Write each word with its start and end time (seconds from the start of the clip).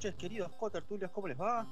Noches, 0.00 0.14
queridos 0.14 0.50
cotertulios, 0.52 1.10
¿cómo 1.10 1.28
les 1.28 1.38
va? 1.38 1.66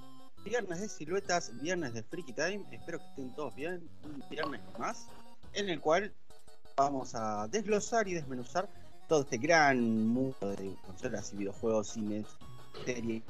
Viernes 0.45 0.83
de 0.83 0.89
siluetas, 0.91 1.51
viernes 1.63 1.95
de 1.95 2.03
Freaky 2.03 2.35
Time, 2.35 2.63
espero 2.73 2.99
que 2.99 3.07
estén 3.07 3.35
todos 3.35 3.55
bien. 3.55 3.89
Un 4.05 4.23
viernes 4.29 4.61
más, 4.79 5.07
en 5.55 5.71
el 5.71 5.81
cual 5.81 6.13
vamos 6.77 7.15
a 7.15 7.49
desglosar 7.49 8.07
y 8.07 8.13
desmenuzar 8.13 8.69
todo 9.09 9.23
este 9.23 9.39
gran 9.39 10.07
mundo 10.07 10.37
de 10.43 10.77
consolas 10.85 11.33
y 11.33 11.37
videojuegos, 11.39 11.89
cines, 11.89 12.27
series. 12.85 13.23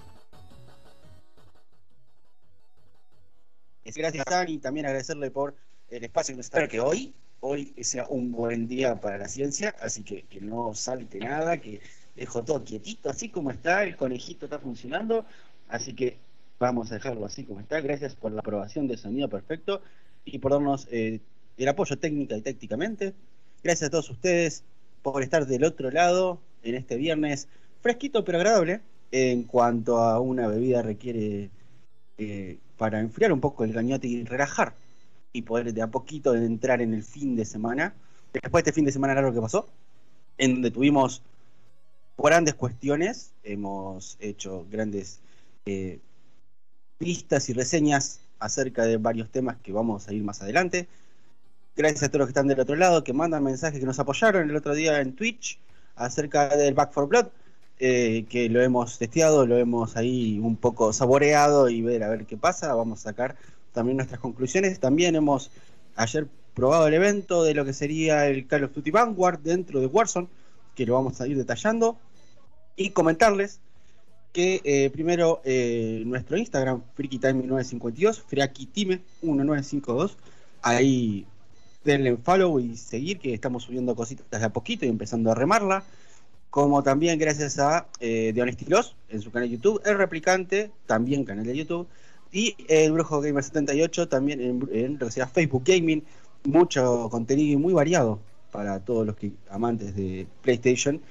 Gracias, 3.85 4.25
Dani, 4.29 4.59
también 4.59 4.87
agradecerle 4.87 5.31
por 5.31 5.55
el 5.91 6.03
espacio 6.03 6.33
que 6.33 6.39
nos 6.39 6.47
está. 6.47 6.67
que 6.67 6.81
hoy, 6.81 7.15
hoy 7.39 7.73
sea 7.85 8.05
un 8.09 8.33
buen 8.33 8.67
día 8.67 9.01
para 9.01 9.17
la 9.17 9.29
ciencia, 9.29 9.77
así 9.81 10.03
que 10.03 10.25
que 10.25 10.41
no 10.41 10.75
salte 10.75 11.21
nada, 11.21 11.57
que 11.59 11.81
dejo 12.19 12.43
todo 12.43 12.65
quietito, 12.65 13.11
así 13.11 13.29
como 13.29 13.51
está, 13.51 13.85
el 13.85 13.97
conejito 13.97 14.47
está 14.47 14.59
funcionando, 14.59 15.25
así 15.69 15.95
que 15.95 16.17
vamos 16.59 16.91
a 16.91 16.95
dejarlo 16.95 17.25
así 17.25 17.45
como 17.45 17.61
está. 17.61 17.81
Gracias 17.81 18.15
por 18.15 18.33
la 18.33 18.41
aprobación 18.41 18.89
de 18.89 18.97
sonido 18.97 19.29
perfecto 19.29 19.81
y 20.25 20.39
por 20.39 20.53
darnos 20.53 20.89
eh, 20.91 21.21
el 21.57 21.69
apoyo 21.69 21.99
técnica 21.99 22.37
y 22.37 22.43
tácticamente. 22.43 23.15
Gracias 23.63 23.89
a 23.89 23.91
todos 23.91 24.11
ustedes 24.11 24.65
por 25.03 25.23
estar 25.23 25.47
del 25.47 25.65
otro 25.65 25.91
lado 25.91 26.41
en 26.63 26.75
este 26.75 26.97
viernes 26.97 27.49
fresquito 27.81 28.25
pero 28.25 28.39
agradable 28.39 28.81
en 29.13 29.45
cuanto 29.45 29.99
a 29.99 30.21
una 30.21 30.49
bebida 30.49 30.83
requiere 30.83 31.51
eh, 32.19 32.59
para 32.77 33.01
enfriar 33.01 33.33
un 33.33 33.41
poco 33.41 33.65
el 33.65 33.73
gañote 33.73 34.09
y 34.09 34.25
relajar 34.25 34.75
y 35.33 35.43
poder 35.43 35.73
de 35.73 35.83
a 35.83 35.87
poquito 35.87 36.35
entrar 36.35 36.81
en 36.81 36.95
el 36.95 37.03
fin 37.03 37.37
de 37.37 37.45
semana. 37.45 37.95
Después 38.33 38.65
de 38.65 38.71
este 38.71 38.75
fin 38.75 38.85
de 38.85 38.93
semana 38.93 39.15
largo 39.15 39.33
que 39.33 39.41
pasó, 39.41 39.69
en 40.37 40.55
donde 40.55 40.71
tuvimos 40.71 41.23
grandes 42.19 42.55
cuestiones, 42.55 43.33
hemos 43.45 44.17
hecho 44.21 44.67
grandes 44.71 45.21
eh, 45.67 46.01
vistas 46.99 47.49
y 47.49 47.53
reseñas 47.53 48.21
acerca 48.41 48.85
de 48.85 48.97
varios 48.97 49.31
temas 49.31 49.57
que 49.63 49.73
vamos 49.73 50.09
a 50.09 50.13
ir 50.13 50.23
más 50.23 50.43
adelante. 50.43 50.89
Gracias 51.77 52.03
a 52.03 52.09
todos 52.09 52.21
los 52.21 52.27
que 52.27 52.31
están 52.33 52.49
del 52.49 52.61
otro 52.61 52.75
lado, 52.75 53.05
que 53.05 53.13
mandan 53.13 53.45
mensajes, 53.45 53.79
que 53.79 53.87
nos 53.87 53.99
apoyaron 53.99 54.51
el 54.51 54.57
otro 54.57 54.75
día 54.75 55.01
en 55.01 55.15
Twitch 55.15 55.61
acerca 55.95 56.57
del 56.57 56.75
Back 56.75 56.93
for 56.93 57.09
Blood, 57.09 57.29
eh, 57.79 58.27
que 58.29 58.49
lo 58.49 58.61
hemos 58.61 58.99
testeado, 58.99 59.47
lo 59.47 59.57
hemos 59.57 59.97
ahí 59.97 60.41
un 60.41 60.57
poco 60.57 60.93
saboreado 60.93 61.69
y 61.69 61.83
ver 61.83 62.03
a 62.03 62.09
ver 62.09 62.27
qué 62.27 62.37
pasa. 62.37 62.75
Vamos 62.75 63.01
a 63.01 63.11
sacar 63.11 63.37
también 63.73 63.97
nuestras 63.97 64.21
conclusiones. 64.21 64.81
También 64.81 65.15
hemos 65.15 65.53
ayer 65.95 66.27
probado 66.55 66.89
el 66.89 66.95
evento 66.95 67.45
de 67.45 67.55
lo 67.55 67.65
que 67.65 67.73
sería 67.73 68.27
el 68.27 68.49
Call 68.49 68.65
of 68.65 68.75
Duty 68.75 68.91
Vanguard 68.91 69.39
dentro 69.39 69.81
de 69.81 69.87
Warzone, 69.87 70.29
que 70.75 70.85
lo 70.87 70.95
vamos 70.95 71.21
a 71.21 71.29
ir 71.29 71.37
detallando. 71.37 71.97
Y 72.79 72.91
comentarles 72.91 73.59
que 74.33 74.61
eh, 74.63 74.89
primero 74.91 75.41
eh, 75.45 76.05
nuestro 76.07 76.37
Instagram, 76.37 76.83
FreakyTime1952, 76.97 78.23
FreakyTime1952, 78.31 80.13
ahí 80.63 81.27
denle 81.83 82.17
follow 82.19 82.61
y 82.61 82.77
seguir, 82.77 83.19
que 83.19 83.35
estamos 83.35 83.65
subiendo 83.65 83.97
cositas 83.97 84.41
de 84.41 84.47
a 84.47 84.51
poquito 84.51 84.87
y 84.87 84.89
empezando 84.89 85.33
a 85.33 85.35
remarla. 85.35 85.83
Como 86.51 86.85
también 86.85 87.19
gracias 87.19 87.59
a 87.59 87.89
eh, 87.99 88.33
The 88.33 88.43
en 89.09 89.23
su 89.23 89.33
canal 89.33 89.49
de 89.49 89.57
YouTube, 89.57 89.83
El 89.85 89.99
Replicante, 89.99 90.71
también 90.87 91.25
canal 91.25 91.45
de 91.45 91.57
YouTube, 91.57 91.89
y 92.31 92.55
el 92.69 92.93
Brujo 92.93 93.21
Gamer 93.21 93.43
78, 93.43 94.09
también 94.09 94.41
en, 94.71 95.11
sea 95.11 95.27
Facebook 95.27 95.65
Gaming, 95.67 96.05
mucho 96.45 97.09
contenido 97.11 97.59
muy 97.59 97.75
variado 97.75 98.21
para 98.53 98.79
todos 98.79 99.05
los 99.05 99.17
que 99.17 99.33
amantes 99.51 99.97
de 99.97 100.29
PlayStation 100.43 101.03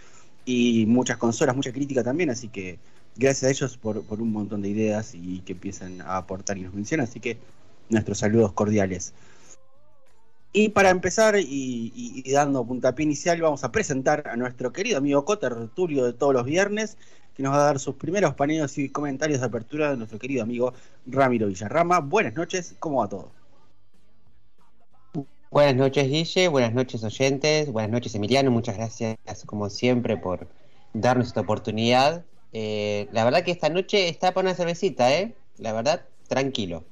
y 0.47 0.85
muchas 0.87 1.17
consolas, 1.17 1.55
mucha 1.57 1.73
crítica 1.73 2.03
también, 2.03 2.29
así 2.29 2.47
que 2.47 2.79
gracias 3.17 3.43
a 3.43 3.49
ellos 3.49 3.77
por, 3.77 4.01
por 4.03 4.21
un 4.21 4.31
montón 4.31 4.61
de 4.61 4.69
ideas 4.69 5.13
y 5.13 5.39
que 5.41 5.51
empiezan 5.51 5.99
a 6.01 6.15
aportar 6.15 6.57
y 6.57 6.61
nos 6.61 6.73
mencionan, 6.73 7.05
así 7.05 7.19
que 7.19 7.37
nuestros 7.89 8.19
saludos 8.19 8.53
cordiales. 8.53 9.13
Y 10.53 10.69
para 10.69 10.89
empezar 10.89 11.35
y, 11.37 12.23
dando 12.31 12.65
puntapié 12.65 13.03
inicial, 13.03 13.41
vamos 13.41 13.65
a 13.65 13.71
presentar 13.73 14.25
a 14.29 14.37
nuestro 14.37 14.71
querido 14.71 14.97
amigo 14.97 15.25
Coter 15.25 15.67
Tulio 15.75 16.05
de 16.05 16.13
todos 16.13 16.33
los 16.33 16.45
viernes, 16.45 16.97
que 17.35 17.43
nos 17.43 17.53
va 17.53 17.57
a 17.57 17.65
dar 17.65 17.79
sus 17.79 17.95
primeros 17.95 18.33
paneos 18.33 18.77
y 18.77 18.87
comentarios 18.87 19.41
de 19.41 19.45
apertura 19.45 19.91
de 19.91 19.97
nuestro 19.97 20.17
querido 20.17 20.43
amigo 20.43 20.73
Ramiro 21.05 21.47
Villarrama. 21.47 21.99
Buenas 21.99 22.35
noches, 22.35 22.73
¿cómo 22.79 23.01
va 23.01 23.09
todo? 23.09 23.36
Buenas 25.49 25.75
noches, 25.75 26.07
Guille, 26.09 26.47
buenas 26.49 26.73
noches, 26.73 27.03
oyentes, 27.03 27.71
buenas 27.71 27.91
noches, 27.91 28.13
Emiliano, 28.15 28.51
muchas 28.51 28.77
gracias, 28.77 29.17
como 29.45 29.69
siempre, 29.69 30.17
por 30.17 30.47
darnos 30.93 31.27
esta 31.27 31.41
oportunidad. 31.41 32.25
Eh, 32.53 33.07
la 33.11 33.23
verdad 33.23 33.43
que 33.43 33.51
esta 33.51 33.69
noche 33.69 34.09
está 34.09 34.33
para 34.33 34.47
una 34.49 34.55
cervecita, 34.55 35.13
¿eh? 35.13 35.35
La 35.57 35.73
verdad, 35.73 36.05
tranquilo. 36.27 36.83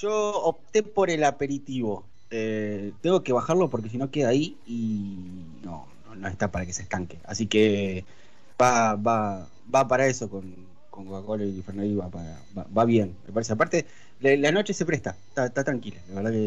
Yo 0.00 0.42
opté 0.42 0.82
por 0.82 1.10
el 1.10 1.24
aperitivo 1.24 2.04
eh, 2.30 2.92
tengo 3.02 3.22
que 3.22 3.32
bajarlo 3.32 3.70
porque 3.70 3.88
si 3.88 3.98
no 3.98 4.10
queda 4.10 4.30
ahí 4.30 4.56
y 4.66 5.16
no, 5.62 5.86
no, 6.16 6.28
está 6.28 6.50
para 6.50 6.66
que 6.66 6.72
se 6.72 6.82
estanque. 6.82 7.18
Así 7.24 7.46
que 7.46 8.04
va, 8.60 8.96
va, 8.96 9.48
va 9.72 9.88
para 9.88 10.06
eso 10.06 10.28
con, 10.28 10.54
con 10.96 11.04
Coca-Cola 11.04 11.44
y 11.44 11.62
Fernández 11.62 11.98
va, 11.98 12.66
va, 12.76 12.84
bien, 12.86 13.14
me 13.26 13.32
parece. 13.32 13.52
Aparte, 13.52 13.84
la, 14.20 14.50
noche 14.50 14.72
se 14.72 14.86
presta, 14.86 15.14
está, 15.28 15.62
tranquila. 15.62 15.98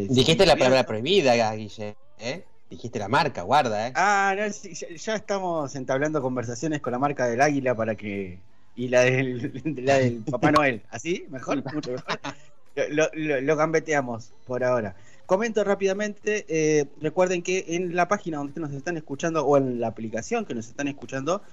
Dijiste 0.09 0.45
la 0.45 0.55
palabra 0.55 0.85
prohibida, 0.85 1.53
Guille, 1.53 1.95
¿eh? 2.19 2.43
Dijiste 2.69 2.99
la 2.99 3.07
marca, 3.07 3.43
guarda, 3.43 3.87
¿eh? 3.87 3.93
Ah, 3.95 4.35
no, 4.35 4.45
ya, 4.47 5.15
estamos 5.15 5.75
entablando 5.75 6.21
conversaciones 6.21 6.81
con 6.81 6.91
la 6.91 6.99
marca 6.99 7.27
del 7.27 7.41
águila 7.41 7.75
para 7.75 7.95
que. 7.95 8.39
Y 8.75 8.87
la 8.87 9.01
del, 9.01 9.61
la 9.85 9.99
del 9.99 10.17
Papá 10.23 10.51
Noel. 10.51 10.81
¿Así? 10.89 11.25
¿Mejor? 11.29 11.63
Mucho 11.73 11.91
mejor. 11.91 12.19
Lo, 12.91 13.09
lo, 13.13 13.41
lo, 13.41 13.55
gambeteamos 13.55 14.31
por 14.45 14.63
ahora. 14.63 14.95
Comento 15.25 15.63
rápidamente, 15.63 16.45
eh, 16.47 16.85
recuerden 17.01 17.43
que 17.43 17.65
en 17.69 17.95
la 17.95 18.07
página 18.07 18.37
donde 18.37 18.59
nos 18.59 18.71
están 18.71 18.97
escuchando 18.97 19.45
o 19.45 19.57
en 19.57 19.79
la 19.79 19.87
aplicación 19.87 20.45
que 20.45 20.55
nos 20.55 20.67
están 20.67 20.87
escuchando, 20.87 21.43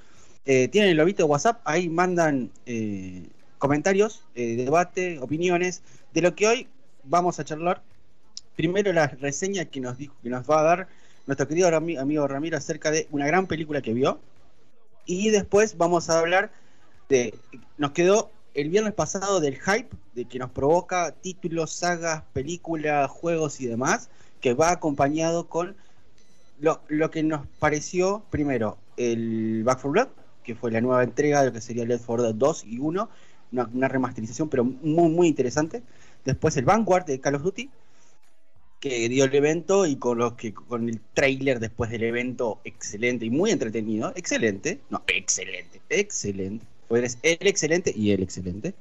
eh, 0.46 0.68
tienen 0.68 0.90
el 0.90 0.96
lobito 0.96 1.24
de 1.24 1.28
WhatsApp, 1.28 1.60
ahí 1.64 1.88
mandan 1.88 2.50
eh, 2.66 3.26
comentarios, 3.58 4.24
debate, 4.34 5.18
opiniones 5.18 5.82
de 6.12 6.22
lo 6.22 6.34
que 6.34 6.46
hoy 6.46 6.68
vamos 7.04 7.38
a 7.38 7.44
charlar. 7.44 7.82
Primero 8.54 8.92
la 8.92 9.08
reseña 9.08 9.66
que 9.66 9.80
nos 9.80 9.98
dijo, 9.98 10.14
que 10.22 10.30
nos 10.30 10.48
va 10.48 10.60
a 10.60 10.62
dar 10.62 10.88
nuestro 11.26 11.48
querido 11.48 11.68
amigo 11.74 12.28
Ramiro 12.28 12.56
acerca 12.56 12.90
de 12.90 13.06
una 13.10 13.26
gran 13.26 13.46
película 13.46 13.82
que 13.82 13.92
vio. 13.92 14.20
Y 15.04 15.30
después 15.30 15.76
vamos 15.76 16.10
a 16.10 16.18
hablar 16.18 16.50
de. 17.08 17.34
Nos 17.78 17.92
quedó 17.92 18.30
el 18.54 18.70
viernes 18.70 18.94
pasado 18.94 19.40
del 19.40 19.60
hype 19.60 19.90
de 20.14 20.24
que 20.24 20.38
nos 20.38 20.50
provoca 20.50 21.12
títulos, 21.12 21.72
sagas, 21.72 22.22
películas, 22.32 23.10
juegos 23.10 23.60
y 23.60 23.66
demás, 23.66 24.08
que 24.40 24.54
va 24.54 24.70
acompañado 24.70 25.48
con 25.48 25.76
lo, 26.58 27.10
que 27.10 27.22
nos 27.22 27.46
pareció 27.58 28.24
primero 28.30 28.78
el 28.96 29.62
Back 29.64 29.82
4 29.82 29.90
Blood, 29.90 30.08
que 30.46 30.54
fue 30.54 30.70
la 30.70 30.80
nueva 30.80 31.02
entrega 31.02 31.40
de 31.40 31.48
lo 31.48 31.52
que 31.52 31.60
sería 31.60 31.84
Left 31.84 32.06
4 32.06 32.24
Dead 32.24 32.34
2 32.34 32.64
y 32.64 32.78
1, 32.78 33.10
una, 33.52 33.88
remasterización 33.88 34.48
pero 34.48 34.64
muy 34.64 35.10
muy 35.10 35.28
interesante. 35.28 35.82
Después 36.24 36.56
el 36.56 36.64
Vanguard 36.64 37.04
de 37.04 37.20
Call 37.20 37.34
of 37.34 37.42
Duty, 37.42 37.68
que 38.80 39.08
dio 39.08 39.24
el 39.24 39.34
evento 39.34 39.86
y 39.86 39.96
con 39.96 40.18
los 40.18 40.34
que 40.34 40.54
con 40.54 40.88
el 40.88 41.00
trailer 41.12 41.60
después 41.60 41.90
del 41.90 42.04
evento 42.04 42.60
excelente 42.64 43.26
y 43.26 43.30
muy 43.30 43.50
entretenido, 43.50 44.12
excelente, 44.16 44.80
no, 44.90 45.02
excelente, 45.06 45.80
excelente 45.90 46.64
pues 46.88 47.18
el 47.22 47.46
excelente 47.46 47.92
y 47.94 48.12
el 48.12 48.22
excelente. 48.22 48.74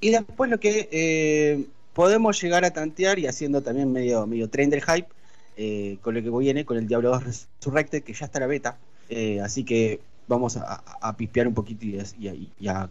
Y 0.00 0.10
después 0.10 0.50
lo 0.50 0.60
que 0.60 0.88
eh, 0.92 1.64
podemos 1.94 2.40
llegar 2.40 2.64
a 2.64 2.72
tantear 2.72 3.18
y 3.18 3.26
haciendo 3.26 3.62
también 3.62 3.92
medio, 3.92 4.26
medio 4.26 4.48
hype 4.48 5.08
eh, 5.56 5.98
con 6.02 6.14
lo 6.14 6.22
que 6.22 6.30
viene, 6.30 6.64
con 6.64 6.76
el 6.76 6.86
Diablo 6.86 7.10
2 7.10 7.24
Resurrected, 7.24 8.02
que 8.02 8.12
ya 8.12 8.26
está 8.26 8.40
la 8.40 8.46
beta. 8.46 8.78
Eh, 9.08 9.40
así 9.40 9.64
que 9.64 10.00
vamos 10.26 10.56
a, 10.56 10.82
a, 11.00 11.16
pispear 11.16 11.48
un 11.48 11.54
poquito 11.54 11.84
y, 11.84 12.68
a, 12.68 12.88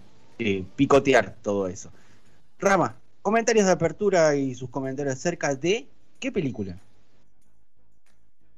picotear 0.75 1.35
todo 1.41 1.67
eso. 1.67 1.91
Rama, 2.59 2.95
comentarios 3.21 3.65
de 3.65 3.71
apertura 3.71 4.35
y 4.35 4.55
sus 4.55 4.69
comentarios 4.69 5.15
acerca 5.15 5.55
de 5.55 5.87
qué 6.19 6.31
película. 6.31 6.77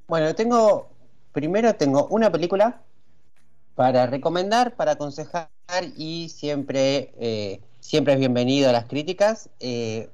Bueno, 0.08 0.34
tengo. 0.34 0.88
Primero 1.32 1.74
tengo 1.74 2.06
una 2.06 2.32
película 2.32 2.80
para 3.74 4.06
recomendar, 4.06 4.74
para 4.74 4.92
aconsejar 4.92 5.50
y 5.96 6.30
siempre, 6.30 7.12
eh, 7.18 7.60
siempre 7.80 8.14
es 8.14 8.18
bienvenido 8.18 8.70
a 8.70 8.72
las 8.72 8.86
críticas. 8.86 9.50
Eh, 9.60 10.08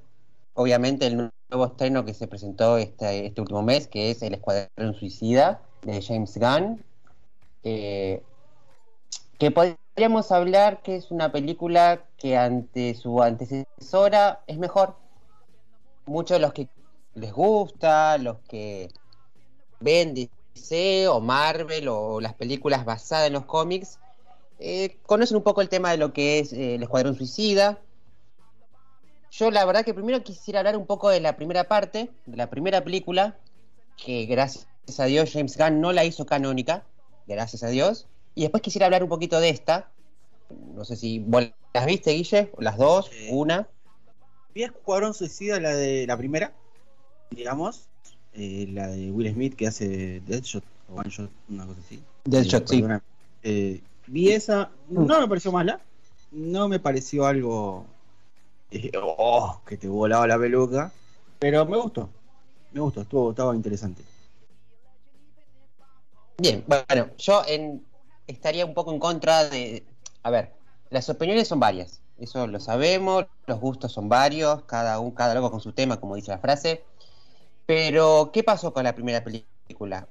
obviamente 0.54 1.06
el 1.06 1.30
nuevo 1.48 1.66
estreno 1.66 2.04
que 2.04 2.12
se 2.12 2.26
presentó 2.26 2.76
este, 2.76 3.26
este, 3.26 3.40
último 3.40 3.62
mes, 3.62 3.86
que 3.86 4.10
es 4.10 4.22
El 4.22 4.34
Escuadrón 4.34 4.94
Suicida 4.94 5.62
de 5.82 6.02
James 6.02 6.36
Gunn, 6.36 6.82
eh, 7.62 8.22
que 9.42 9.50
podríamos 9.50 10.30
hablar 10.30 10.82
que 10.82 10.94
es 10.94 11.10
una 11.10 11.32
película 11.32 12.04
que 12.16 12.36
ante 12.36 12.94
su 12.94 13.20
antecesora 13.20 14.44
es 14.46 14.56
mejor. 14.56 14.94
Muchos 16.06 16.36
de 16.36 16.38
los 16.38 16.52
que 16.52 16.68
les 17.14 17.32
gusta, 17.32 18.18
los 18.18 18.38
que 18.48 18.88
ven 19.80 20.14
DC 20.14 21.08
o 21.08 21.18
Marvel 21.18 21.88
o 21.88 22.20
las 22.20 22.34
películas 22.34 22.84
basadas 22.84 23.26
en 23.26 23.32
los 23.32 23.44
cómics, 23.44 23.98
eh, 24.60 24.98
conocen 25.06 25.38
un 25.38 25.42
poco 25.42 25.60
el 25.60 25.68
tema 25.68 25.90
de 25.90 25.96
lo 25.96 26.12
que 26.12 26.38
es 26.38 26.52
eh, 26.52 26.76
el 26.76 26.84
Escuadrón 26.84 27.16
Suicida. 27.16 27.80
Yo 29.32 29.50
la 29.50 29.64
verdad 29.64 29.84
que 29.84 29.92
primero 29.92 30.22
quisiera 30.22 30.60
hablar 30.60 30.76
un 30.76 30.86
poco 30.86 31.08
de 31.08 31.18
la 31.18 31.34
primera 31.34 31.64
parte, 31.64 32.12
de 32.26 32.36
la 32.36 32.48
primera 32.48 32.84
película, 32.84 33.36
que 33.96 34.24
gracias 34.26 34.68
a 35.00 35.06
Dios 35.06 35.32
James 35.32 35.58
Gunn 35.58 35.80
no 35.80 35.90
la 35.90 36.04
hizo 36.04 36.26
canónica, 36.26 36.84
gracias 37.26 37.64
a 37.64 37.68
Dios. 37.70 38.06
Y 38.34 38.42
después 38.42 38.62
quisiera 38.62 38.86
hablar 38.86 39.02
un 39.02 39.08
poquito 39.08 39.40
de 39.40 39.50
esta. 39.50 39.90
No 40.74 40.84
sé 40.84 40.96
si 40.96 41.18
vos 41.18 41.50
las 41.74 41.86
viste, 41.86 42.12
Guille, 42.12 42.52
las 42.58 42.76
dos, 42.76 43.10
una. 43.30 43.68
Vi 44.54 44.64
Escuadrón 44.64 45.14
Suicida, 45.14 45.58
la 45.60 45.74
de 45.74 46.06
la 46.06 46.16
primera, 46.16 46.52
digamos, 47.30 47.88
eh, 48.34 48.66
la 48.70 48.88
de 48.88 49.10
Will 49.10 49.32
Smith 49.32 49.54
que 49.54 49.66
hace 49.66 50.20
Deadshot 50.26 50.64
o 50.90 50.96
One 51.00 51.08
Shot, 51.08 51.30
una 51.48 51.66
cosa 51.66 51.80
así. 51.80 52.02
Deadshot, 52.24 52.68
sí. 52.68 52.84
Eh, 53.42 53.80
vi 54.06 54.30
esa, 54.30 54.70
no 54.88 55.20
me 55.20 55.28
pareció 55.28 55.52
mala, 55.52 55.80
no 56.30 56.68
me 56.68 56.80
pareció 56.80 57.24
algo 57.24 57.86
oh, 59.02 59.60
que 59.66 59.76
te 59.76 59.88
volaba 59.88 60.26
la 60.26 60.38
peluca, 60.38 60.92
pero 61.38 61.64
me 61.64 61.78
gustó, 61.78 62.10
me 62.72 62.80
gustó, 62.80 63.00
estuvo, 63.02 63.30
estaba 63.30 63.54
interesante. 63.56 64.02
Bien, 66.38 66.64
bueno, 66.66 67.10
yo 67.18 67.42
en, 67.46 67.84
estaría 68.32 68.66
un 68.66 68.74
poco 68.74 68.92
en 68.92 68.98
contra 68.98 69.44
de, 69.44 69.84
a 70.22 70.30
ver, 70.30 70.52
las 70.90 71.08
opiniones 71.08 71.48
son 71.48 71.60
varias, 71.60 72.00
eso 72.18 72.46
lo 72.46 72.60
sabemos, 72.60 73.26
los 73.46 73.60
gustos 73.60 73.92
son 73.92 74.08
varios, 74.08 74.62
cada 74.64 75.00
un, 75.00 75.12
cada 75.12 75.34
loco 75.34 75.50
con 75.50 75.60
su 75.60 75.72
tema, 75.72 75.98
como 75.98 76.16
dice 76.16 76.30
la 76.30 76.38
frase. 76.38 76.84
Pero, 77.66 78.30
¿qué 78.32 78.42
pasó 78.42 78.72
con 78.72 78.84
la 78.84 78.94
primera 78.94 79.24
película? 79.24 80.08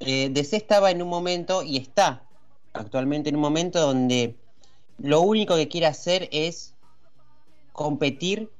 Eh, 0.00 0.30
DC 0.30 0.56
estaba 0.56 0.90
en 0.90 1.00
un 1.02 1.08
momento 1.08 1.62
y 1.62 1.76
está 1.76 2.22
actualmente 2.72 3.28
en 3.28 3.36
un 3.36 3.42
momento 3.42 3.80
donde 3.80 4.36
lo 4.98 5.20
único 5.20 5.56
que 5.56 5.68
quiere 5.68 5.86
hacer 5.86 6.28
es 6.32 6.74
competir 7.72 8.50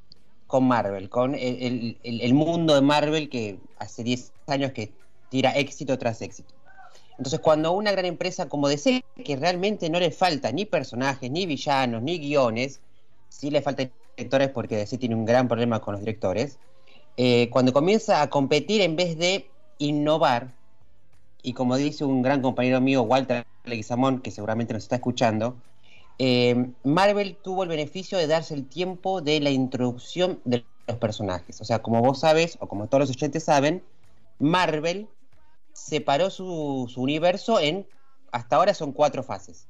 con 0.46 0.68
Marvel, 0.68 1.08
con 1.08 1.34
el, 1.34 2.34
mundo 2.34 2.74
de 2.74 2.82
Marvel 2.82 3.28
que 3.30 3.58
hace 3.78 4.04
10 4.04 4.32
años 4.48 4.72
que 4.72 4.92
tira 5.30 5.52
éxito 5.52 5.98
tras 5.98 6.20
éxito. 6.20 6.52
Entonces, 7.18 7.40
cuando 7.40 7.72
una 7.72 7.92
gran 7.92 8.06
empresa 8.06 8.48
como 8.48 8.68
DC, 8.68 9.04
que 9.24 9.36
realmente 9.36 9.90
no 9.90 10.00
le 10.00 10.10
falta 10.10 10.50
ni 10.50 10.64
personajes, 10.64 11.30
ni 11.30 11.46
villanos, 11.46 12.02
ni 12.02 12.18
guiones, 12.18 12.80
sí 13.28 13.50
le 13.50 13.62
faltan 13.62 13.92
directores 14.16 14.48
porque 14.50 14.76
DC 14.76 14.98
tiene 14.98 15.14
un 15.14 15.24
gran 15.24 15.48
problema 15.48 15.80
con 15.80 15.92
los 15.92 16.00
directores, 16.00 16.58
eh, 17.16 17.48
cuando 17.50 17.72
comienza 17.72 18.22
a 18.22 18.30
competir 18.30 18.80
en 18.80 18.96
vez 18.96 19.18
de 19.18 19.50
innovar, 19.78 20.48
y 21.42 21.52
como 21.52 21.76
dice 21.76 22.04
un 22.04 22.22
gran 22.22 22.40
compañero 22.40 22.80
mío, 22.80 23.02
Walter 23.02 23.44
Leguizamón, 23.64 24.20
que 24.20 24.30
seguramente 24.30 24.72
nos 24.72 24.84
está 24.84 24.96
escuchando, 24.96 25.56
eh, 26.18 26.70
Marvel 26.84 27.36
tuvo 27.42 27.64
el 27.64 27.68
beneficio 27.68 28.16
de 28.16 28.26
darse 28.26 28.54
el 28.54 28.66
tiempo 28.66 29.20
de 29.20 29.40
la 29.40 29.50
introducción 29.50 30.40
de 30.44 30.64
los 30.86 30.96
personajes. 30.98 31.60
O 31.60 31.64
sea, 31.64 31.80
como 31.80 32.00
vos 32.00 32.20
sabes, 32.20 32.56
o 32.60 32.68
como 32.68 32.86
todos 32.86 33.08
los 33.08 33.10
oyentes 33.10 33.44
saben, 33.44 33.82
Marvel 34.38 35.08
separó 35.72 36.30
su, 36.30 36.90
universo 36.96 37.60
en, 37.60 37.86
hasta 38.30 38.56
ahora 38.56 38.74
son 38.74 38.92
cuatro 38.92 39.22
fases. 39.22 39.68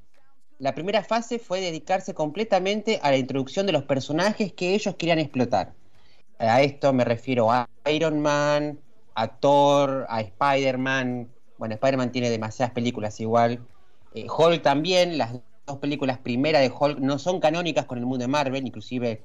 La 0.59 0.75
primera 0.75 1.03
fase 1.03 1.39
fue 1.39 1.61
dedicarse 1.61 2.15
completamente 2.15 3.01
a 3.03 3.11
la 3.11 3.17
introducción 3.17 3.67
de 3.67 3.73
los 3.73 3.85
personajes 3.85 4.53
que 4.53 4.75
ellos 4.75 4.95
querían 4.97 5.19
explotar. 5.19 5.75
A 6.39 6.63
esto 6.63 6.93
me 6.93 7.05
refiero 7.05 7.51
a 7.51 7.69
Iron 7.91 8.21
Man, 8.21 8.79
a 9.15 9.29
Thor, 9.29 10.07
a 10.09 10.21
Spider-Man. 10.21 11.29
Bueno, 11.59 11.75
Spider-Man 11.75 12.13
tiene 12.13 12.31
demasiadas 12.31 12.73
películas 12.73 13.19
igual. 13.21 13.61
Eh, 14.15 14.27
Hulk 14.29 14.63
también, 14.63 15.19
las 15.19 15.33
dos 15.67 15.79
películas 15.79 16.19
primeras 16.19 16.63
de 16.63 16.73
Hulk 16.77 16.99
no 16.99 17.19
son 17.19 17.41
canónicas 17.41 17.87
con 17.87 17.99
el 17.99 18.07
mundo 18.07 18.25
de 18.25 18.29
Marvel, 18.29 18.67
inclusive 18.67 19.23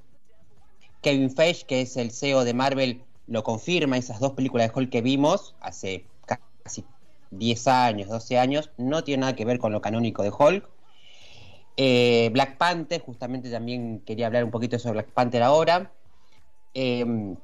Kevin 1.01 1.31
Feige, 1.31 1.65
que 1.65 1.81
es 1.81 1.97
el 1.97 2.11
CEO 2.11 2.43
de 2.43 2.53
Marvel, 2.53 3.03
lo 3.27 3.43
confirma, 3.43 3.97
esas 3.97 4.19
dos 4.19 4.33
películas 4.33 4.67
de 4.67 4.73
Hulk 4.79 4.89
que 4.89 5.01
vimos 5.01 5.55
hace 5.59 6.05
casi 6.67 6.83
10 7.31 7.67
años, 7.67 8.09
12 8.09 8.37
años, 8.37 8.71
no 8.77 9.03
tiene 9.05 9.21
nada 9.21 9.35
que 9.35 9.45
ver 9.45 9.57
con 9.57 9.71
lo 9.71 9.81
canónico 9.81 10.21
de 10.23 10.31
Hulk. 10.37 10.69
Eh, 11.77 12.29
Black 12.33 12.57
Panther, 12.57 13.01
justamente 13.01 13.49
también 13.49 14.01
quería 14.05 14.27
hablar 14.27 14.43
un 14.43 14.51
poquito 14.51 14.77
sobre 14.77 14.93
Black 14.93 15.11
Panther 15.11 15.43
ahora. 15.43 15.91
Em, 16.73 17.37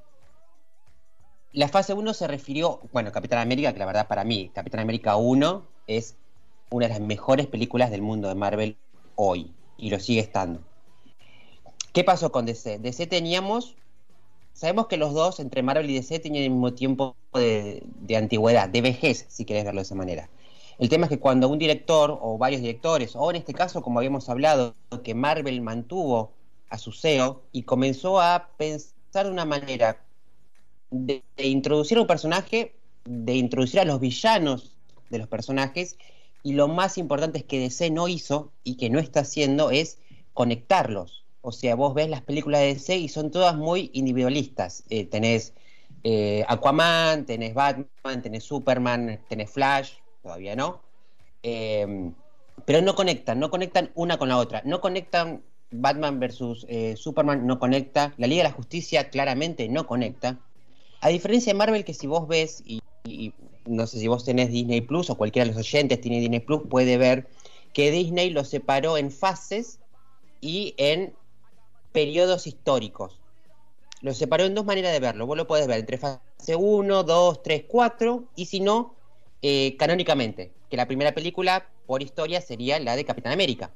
la 1.53 1.69
fase 1.69 1.93
1 1.93 2.13
se 2.13 2.27
refirió, 2.27 2.81
bueno, 2.91 3.11
Capitán 3.11 3.39
América, 3.39 3.71
que 3.71 3.79
la 3.79 3.85
verdad 3.85 4.07
para 4.07 4.25
mí, 4.25 4.51
Capitán 4.53 4.81
América 4.81 5.15
1 5.15 5.65
es 5.87 6.17
una 6.69 6.87
de 6.87 6.93
las 6.93 7.01
mejores 7.01 7.47
películas 7.47 7.91
del 7.91 8.01
mundo 8.01 8.27
de 8.27 8.35
Marvel 8.35 8.77
hoy, 9.15 9.53
y 9.77 9.89
lo 9.89 9.99
sigue 9.99 10.19
estando. 10.19 10.59
¿Qué 11.93 12.03
pasó 12.03 12.31
con 12.31 12.45
DC? 12.45 12.79
DC 12.79 13.07
teníamos, 13.07 13.75
sabemos 14.53 14.87
que 14.87 14.97
los 14.97 15.13
dos, 15.13 15.39
entre 15.39 15.63
Marvel 15.63 15.89
y 15.89 15.95
DC, 15.95 16.19
tenían 16.19 16.45
el 16.45 16.51
mismo 16.51 16.73
tiempo 16.73 17.15
de, 17.33 17.83
de 17.85 18.17
antigüedad, 18.17 18.69
de 18.69 18.81
vejez, 18.81 19.25
si 19.29 19.45
querés 19.45 19.65
verlo 19.65 19.79
de 19.79 19.83
esa 19.83 19.95
manera. 19.95 20.29
El 20.79 20.89
tema 20.89 21.05
es 21.05 21.09
que 21.09 21.19
cuando 21.19 21.49
un 21.49 21.59
director 21.59 22.17
o 22.21 22.37
varios 22.37 22.61
directores, 22.61 23.15
o 23.15 23.29
en 23.29 23.37
este 23.37 23.53
caso, 23.53 23.81
como 23.81 23.99
habíamos 23.99 24.29
hablado, 24.29 24.75
que 25.03 25.13
Marvel 25.13 25.61
mantuvo 25.61 26.31
a 26.69 26.77
su 26.77 26.91
CEO 26.91 27.43
y 27.51 27.63
comenzó 27.63 28.19
a 28.19 28.49
pensar 28.57 29.25
de 29.25 29.31
una 29.31 29.45
manera 29.45 30.03
de, 30.89 31.23
introducir 31.37 31.97
a 31.97 32.01
un 32.01 32.07
personaje, 32.07 32.75
de 33.05 33.35
introducir 33.35 33.79
a 33.79 33.85
los 33.85 33.99
villanos 33.99 34.75
de 35.09 35.19
los 35.19 35.27
personajes, 35.27 35.97
y 36.41 36.53
lo 36.53 36.67
más 36.67 36.97
importante 36.97 37.39
es 37.39 37.43
que 37.43 37.59
DC 37.59 37.91
no 37.91 38.07
hizo 38.07 38.51
y 38.63 38.75
que 38.75 38.89
no 38.89 38.99
está 38.99 39.21
haciendo 39.21 39.71
es 39.71 39.99
conectarlos. 40.33 41.22
O 41.45 41.51
sea, 41.51 41.75
vos 41.75 41.93
ves 41.93 42.09
las 42.09 42.21
películas 42.21 42.61
de 42.61 42.67
DC 42.67 42.97
y 42.97 43.09
son 43.09 43.29
todas 43.29 43.57
muy 43.57 43.91
individualistas. 43.93 44.85
Eh, 44.89 45.03
tenés 45.03 45.53
eh, 46.05 46.45
Aquaman, 46.47 47.25
tenés 47.25 47.53
Batman, 47.53 48.21
tenés 48.21 48.45
Superman, 48.45 49.19
tenés 49.27 49.51
Flash, 49.51 49.95
todavía 50.21 50.55
no. 50.55 50.81
Eh, 51.43 52.11
pero 52.63 52.81
no 52.81 52.95
conectan, 52.95 53.41
no 53.41 53.49
conectan 53.49 53.91
una 53.93 54.17
con 54.17 54.29
la 54.29 54.37
otra. 54.37 54.61
No 54.63 54.79
conectan 54.79 55.43
Batman 55.69 56.17
versus 56.17 56.65
Superman, 56.95 57.45
no 57.45 57.59
conecta. 57.59 58.13
La 58.15 58.27
Liga 58.27 58.43
de 58.43 58.49
la 58.49 58.55
Justicia 58.55 59.09
claramente 59.09 59.67
no 59.67 59.85
conecta. 59.85 60.39
A 61.01 61.09
diferencia 61.09 61.51
de 61.51 61.57
Marvel, 61.57 61.83
que 61.83 61.93
si 61.93 62.07
vos 62.07 62.25
ves, 62.25 62.63
y, 62.65 62.81
no 63.65 63.85
sé 63.85 63.99
si 63.99 64.07
vos 64.07 64.23
tenés 64.23 64.49
Disney 64.49 64.79
Plus 64.79 65.09
o 65.09 65.17
cualquiera 65.17 65.45
de 65.45 65.51
los 65.53 65.59
oyentes 65.59 65.99
tiene 65.99 66.21
Disney 66.21 66.39
Plus, 66.39 66.61
puede 66.69 66.95
ver 66.97 67.27
que 67.73 67.91
Disney 67.91 68.29
lo 68.29 68.45
separó 68.45 68.97
en 68.97 69.11
fases 69.11 69.79
y 70.39 70.73
en 70.77 71.13
periodos 71.93 72.47
históricos. 72.47 73.19
Lo 74.01 74.13
separó 74.13 74.43
en 74.43 74.53
dos 74.53 74.65
maneras 74.65 74.91
de 74.91 74.99
verlo. 74.99 75.25
Vos 75.25 75.37
lo 75.37 75.47
podés 75.47 75.67
ver 75.67 75.79
entre 75.79 75.97
fase 75.97 76.55
1, 76.57 77.03
2, 77.03 77.43
3, 77.43 77.63
4, 77.67 78.25
y 78.35 78.45
si 78.47 78.59
no, 78.59 78.95
eh, 79.41 79.77
canónicamente, 79.77 80.51
que 80.69 80.75
la 80.75 80.87
primera 80.87 81.13
película 81.13 81.69
por 81.85 82.03
historia 82.03 82.41
sería 82.41 82.79
la 82.79 82.97
de 82.97 83.05
Capitán 83.05 83.31
América. 83.31 83.71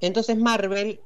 Entonces 0.00 0.36
Marvel 0.36 1.00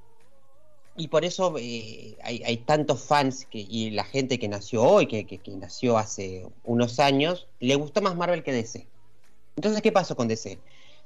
y 0.96 1.08
por 1.08 1.24
eso 1.24 1.54
eh, 1.58 2.16
hay, 2.22 2.56
tantos 2.58 3.02
fans 3.02 3.44
que, 3.44 3.58
y 3.58 3.90
la 3.90 4.04
gente 4.04 4.38
que 4.38 4.48
nació 4.48 4.82
hoy, 4.82 5.06
que, 5.06 5.40
nació 5.48 5.98
hace 5.98 6.46
unos 6.64 6.98
años, 6.98 7.48
le 7.60 7.74
gustó 7.74 8.00
más 8.00 8.16
Marvel 8.16 8.42
que 8.42 8.52
DC. 8.52 8.86
Entonces, 9.56 9.82
¿qué 9.82 9.92
pasó 9.92 10.16
con 10.16 10.26
DC? 10.26 10.58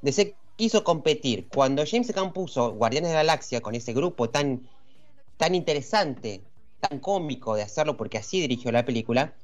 DC 0.02 0.36
quiso 0.56 0.84
competir. 0.84 1.48
Cuando 1.48 1.84
James 1.86 2.14
Gunn 2.14 2.32
puso 2.32 2.72
Guardianes 2.72 3.10
de 3.10 3.14
la 3.14 3.22
Galaxia 3.22 3.60
con 3.60 3.74
ese 3.74 3.92
grupo 3.92 4.30
tan, 4.30 4.68
tan 5.36 5.54
interesante, 5.54 6.42
tan 6.80 6.98
cómico 6.98 7.54
de 7.54 7.62
hacerlo, 7.62 7.96
porque 7.96 8.18
así 8.18 8.40
dirigió 8.40 8.72
la 8.72 8.84
película, 8.84 9.34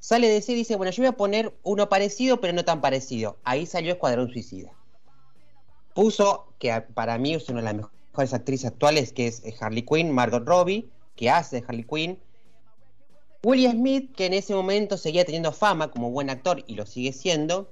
sale 0.00 0.28
DC 0.28 0.52
y 0.52 0.56
dice, 0.56 0.76
bueno, 0.76 0.92
yo 0.92 1.02
voy 1.02 1.08
a 1.08 1.16
poner 1.16 1.54
uno 1.62 1.88
parecido, 1.88 2.40
pero 2.40 2.52
no 2.52 2.64
tan 2.64 2.80
parecido. 2.80 3.38
Ahí 3.44 3.66
salió 3.66 3.92
Escuadrón 3.92 4.30
Suicida. 4.30 4.72
Puso, 5.94 6.52
que 6.58 6.80
para 6.94 7.18
mí 7.18 7.34
es 7.34 7.48
una 7.48 7.60
de 7.60 7.64
las 7.64 7.74
mejores 7.74 8.34
actrices 8.34 8.70
actuales, 8.70 9.12
que 9.12 9.26
es 9.26 9.44
eh, 9.44 9.54
Harley 9.60 9.82
Quinn, 9.82 10.12
Margot 10.12 10.46
Robbie, 10.46 10.88
que 11.16 11.30
hace 11.30 11.60
de 11.60 11.66
Harley 11.66 11.84
Quinn. 11.84 12.18
William 13.42 13.72
Smith, 13.72 14.14
que 14.14 14.26
en 14.26 14.34
ese 14.34 14.54
momento 14.54 14.96
seguía 14.96 15.24
teniendo 15.24 15.52
fama 15.52 15.90
como 15.90 16.10
buen 16.10 16.28
actor 16.28 16.64
y 16.66 16.74
lo 16.74 16.86
sigue 16.86 17.12
siendo. 17.12 17.70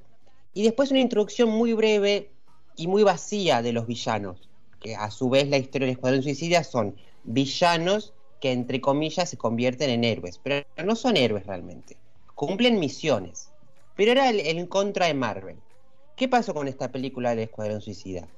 Y 0.54 0.62
después 0.62 0.90
una 0.90 1.00
introducción 1.00 1.50
muy 1.50 1.72
breve 1.72 2.30
y 2.76 2.86
muy 2.86 3.02
vacía 3.02 3.62
de 3.62 3.72
los 3.72 3.86
villanos, 3.86 4.48
que 4.80 4.94
a 4.94 5.10
su 5.10 5.30
vez 5.30 5.48
la 5.48 5.58
historia 5.58 5.86
del 5.86 5.96
Escuadrón 5.96 6.22
Suicida 6.22 6.62
son 6.62 6.96
villanos 7.24 8.12
que 8.40 8.52
entre 8.52 8.80
comillas 8.80 9.30
se 9.30 9.38
convierten 9.38 9.90
en 9.90 10.04
héroes, 10.04 10.38
pero 10.42 10.66
no 10.84 10.94
son 10.94 11.16
héroes 11.16 11.46
realmente. 11.46 11.96
Cumplen 12.34 12.78
misiones. 12.78 13.50
Pero 13.96 14.12
era 14.12 14.28
el, 14.28 14.68
contra 14.68 15.06
de 15.06 15.14
Marvel. 15.14 15.56
¿Qué 16.16 16.28
pasó 16.28 16.52
con 16.52 16.68
esta 16.68 16.92
película 16.92 17.30
del 17.30 17.40
Escuadrón 17.40 17.80
Suicida? 17.80 18.28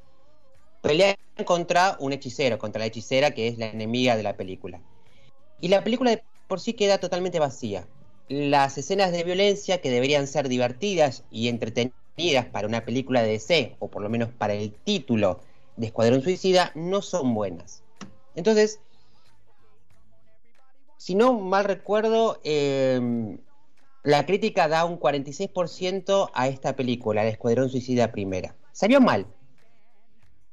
pelean 0.80 1.16
contra 1.44 1.96
un 1.98 2.12
hechicero, 2.12 2.58
contra 2.58 2.78
la 2.78 2.86
hechicera 2.86 3.32
que 3.32 3.48
es 3.48 3.58
la 3.58 3.66
enemiga 3.66 4.16
de 4.16 4.22
la 4.22 4.36
película. 4.36 4.80
Y 5.60 5.68
la 5.68 5.82
película 5.82 6.12
de 6.12 6.22
por 6.46 6.60
sí 6.60 6.74
queda 6.74 6.98
totalmente 6.98 7.40
vacía. 7.40 7.86
Las 8.28 8.78
escenas 8.78 9.10
de 9.10 9.24
violencia 9.24 9.80
que 9.80 9.90
deberían 9.90 10.26
ser 10.26 10.48
divertidas 10.48 11.24
y 11.30 11.48
entretenidas 11.48 11.98
para 12.50 12.66
una 12.66 12.84
película 12.84 13.22
de 13.22 13.28
DC, 13.30 13.76
o 13.78 13.88
por 13.88 14.02
lo 14.02 14.08
menos 14.08 14.30
para 14.30 14.52
el 14.54 14.72
título 14.72 15.40
de 15.76 15.86
Escuadrón 15.86 16.22
Suicida, 16.22 16.72
no 16.74 17.00
son 17.00 17.32
buenas. 17.32 17.84
Entonces, 18.34 18.80
si 20.96 21.14
no 21.14 21.34
mal 21.34 21.64
recuerdo, 21.64 22.40
em, 22.42 23.38
la 24.02 24.26
crítica 24.26 24.66
da 24.66 24.84
un 24.84 24.98
46% 24.98 26.30
a 26.34 26.48
esta 26.48 26.74
película, 26.74 27.22
la 27.22 27.30
Escuadrón 27.30 27.70
Suicida 27.70 28.10
Primera. 28.10 28.56
Salió 28.72 29.00
mal. 29.00 29.26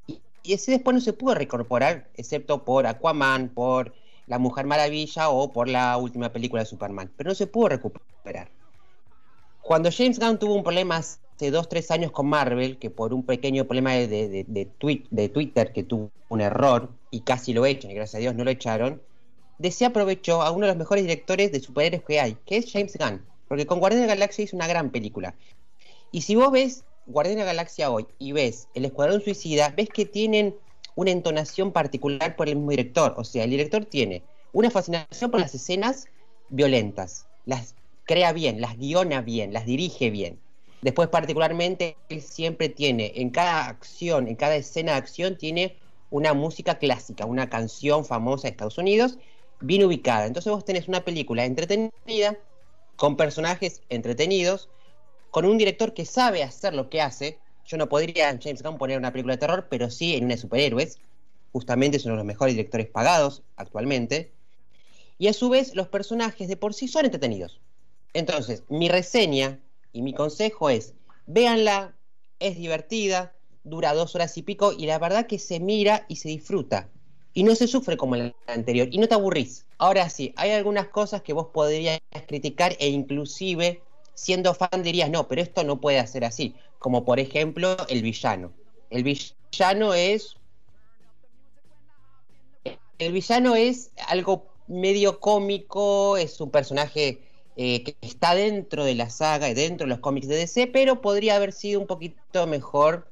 Y, 0.06 0.22
ese 0.44 0.70
después 0.70 0.94
no 0.94 1.00
se 1.00 1.12
pudo 1.12 1.34
reincorporar, 1.34 2.08
excepto 2.14 2.64
por 2.64 2.86
Aquaman, 2.86 3.48
por 3.48 3.92
La 4.28 4.38
Mujer 4.38 4.66
Maravilla 4.66 5.30
o 5.30 5.52
por 5.52 5.68
la 5.68 5.96
última 5.96 6.32
película 6.32 6.62
de 6.62 6.66
Superman. 6.66 7.12
Pero 7.16 7.30
no 7.30 7.34
se 7.34 7.48
pudo 7.48 7.70
recuperar. 7.70 8.50
Cuando 9.62 9.90
James 9.90 10.20
Gunn 10.20 10.38
tuvo 10.38 10.54
un 10.54 10.62
problema 10.62 11.00
hace 11.36 11.50
dos, 11.50 11.68
tres 11.68 11.90
años 11.90 12.10
con 12.12 12.26
Marvel, 12.26 12.78
que 12.78 12.88
por 12.90 13.12
un 13.12 13.22
pequeño 13.22 13.66
problema 13.66 13.92
de, 13.92 14.08
de, 14.08 14.44
de, 14.48 14.68
de 15.10 15.28
Twitter, 15.28 15.72
que 15.72 15.82
tuvo 15.82 16.10
un 16.30 16.40
error 16.40 16.90
y 17.10 17.20
casi 17.20 17.52
lo 17.52 17.66
echan, 17.66 17.90
y 17.90 17.94
gracias 17.94 18.16
a 18.16 18.18
Dios 18.18 18.34
no 18.34 18.42
lo 18.42 18.50
echaron, 18.50 19.02
DC 19.58 19.84
aprovechó 19.84 20.42
a 20.42 20.50
uno 20.50 20.66
de 20.66 20.72
los 20.72 20.78
mejores 20.78 21.04
directores 21.04 21.52
de 21.52 21.60
superhéroes 21.60 22.02
que 22.04 22.20
hay, 22.20 22.36
que 22.46 22.56
es 22.56 22.72
James 22.72 22.96
Gunn. 22.98 23.22
Porque 23.48 23.66
con 23.66 23.80
Guardián 23.80 24.02
de 24.02 24.08
la 24.08 24.14
Galaxia 24.14 24.44
hizo 24.44 24.56
una 24.56 24.66
gran 24.66 24.90
película. 24.90 25.34
Y 26.10 26.22
si 26.22 26.34
vos 26.34 26.50
ves 26.50 26.84
Guardián 27.06 27.36
de 27.36 27.42
la 27.42 27.52
Galaxia 27.52 27.90
hoy 27.90 28.06
y 28.18 28.32
ves 28.32 28.68
El 28.74 28.84
Escuadrón 28.86 29.20
Suicida, 29.20 29.72
ves 29.76 29.88
que 29.88 30.04
tienen 30.04 30.56
una 30.94 31.10
entonación 31.10 31.70
particular 31.70 32.34
por 32.36 32.48
el 32.48 32.56
mismo 32.56 32.70
director. 32.70 33.14
O 33.18 33.24
sea, 33.24 33.44
el 33.44 33.50
director 33.50 33.84
tiene 33.84 34.22
una 34.52 34.70
fascinación 34.70 35.30
por 35.30 35.40
las 35.40 35.54
escenas 35.54 36.06
violentas. 36.48 37.26
Las 37.44 37.74
crea 38.04 38.32
bien, 38.32 38.60
las 38.60 38.76
guiona 38.78 39.20
bien, 39.20 39.52
las 39.52 39.66
dirige 39.66 40.10
bien. 40.10 40.40
Después, 40.82 41.08
particularmente, 41.08 41.96
él 42.08 42.22
siempre 42.22 42.68
tiene, 42.68 43.12
en 43.16 43.30
cada 43.30 43.66
acción, 43.66 44.28
en 44.28 44.36
cada 44.36 44.56
escena 44.56 44.92
de 44.92 44.98
acción, 44.98 45.36
tiene 45.36 45.76
una 46.10 46.34
música 46.34 46.78
clásica, 46.78 47.26
una 47.26 47.48
canción 47.48 48.04
famosa 48.04 48.42
de 48.42 48.50
Estados 48.50 48.78
Unidos, 48.78 49.18
bien 49.60 49.84
ubicada. 49.84 50.26
Entonces 50.26 50.52
vos 50.52 50.64
tenés 50.64 50.88
una 50.88 51.04
película 51.04 51.44
entretenida, 51.44 52.38
con 52.96 53.16
personajes 53.16 53.82
entretenidos, 53.88 54.68
con 55.30 55.44
un 55.44 55.58
director 55.58 55.92
que 55.92 56.04
sabe 56.04 56.42
hacer 56.42 56.74
lo 56.74 56.88
que 56.88 57.00
hace. 57.00 57.38
Yo 57.66 57.76
no 57.76 57.88
podría 57.88 58.30
en 58.30 58.40
James 58.40 58.62
Gunn 58.62 58.78
poner 58.78 58.98
una 58.98 59.12
película 59.12 59.34
de 59.34 59.40
terror, 59.40 59.66
pero 59.68 59.90
sí 59.90 60.14
en 60.14 60.24
una 60.24 60.34
de 60.34 60.40
superhéroes. 60.40 60.98
Justamente 61.52 61.96
es 61.96 62.04
uno 62.04 62.14
de 62.14 62.18
los 62.18 62.26
mejores 62.26 62.54
directores 62.54 62.86
pagados 62.86 63.42
actualmente. 63.56 64.32
Y 65.18 65.28
a 65.28 65.32
su 65.32 65.48
vez, 65.48 65.74
los 65.74 65.88
personajes 65.88 66.48
de 66.48 66.56
por 66.56 66.74
sí 66.74 66.88
son 66.88 67.06
entretenidos. 67.06 67.60
Entonces, 68.12 68.64
mi 68.68 68.88
reseña 68.88 69.60
y 69.96 70.02
mi 70.02 70.12
consejo 70.12 70.68
es, 70.68 70.92
véanla, 71.24 71.96
es 72.38 72.58
divertida, 72.58 73.34
dura 73.64 73.94
dos 73.94 74.14
horas 74.14 74.36
y 74.36 74.42
pico 74.42 74.74
y 74.76 74.84
la 74.84 74.98
verdad 74.98 75.26
que 75.26 75.38
se 75.38 75.58
mira 75.58 76.04
y 76.06 76.16
se 76.16 76.28
disfruta. 76.28 76.90
Y 77.32 77.44
no 77.44 77.54
se 77.54 77.66
sufre 77.66 77.96
como 77.96 78.14
la 78.14 78.34
anterior 78.46 78.88
y 78.90 78.98
no 78.98 79.08
te 79.08 79.14
aburrís. 79.14 79.64
Ahora 79.78 80.10
sí, 80.10 80.34
hay 80.36 80.50
algunas 80.50 80.88
cosas 80.88 81.22
que 81.22 81.32
vos 81.32 81.46
podrías 81.46 81.98
criticar 82.28 82.76
e 82.78 82.88
inclusive 82.88 83.80
siendo 84.12 84.52
fan 84.52 84.82
dirías, 84.82 85.08
no, 85.08 85.28
pero 85.28 85.40
esto 85.40 85.64
no 85.64 85.80
puede 85.80 86.06
ser 86.06 86.26
así. 86.26 86.54
Como 86.78 87.06
por 87.06 87.18
ejemplo 87.18 87.74
el 87.88 88.02
villano. 88.02 88.52
El 88.90 89.02
villano 89.02 89.94
es... 89.94 90.36
El 92.98 93.12
villano 93.12 93.56
es 93.56 93.92
algo 94.08 94.46
medio 94.66 95.20
cómico, 95.20 96.18
es 96.18 96.38
un 96.38 96.50
personaje 96.50 97.22
eh, 97.56 97.82
que 97.82 97.96
está 98.02 98.34
dentro 98.34 98.84
de 98.84 98.94
la 98.94 99.08
saga 99.08 99.48
y 99.48 99.54
dentro 99.54 99.86
de 99.86 99.90
los 99.90 100.00
cómics 100.00 100.28
de 100.28 100.36
DC, 100.36 100.66
pero 100.66 101.00
podría 101.00 101.36
haber 101.36 101.52
sido 101.52 101.80
un 101.80 101.86
poquito 101.86 102.46
mejor 102.46 103.08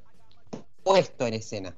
puesto 0.83 1.27
en 1.27 1.35
escena, 1.35 1.75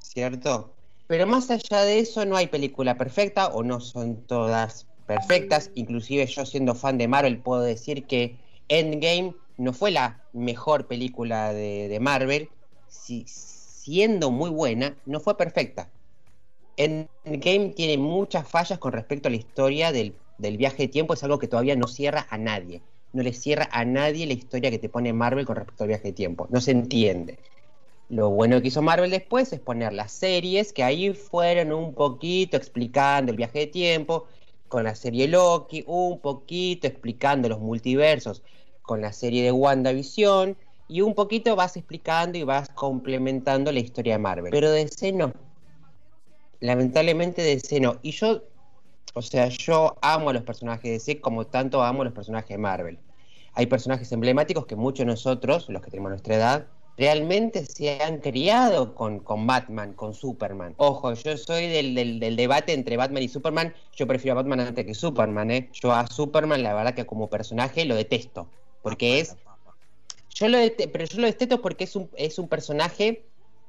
¿cierto? 0.00 0.74
Pero 1.06 1.26
más 1.26 1.50
allá 1.50 1.82
de 1.82 2.00
eso 2.00 2.24
no 2.26 2.36
hay 2.36 2.48
película 2.48 2.98
perfecta 2.98 3.48
o 3.48 3.62
no 3.62 3.80
son 3.80 4.16
todas 4.26 4.86
perfectas, 5.06 5.70
inclusive 5.74 6.26
yo 6.26 6.44
siendo 6.44 6.74
fan 6.74 6.98
de 6.98 7.08
Marvel 7.08 7.38
puedo 7.38 7.62
decir 7.62 8.04
que 8.04 8.36
Endgame 8.68 9.34
no 9.56 9.72
fue 9.72 9.90
la 9.90 10.22
mejor 10.32 10.86
película 10.86 11.52
de, 11.52 11.88
de 11.88 12.00
Marvel, 12.00 12.48
si, 12.88 13.24
siendo 13.26 14.30
muy 14.30 14.50
buena, 14.50 14.96
no 15.06 15.20
fue 15.20 15.36
perfecta. 15.36 15.88
Endgame 16.76 17.70
tiene 17.70 17.96
muchas 17.96 18.46
fallas 18.46 18.78
con 18.78 18.92
respecto 18.92 19.28
a 19.28 19.30
la 19.30 19.36
historia 19.36 19.92
del, 19.92 20.14
del 20.38 20.56
viaje 20.56 20.84
de 20.84 20.88
tiempo, 20.88 21.14
es 21.14 21.22
algo 21.22 21.38
que 21.38 21.48
todavía 21.48 21.76
no 21.76 21.88
cierra 21.88 22.26
a 22.30 22.38
nadie. 22.38 22.80
No 23.12 23.22
le 23.22 23.32
cierra 23.32 23.68
a 23.72 23.84
nadie 23.84 24.26
la 24.26 24.32
historia 24.32 24.70
que 24.70 24.78
te 24.78 24.88
pone 24.88 25.12
Marvel 25.12 25.46
con 25.46 25.56
respecto 25.56 25.84
al 25.84 25.88
viaje 25.88 26.08
de 26.08 26.12
tiempo. 26.12 26.46
No 26.50 26.60
se 26.60 26.70
entiende. 26.70 27.38
Lo 28.08 28.30
bueno 28.30 28.60
que 28.62 28.68
hizo 28.68 28.80
Marvel 28.80 29.10
después 29.10 29.52
es 29.52 29.60
poner 29.60 29.92
las 29.92 30.12
series 30.12 30.72
que 30.72 30.82
ahí 30.82 31.12
fueron 31.12 31.72
un 31.72 31.92
poquito 31.94 32.56
explicando 32.56 33.30
el 33.30 33.36
viaje 33.36 33.60
de 33.60 33.66
tiempo, 33.66 34.26
con 34.68 34.84
la 34.84 34.94
serie 34.94 35.28
Loki, 35.28 35.84
un 35.86 36.20
poquito 36.20 36.86
explicando 36.86 37.48
los 37.48 37.60
multiversos 37.60 38.42
con 38.82 39.00
la 39.02 39.12
serie 39.12 39.42
de 39.42 39.52
WandaVision, 39.52 40.56
y 40.88 41.02
un 41.02 41.14
poquito 41.14 41.54
vas 41.54 41.76
explicando 41.76 42.38
y 42.38 42.44
vas 42.44 42.70
complementando 42.70 43.70
la 43.70 43.80
historia 43.80 44.14
de 44.14 44.18
Marvel. 44.18 44.50
Pero 44.50 44.70
DC 44.70 45.12
no. 45.12 45.34
Lamentablemente 46.60 47.42
DC 47.42 47.80
no. 47.80 47.98
Y 48.02 48.12
yo, 48.12 48.42
o 49.14 49.22
sea, 49.22 49.48
yo 49.48 49.96
amo 50.00 50.30
a 50.30 50.32
los 50.32 50.42
personajes 50.42 50.82
de 50.82 50.90
DC 50.92 51.20
como 51.20 51.46
tanto 51.46 51.82
amo 51.82 52.02
a 52.02 52.04
los 52.06 52.14
personajes 52.14 52.50
de 52.50 52.58
Marvel. 52.58 52.98
Hay 53.54 53.66
personajes 53.66 54.10
emblemáticos 54.12 54.66
que 54.66 54.76
muchos 54.76 55.00
de 55.00 55.06
nosotros, 55.06 55.68
los 55.68 55.82
que 55.82 55.90
tenemos 55.90 56.10
nuestra 56.10 56.36
edad, 56.36 56.66
realmente 56.96 57.64
se 57.64 58.02
han 58.02 58.18
criado 58.18 58.94
con, 58.94 59.20
con, 59.20 59.46
Batman, 59.46 59.94
con 59.94 60.14
Superman. 60.14 60.74
Ojo, 60.76 61.14
yo 61.14 61.36
soy 61.36 61.68
del, 61.68 61.94
del, 61.94 62.20
del, 62.20 62.36
debate 62.36 62.72
entre 62.72 62.96
Batman 62.96 63.22
y 63.22 63.28
Superman. 63.28 63.74
Yo 63.94 64.06
prefiero 64.06 64.32
a 64.32 64.42
Batman 64.42 64.60
antes 64.60 64.84
que 64.84 64.94
Superman, 64.94 65.50
¿eh? 65.50 65.70
Yo 65.72 65.92
a 65.92 66.06
Superman, 66.08 66.62
la 66.62 66.74
verdad 66.74 66.94
que 66.94 67.06
como 67.06 67.30
personaje 67.30 67.84
lo 67.84 67.94
detesto. 67.94 68.48
Porque 68.82 69.20
es. 69.20 69.36
Yo 70.34 70.48
lo 70.48 70.58
detesto, 70.58 70.92
pero 70.92 71.04
yo 71.04 71.20
lo 71.20 71.26
detesto 71.26 71.62
porque 71.62 71.84
es 71.84 71.96
un, 71.96 72.10
es 72.16 72.38
un 72.38 72.48
personaje 72.48 73.24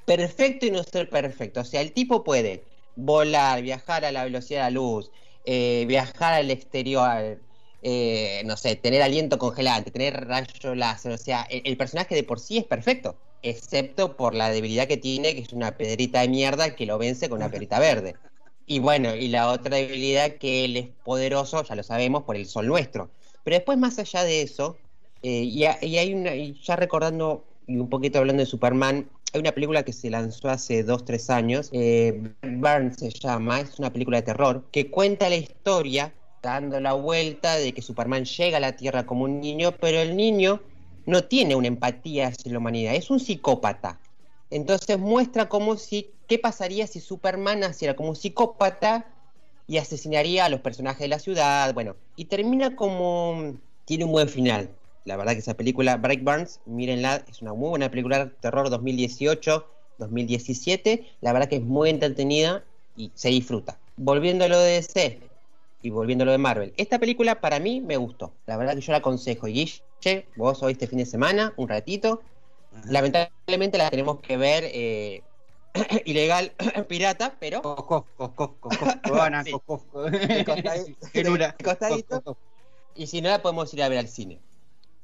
perfecto 0.06 0.66
y 0.66 0.72
no 0.72 0.84
ser 0.84 1.10
perfecto. 1.10 1.62
O 1.62 1.66
sea, 1.66 1.82
el 1.82 1.94
tipo 1.94 2.24
puede 2.24 2.64
volar, 2.96 3.62
viajar 3.62 4.06
a 4.06 4.12
la 4.12 4.24
velocidad 4.24 4.66
de 4.66 4.72
la 4.72 4.80
luz, 4.80 5.12
eh, 5.52 5.86
viajar 5.88 6.34
al 6.36 6.52
exterior, 6.52 7.40
eh, 7.82 8.44
no 8.46 8.56
sé, 8.56 8.76
tener 8.76 9.02
aliento 9.02 9.40
congelante, 9.40 9.90
tener 9.90 10.28
rayo 10.28 10.76
láser, 10.76 11.12
o 11.12 11.18
sea, 11.18 11.42
el, 11.50 11.64
el, 11.66 11.76
personaje 11.76 12.14
de 12.14 12.24
por 12.24 12.40
sí 12.40 12.60
es 12.60 12.66
perfecto, 12.66 13.16
excepto 13.42 14.16
por 14.16 14.36
la 14.36 14.52
debilidad 14.52 14.88
que 14.88 14.98
tiene, 14.98 15.34
que 15.34 15.42
es 15.42 15.52
una 15.52 15.76
pedrita 15.76 16.22
de 16.22 16.28
mierda 16.28 16.76
que 16.76 16.86
lo 16.86 17.00
vence 17.00 17.30
con 17.30 17.40
una 17.40 17.50
pedrita 17.50 17.80
verde. 17.80 18.16
Y 18.68 18.78
bueno, 18.78 19.16
y 19.16 19.30
la 19.30 19.50
otra 19.50 19.78
debilidad 19.78 20.34
que 20.34 20.66
él 20.66 20.78
es 20.78 20.88
poderoso, 21.04 21.64
ya 21.64 21.76
lo 21.76 21.82
sabemos, 21.82 22.26
por 22.26 22.36
el 22.36 22.46
sol 22.46 22.68
nuestro. 22.68 23.10
Pero 23.44 23.56
después, 23.56 23.80
más 23.80 23.98
allá 23.98 24.24
de 24.24 24.44
eso, 24.44 24.78
eh, 25.24 25.42
y, 25.46 25.64
y, 25.64 25.98
hay 25.98 26.14
una, 26.14 26.36
y 26.36 26.62
ya 26.62 26.76
recordando 26.76 27.44
y 27.66 27.78
un 27.78 27.90
poquito 27.90 28.20
hablando 28.20 28.42
de 28.42 28.48
Superman, 28.48 29.10
hay 29.34 29.42
una 29.42 29.52
película 29.52 29.84
que 29.84 29.94
se 29.94 30.10
lanzó 30.10 30.50
hace 30.50 30.84
dos, 30.84 31.06
tres 31.06 31.30
años, 31.30 31.70
eh, 31.72 32.34
Burn 32.42 32.94
se 32.98 33.10
llama, 33.10 33.62
es 33.62 33.78
una 33.78 33.92
película 33.92 34.18
de 34.18 34.24
terror, 34.24 34.66
que 34.72 34.90
cuenta 34.90 35.30
la 35.30 35.36
historia 35.36 36.14
dando 36.42 36.80
la 36.80 36.94
vuelta 36.94 37.56
de 37.58 37.74
que 37.74 37.82
Superman 37.82 38.26
llega 38.26 38.58
a 38.58 38.62
la 38.62 38.76
Tierra 38.76 39.06
como 39.06 39.26
un 39.26 39.40
niño, 39.40 39.74
pero 39.74 40.00
el 40.00 40.16
niño 40.16 40.62
no 41.06 41.24
tiene 41.26 41.56
una 41.56 41.68
empatía 41.68 42.28
hacia 42.28 42.52
la 42.52 42.58
humanidad, 42.58 42.96
es 42.96 43.10
un 43.10 43.20
psicópata. 43.20 44.00
Entonces 44.50 44.98
muestra 44.98 45.48
como 45.48 45.78
si, 45.78 46.12
qué 46.28 46.40
pasaría 46.40 46.88
si 46.88 47.00
Superman 47.00 47.60
naciera 47.60 47.96
como 47.96 48.10
un 48.10 48.16
psicópata 48.16 49.06
y 49.68 49.78
asesinaría 49.78 50.46
a 50.46 50.50
los 50.50 50.62
personajes 50.62 51.02
de 51.02 51.08
la 51.08 51.20
ciudad, 51.20 51.74
bueno, 51.74 51.96
y 52.16 52.26
termina 52.26 52.76
como, 52.76 53.54
tiene 53.86 54.06
un 54.06 54.12
buen 54.12 54.30
final. 54.30 54.70
La 55.10 55.18
verdad 55.18 55.34
que 55.34 55.40
esa 55.40 55.56
película, 55.56 55.98
Break 55.98 56.24
Burns, 56.24 56.60
mírenla, 56.68 57.26
es 57.28 57.42
una 57.42 57.56
muy 57.56 57.70
buena 57.70 57.90
película 57.90 58.32
terror 58.42 58.70
2018, 58.70 59.66
2017, 59.98 61.04
la 61.22 61.34
verdad 61.34 61.50
que 61.50 61.56
es 61.56 61.64
muy 61.64 61.90
entretenida 61.90 62.64
y 62.96 63.12
se 63.16 63.30
disfruta. 63.30 63.80
Volviendo 63.98 64.46
a 64.46 64.48
lo 64.48 64.60
de 64.60 64.74
DC, 64.74 65.20
y 65.82 65.90
volviendo 65.90 66.22
a 66.22 66.26
lo 66.26 66.32
de 66.32 66.38
Marvel. 66.38 66.76
Esta 66.78 67.00
película 67.00 67.42
para 67.42 67.58
mí 67.58 67.82
me 67.82 67.98
gustó. 67.98 68.34
La 68.46 68.56
verdad 68.56 68.76
que 68.76 68.82
yo 68.82 68.92
la 68.92 69.00
aconsejo. 69.00 69.48
Guille, 69.48 69.82
vos 70.36 70.62
hoy 70.62 70.74
este 70.74 70.86
fin 70.86 71.00
de 71.00 71.08
semana, 71.08 71.56
un 71.58 71.70
ratito. 71.70 72.22
Lamentablemente 72.86 73.80
la 73.80 73.90
tenemos 73.90 74.20
que 74.20 74.38
ver 74.38 74.64
eh, 74.66 75.24
ilegal, 76.06 76.54
pirata, 76.88 77.36
pero. 77.40 77.62
Y 82.96 83.08
si 83.08 83.22
no, 83.22 83.30
la 83.30 83.42
podemos 83.42 83.74
ir 83.74 83.82
a 83.82 83.88
ver 83.88 84.00
al 84.00 84.10
cine. 84.10 84.42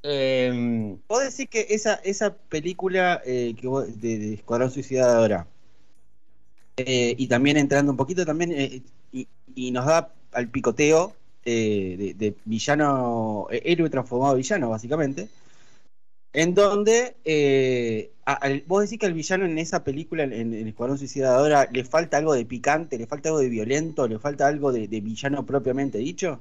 Eh, 0.07 0.97
Vos 1.07 1.23
decís 1.23 1.49
que 1.49 1.65
esa, 1.69 1.95
esa 2.03 2.35
película 2.35 3.21
eh, 3.25 3.55
que 3.59 3.67
vos, 3.67 3.87
de, 3.99 4.19
de 4.19 4.33
Escuadrón 4.35 4.69
Suicidadora, 4.71 5.47
eh, 6.77 7.15
y 7.17 7.27
también 7.27 7.57
entrando 7.57 7.91
un 7.91 7.97
poquito 7.97 8.25
también, 8.25 8.51
eh, 8.51 8.81
y, 9.11 9.27
y 9.55 9.71
nos 9.71 9.85
da 9.85 10.13
al 10.33 10.49
picoteo 10.49 11.15
eh, 11.45 11.95
de, 11.97 12.13
de, 12.13 12.35
villano, 12.45 13.47
héroe 13.51 13.89
transformado 13.89 14.33
a 14.33 14.35
villano, 14.35 14.69
básicamente. 14.69 15.29
En 16.33 16.53
donde 16.53 17.15
eh, 17.23 18.11
vos 18.67 18.83
decís 18.83 18.99
que 18.99 19.05
al 19.05 19.13
villano 19.13 19.45
en 19.45 19.57
esa 19.57 19.83
película, 19.83 20.23
en, 20.23 20.53
el 20.53 20.67
Escuadrón 20.67 20.97
Suicidadora, 20.97 21.69
le 21.71 21.85
falta 21.85 22.17
algo 22.17 22.33
de 22.33 22.45
picante, 22.45 22.97
le 22.97 23.07
falta 23.07 23.29
algo 23.29 23.39
de 23.39 23.49
violento, 23.49 24.07
le 24.07 24.19
falta 24.19 24.47
algo 24.47 24.71
de, 24.73 24.87
villano 24.87 25.45
propiamente 25.45 25.97
dicho. 25.99 26.39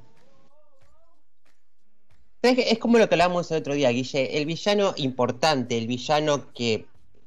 Es 2.45 2.79
como 2.79 2.99
lo 2.99 3.09
que 3.09 3.15
hablábamos 3.15 3.51
el 3.51 3.57
otro 3.57 3.73
día, 3.73 3.89
Guille. 3.89 4.37
El 4.37 4.45
villano 4.45 4.93
importante, 4.99 5.79
el 5.79 5.87
villano 5.87 6.53
que, 6.53 6.85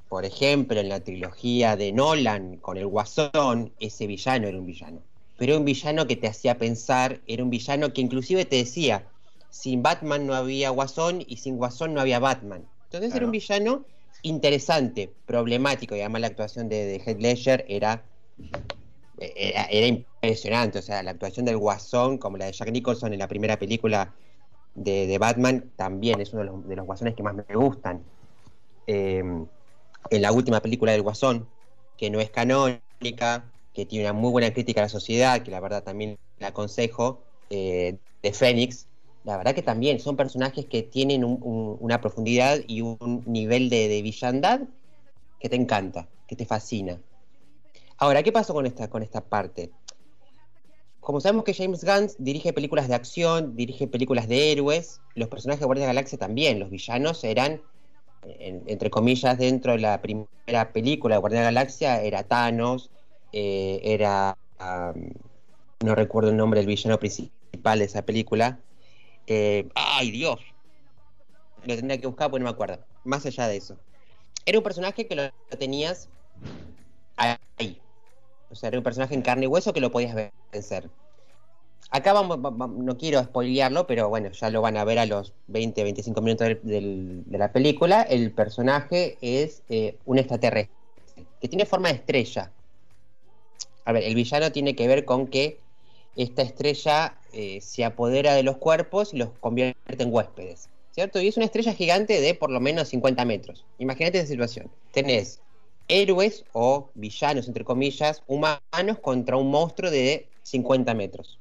por 0.10 0.26
ejemplo, 0.26 0.80
en 0.80 0.90
la 0.90 1.00
trilogía 1.00 1.76
de 1.76 1.92
Nolan 1.92 2.58
con 2.58 2.78
el 2.78 2.86
Guasón, 2.86 3.74
ese 3.80 4.06
villano 4.06 4.48
era 4.48 4.60
un 4.60 4.68
villano. 4.68 5.02
Pero 5.38 5.54
era 5.54 5.60
un 5.60 5.66
villano 5.66 6.06
que 6.06 6.18
te 6.18 6.28
hacía 6.28 6.60
pensar, 6.60 7.20
era 7.26 7.44
un 7.44 7.50
villano 7.50 7.94
que 7.94 8.02
inclusive 8.02 8.46
te 8.46 8.58
decía, 8.58 9.08
sin 9.50 9.82
Batman 9.82 10.28
no 10.28 10.36
había 10.36 10.70
Guasón 10.70 11.24
y 11.28 11.38
sin 11.38 11.58
Guasón 11.58 11.96
no 11.96 12.02
había 12.02 12.20
Batman. 12.20 12.64
Entonces 12.84 13.16
era 13.16 13.26
un 13.26 13.32
villano 13.32 13.86
interesante, 14.22 15.12
problemático, 15.26 15.96
y 15.96 16.02
además 16.02 16.22
la 16.22 16.28
actuación 16.28 16.70
de, 16.70 17.02
Heath 17.04 17.20
Ledger 17.20 17.66
era, 17.68 18.04
era, 19.18 19.88
impresionante, 19.88 20.78
o 20.78 20.82
sea, 20.84 21.02
la 21.02 21.12
actuación 21.12 21.48
del 21.48 21.58
Guasón, 21.58 22.20
como 22.20 22.38
la 22.38 22.46
de 22.46 22.52
Jack 22.52 22.72
Nicholson 22.72 23.14
en 23.14 23.20
la 23.20 23.28
primera 23.28 23.58
película 23.58 24.14
de, 24.78 25.18
Batman, 25.18 25.72
también 25.76 26.22
es 26.22 26.32
uno 26.34 26.62
de 26.62 26.76
los, 26.76 26.86
Guasones 26.86 27.16
que 27.16 27.24
más 27.24 27.36
me 27.36 27.44
gustan. 27.56 28.04
Em, 28.86 29.46
en 30.10 30.22
la 30.22 30.32
última 30.32 30.62
película 30.62 30.92
del 30.92 31.02
Guasón, 31.02 31.48
que 31.98 32.10
no 32.10 32.20
es 32.20 32.30
canónica, 32.30 33.52
que 33.74 33.86
tiene 33.86 34.06
una 34.06 34.14
muy 34.14 34.32
buena 34.32 34.54
crítica 34.54 34.82
a 34.82 34.86
la 34.86 34.90
sociedad, 34.90 35.42
que 35.42 35.52
la 35.52 35.60
verdad 35.60 35.84
también 35.84 36.18
la 36.40 36.48
aconsejo, 36.48 37.24
eh, 37.50 37.98
de 38.22 38.34
Fénix, 38.34 38.88
la 39.24 39.36
verdad 39.36 39.54
que 39.54 39.62
también 39.62 40.00
son 40.00 40.16
personajes 40.16 40.66
que 40.66 40.84
tienen 40.84 41.24
una 41.26 42.00
profundidad 42.00 42.60
y 42.66 42.82
un 42.82 43.24
nivel 43.26 43.70
de, 43.70 44.02
villandad 44.02 44.62
que 45.40 45.50
te 45.50 45.56
encanta, 45.56 46.08
que 46.28 46.36
te 46.36 46.46
fascina. 46.46 46.98
Ahora, 47.98 48.24
¿qué 48.24 48.32
pasó 48.32 48.54
con 48.54 48.66
esta, 48.66 48.90
con 48.90 49.04
esta 49.04 49.22
parte? 49.22 49.72
Como 51.00 51.22
sabemos 51.22 51.46
que 51.46 51.54
James 51.54 51.84
Gunn 51.84 52.10
dirige 52.18 52.52
películas 52.54 52.88
de 52.88 52.96
acción, 52.96 53.56
dirige 53.56 53.88
películas 53.88 54.28
de 54.28 54.52
héroes, 54.52 55.00
los 55.16 55.30
personajes 55.30 55.62
de 55.62 55.66
Guardia 55.66 55.86
de 55.86 55.88
la 55.88 55.94
Galaxia 55.94 56.18
también, 56.18 56.60
los 56.60 56.70
villanos 56.70 57.24
eran, 57.24 57.62
entre 58.24 58.90
comillas, 58.90 59.38
dentro 59.38 59.72
de 59.72 59.80
la 59.80 60.02
primera 60.02 60.74
película 60.74 61.16
de 61.16 61.20
Guardia 61.20 61.40
de 61.40 61.46
la 61.46 61.52
Galaxia, 61.52 62.02
era 62.02 62.24
Thanos, 62.24 62.92
eh, 63.32 63.80
era, 63.84 64.38
no 65.80 65.96
recuerdo 65.96 66.32
el 66.32 66.38
nombre 66.38 66.60
del 66.60 66.68
villano 66.68 67.00
principal 67.00 67.80
de 67.80 67.86
esa 67.86 68.02
película, 68.02 68.60
¡Ay, 69.28 70.12
Dios! 70.12 70.40
Lo 71.66 71.76
tendría 71.76 72.00
que 72.00 72.08
buscar 72.08 72.30
porque 72.30 72.40
no 72.42 72.50
me 72.50 72.52
acuerdo. 72.52 72.80
Más 73.04 73.26
allá 73.26 73.48
de 73.48 73.58
eso. 73.58 73.78
Era 74.46 74.58
un 74.58 74.64
personaje 74.64 75.08
que 75.08 75.16
lo 75.16 75.30
tenías 75.60 76.10
ahí. 77.58 77.82
O 78.50 78.56
sea, 78.56 78.70
era 78.70 78.78
un 78.78 78.84
personaje 78.84 79.14
en 79.14 79.22
carne 79.22 79.46
y 79.46 79.48
hueso 79.48 79.74
que 79.74 79.82
lo 79.82 79.92
podías 79.92 80.16
vencer. 80.52 80.90
Acá 81.90 82.12
vamos, 82.12 82.38
no 82.40 82.98
quiero 82.98 83.24
spoilearlo, 83.24 83.88
pero 83.88 84.10
bueno, 84.10 84.30
ya 84.32 84.50
lo 84.50 84.62
van 84.62 84.76
a 84.76 84.84
ver 84.84 85.00
a 85.00 85.06
los 85.06 85.34
20, 85.48 85.84
25 85.84 86.22
minutos 86.22 86.48
de, 86.64 87.24
la 87.30 87.52
película. 87.54 88.02
El 88.02 88.32
personaje 88.32 89.18
es 89.22 89.64
eh, 89.70 89.96
un 90.06 90.18
extraterrestre 90.18 90.76
que 91.40 91.48
tiene 91.48 91.66
forma 91.66 91.90
de 91.90 91.96
estrella. 91.96 92.52
A 93.86 93.92
ver, 93.94 94.04
el 94.04 94.16
villano 94.16 94.52
tiene 94.52 94.76
que 94.76 94.88
ver 94.88 95.06
con 95.06 95.28
que 95.28 95.60
esta 96.16 96.42
estrella 96.42 97.16
eh, 97.32 97.62
se 97.62 97.86
apodera 97.86 98.34
de 98.34 98.44
los 98.44 98.58
cuerpos 98.58 99.14
y 99.14 99.18
los 99.18 99.30
convierte 99.40 100.04
en 100.04 100.14
huéspedes, 100.14 100.68
¿cierto? 100.92 101.22
Y 101.22 101.28
es 101.28 101.38
una 101.38 101.46
estrella 101.46 101.74
gigante 101.74 102.20
de 102.20 102.34
por 102.34 102.50
lo 102.50 102.60
menos 102.60 102.90
50 102.90 103.24
metros. 103.24 103.66
Imagínate 103.78 104.18
esa 104.18 104.28
situación. 104.28 104.70
Tenés 104.92 105.40
héroes 105.88 106.46
o 106.54 106.90
villanos, 106.96 107.48
entre 107.48 107.64
comillas, 107.64 108.24
humanos 108.28 109.00
contra 109.02 109.38
un 109.38 109.50
monstruo 109.50 109.90
de 109.92 110.28
50 110.44 110.94
metros. 110.94 111.40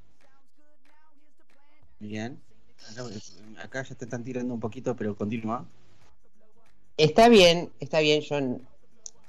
Bien. 1.99 2.41
Acá 3.63 3.83
ya 3.83 3.95
te 3.95 4.05
están 4.05 4.23
tirando 4.23 4.55
un 4.55 4.61
poquito, 4.61 4.95
pero 4.97 5.17
continúa. 5.17 5.65
Está 6.97 7.29
bien, 7.29 7.71
está 7.81 8.01
bien, 8.01 8.23
John. 8.27 8.67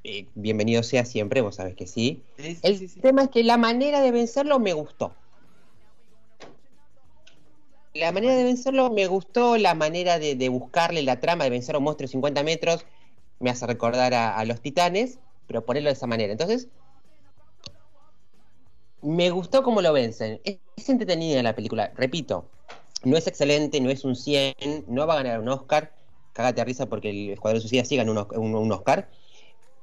Eh, 0.03 0.25
bienvenido 0.35 0.83
sea 0.83 1.03
siempre, 1.05 1.41
vos 1.41 1.55
sabés 1.55 1.75
que 1.75 1.87
sí. 1.87 2.21
El 2.37 2.91
tema 3.01 3.23
es 3.23 3.29
que 3.29 3.43
la 3.43 3.57
manera 3.57 4.01
de 4.01 4.11
vencerlo 4.11 4.59
me 4.59 4.73
gustó 4.73 5.13
la 7.97 8.11
manera 8.11 8.35
de 8.35 8.43
vencerlo 8.43 8.89
me 8.91 9.07
gustó, 9.07 9.57
la 9.57 9.73
manera 9.73 10.19
de, 10.19 10.49
buscarle 10.49 11.01
la 11.03 11.19
trama 11.19 11.43
de 11.43 11.49
vencer 11.49 11.75
a 11.75 11.77
un 11.79 11.85
monstruo 11.85 12.07
de 12.07 12.11
50 12.11 12.43
metros 12.43 12.85
me 13.39 13.49
hace 13.49 13.67
recordar 13.67 14.13
a, 14.13 14.43
los 14.45 14.61
titanes, 14.61 15.19
pero 15.47 15.65
ponerlo 15.65 15.89
de 15.89 15.93
esa 15.93 16.07
manera. 16.07 16.31
Entonces, 16.31 16.67
me 19.01 19.29
gustó 19.29 19.63
cómo 19.63 19.81
lo 19.81 19.93
vencen. 19.93 20.41
Es, 20.43 20.59
entretenida 20.89 21.41
la 21.43 21.55
película, 21.55 21.91
repito, 21.95 22.45
no 23.03 23.17
es 23.17 23.27
excelente, 23.27 23.81
no 23.81 23.89
es 23.89 24.05
un 24.05 24.15
100, 24.15 24.85
no 24.87 25.05
va 25.05 25.13
a 25.13 25.23
ganar 25.23 25.39
un 25.39 25.49
Oscar, 25.49 25.93
cágate 26.33 26.61
a 26.61 26.65
risa 26.65 26.85
porque 26.87 27.09
el 27.09 27.31
Escuadrón 27.31 27.61
Suicida 27.61 27.83
sí 27.83 27.97
ganó 27.97 28.27
un, 28.31 28.55
un 28.55 28.71
Oscar, 28.71 29.09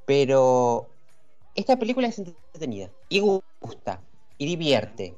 pero 0.06 0.88
esta 1.54 1.78
película 1.78 2.08
es 2.08 2.18
entretenida 2.18 2.90
y 3.08 3.20
gusta 3.20 4.00
y 4.38 4.46
divierte 4.46 5.14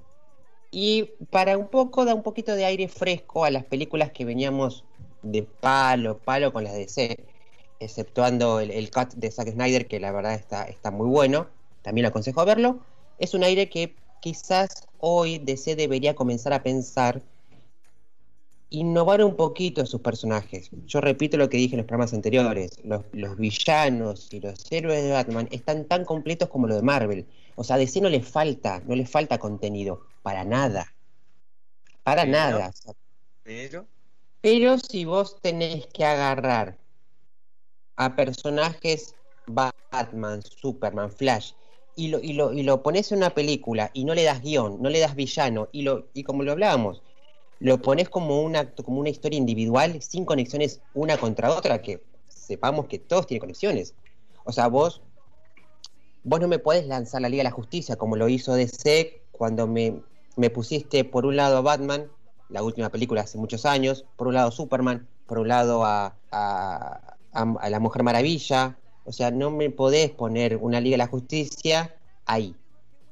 y 0.70 1.04
para 1.30 1.56
un 1.56 1.68
poco, 1.68 2.04
da 2.04 2.14
un 2.14 2.22
poquito 2.22 2.54
de 2.54 2.64
aire 2.64 2.88
fresco 2.88 3.44
a 3.44 3.50
las 3.50 3.64
películas 3.64 4.10
que 4.10 4.24
veníamos 4.24 4.84
de 5.22 5.42
palo, 5.42 6.18
palo 6.18 6.52
con 6.52 6.64
las 6.64 6.74
de 6.74 6.80
DC, 6.80 7.16
exceptuando 7.80 8.60
el, 8.60 8.90
cut 8.90 9.12
de 9.14 9.30
Zack 9.30 9.52
Snyder, 9.52 9.86
que 9.86 10.00
la 10.00 10.12
verdad 10.12 10.34
está, 10.34 10.64
está 10.64 10.90
muy 10.90 11.08
bueno, 11.08 11.48
también 11.82 12.06
aconsejo 12.06 12.44
verlo. 12.44 12.80
Es 13.18 13.34
un 13.34 13.44
aire 13.44 13.68
que 13.68 13.94
quizás 14.20 14.86
hoy 14.98 15.38
DC 15.38 15.76
debería 15.76 16.14
comenzar 16.14 16.52
a 16.52 16.62
pensar 16.62 17.22
innovar 18.70 19.22
un 19.22 19.36
poquito 19.36 19.82
a 19.82 19.86
sus 19.86 20.00
personajes. 20.00 20.70
Yo 20.86 21.00
repito 21.00 21.36
lo 21.36 21.48
que 21.48 21.56
dije 21.56 21.74
en 21.74 21.78
los 21.78 21.86
programas 21.86 22.12
anteriores, 22.12 22.72
los, 22.84 23.04
los, 23.12 23.36
villanos 23.36 24.32
y 24.32 24.40
los 24.40 24.70
héroes 24.70 25.04
de 25.04 25.12
Batman 25.12 25.48
están 25.50 25.84
tan 25.84 26.04
completos 26.04 26.48
como 26.48 26.66
los 26.66 26.76
de 26.76 26.82
Marvel. 26.82 27.26
O 27.54 27.64
sea, 27.64 27.76
a 27.76 27.78
DC 27.78 28.00
no 28.00 28.08
le 28.08 28.22
falta, 28.22 28.82
no 28.86 28.94
le 28.96 29.06
falta 29.06 29.38
contenido, 29.38 30.02
para 30.22 30.44
nada. 30.44 30.92
Para 32.02 32.26
nada. 32.26 32.72
Pero. 33.42 33.86
Pero 34.40 34.78
si 34.78 35.04
vos 35.04 35.40
tenés 35.40 35.86
que 35.86 36.04
agarrar 36.04 36.76
a 37.96 38.14
personajes 38.14 39.14
Batman, 39.46 40.42
Superman, 40.42 41.10
Flash, 41.10 41.52
y 41.94 42.08
lo, 42.08 42.20
y 42.20 42.34
lo, 42.34 42.52
y 42.52 42.62
lo 42.62 42.82
pones 42.82 43.10
en 43.10 43.18
una 43.18 43.30
película 43.30 43.90
y 43.94 44.04
no 44.04 44.14
le 44.14 44.24
das 44.24 44.42
guion, 44.42 44.82
no 44.82 44.90
le 44.90 45.00
das 45.00 45.14
villano, 45.14 45.68
y 45.72 45.82
lo, 45.82 46.08
y 46.12 46.24
como 46.24 46.42
lo 46.42 46.52
hablábamos, 46.52 47.02
lo 47.58 47.80
pones 47.80 48.08
como 48.08 48.42
una, 48.42 48.70
como 48.72 49.00
una 49.00 49.08
historia 49.08 49.38
individual, 49.38 50.02
sin 50.02 50.24
conexiones 50.24 50.82
una 50.94 51.16
contra 51.16 51.50
otra, 51.54 51.80
que 51.80 52.02
sepamos 52.28 52.86
que 52.86 52.98
todos 52.98 53.26
tienen 53.26 53.40
conexiones. 53.40 53.94
O 54.44 54.52
sea, 54.52 54.68
vos, 54.68 55.00
vos 56.22 56.40
no 56.40 56.48
me 56.48 56.58
podés 56.58 56.86
lanzar 56.86 57.22
la 57.22 57.28
Liga 57.28 57.40
de 57.40 57.50
la 57.50 57.50
Justicia 57.50 57.96
como 57.96 58.16
lo 58.16 58.28
hizo 58.28 58.54
DC 58.54 59.22
cuando 59.32 59.66
me, 59.66 60.02
me 60.36 60.50
pusiste 60.50 61.04
por 61.04 61.24
un 61.24 61.36
lado 61.36 61.56
a 61.56 61.62
Batman, 61.62 62.10
la 62.48 62.62
última 62.62 62.90
película 62.90 63.22
hace 63.22 63.38
muchos 63.38 63.64
años, 63.66 64.04
por 64.16 64.28
un 64.28 64.34
lado 64.34 64.50
Superman, 64.50 65.08
por 65.26 65.38
un 65.38 65.48
lado 65.48 65.84
a, 65.84 66.14
a, 66.30 67.15
a 67.36 67.70
la 67.70 67.80
Mujer 67.80 68.02
Maravilla. 68.02 68.76
O 69.04 69.12
sea, 69.12 69.30
no 69.30 69.50
me 69.50 69.70
podés 69.70 70.10
poner 70.10 70.56
una 70.56 70.80
Liga 70.80 70.94
de 70.94 70.98
la 70.98 71.06
Justicia 71.06 71.94
ahí. 72.24 72.54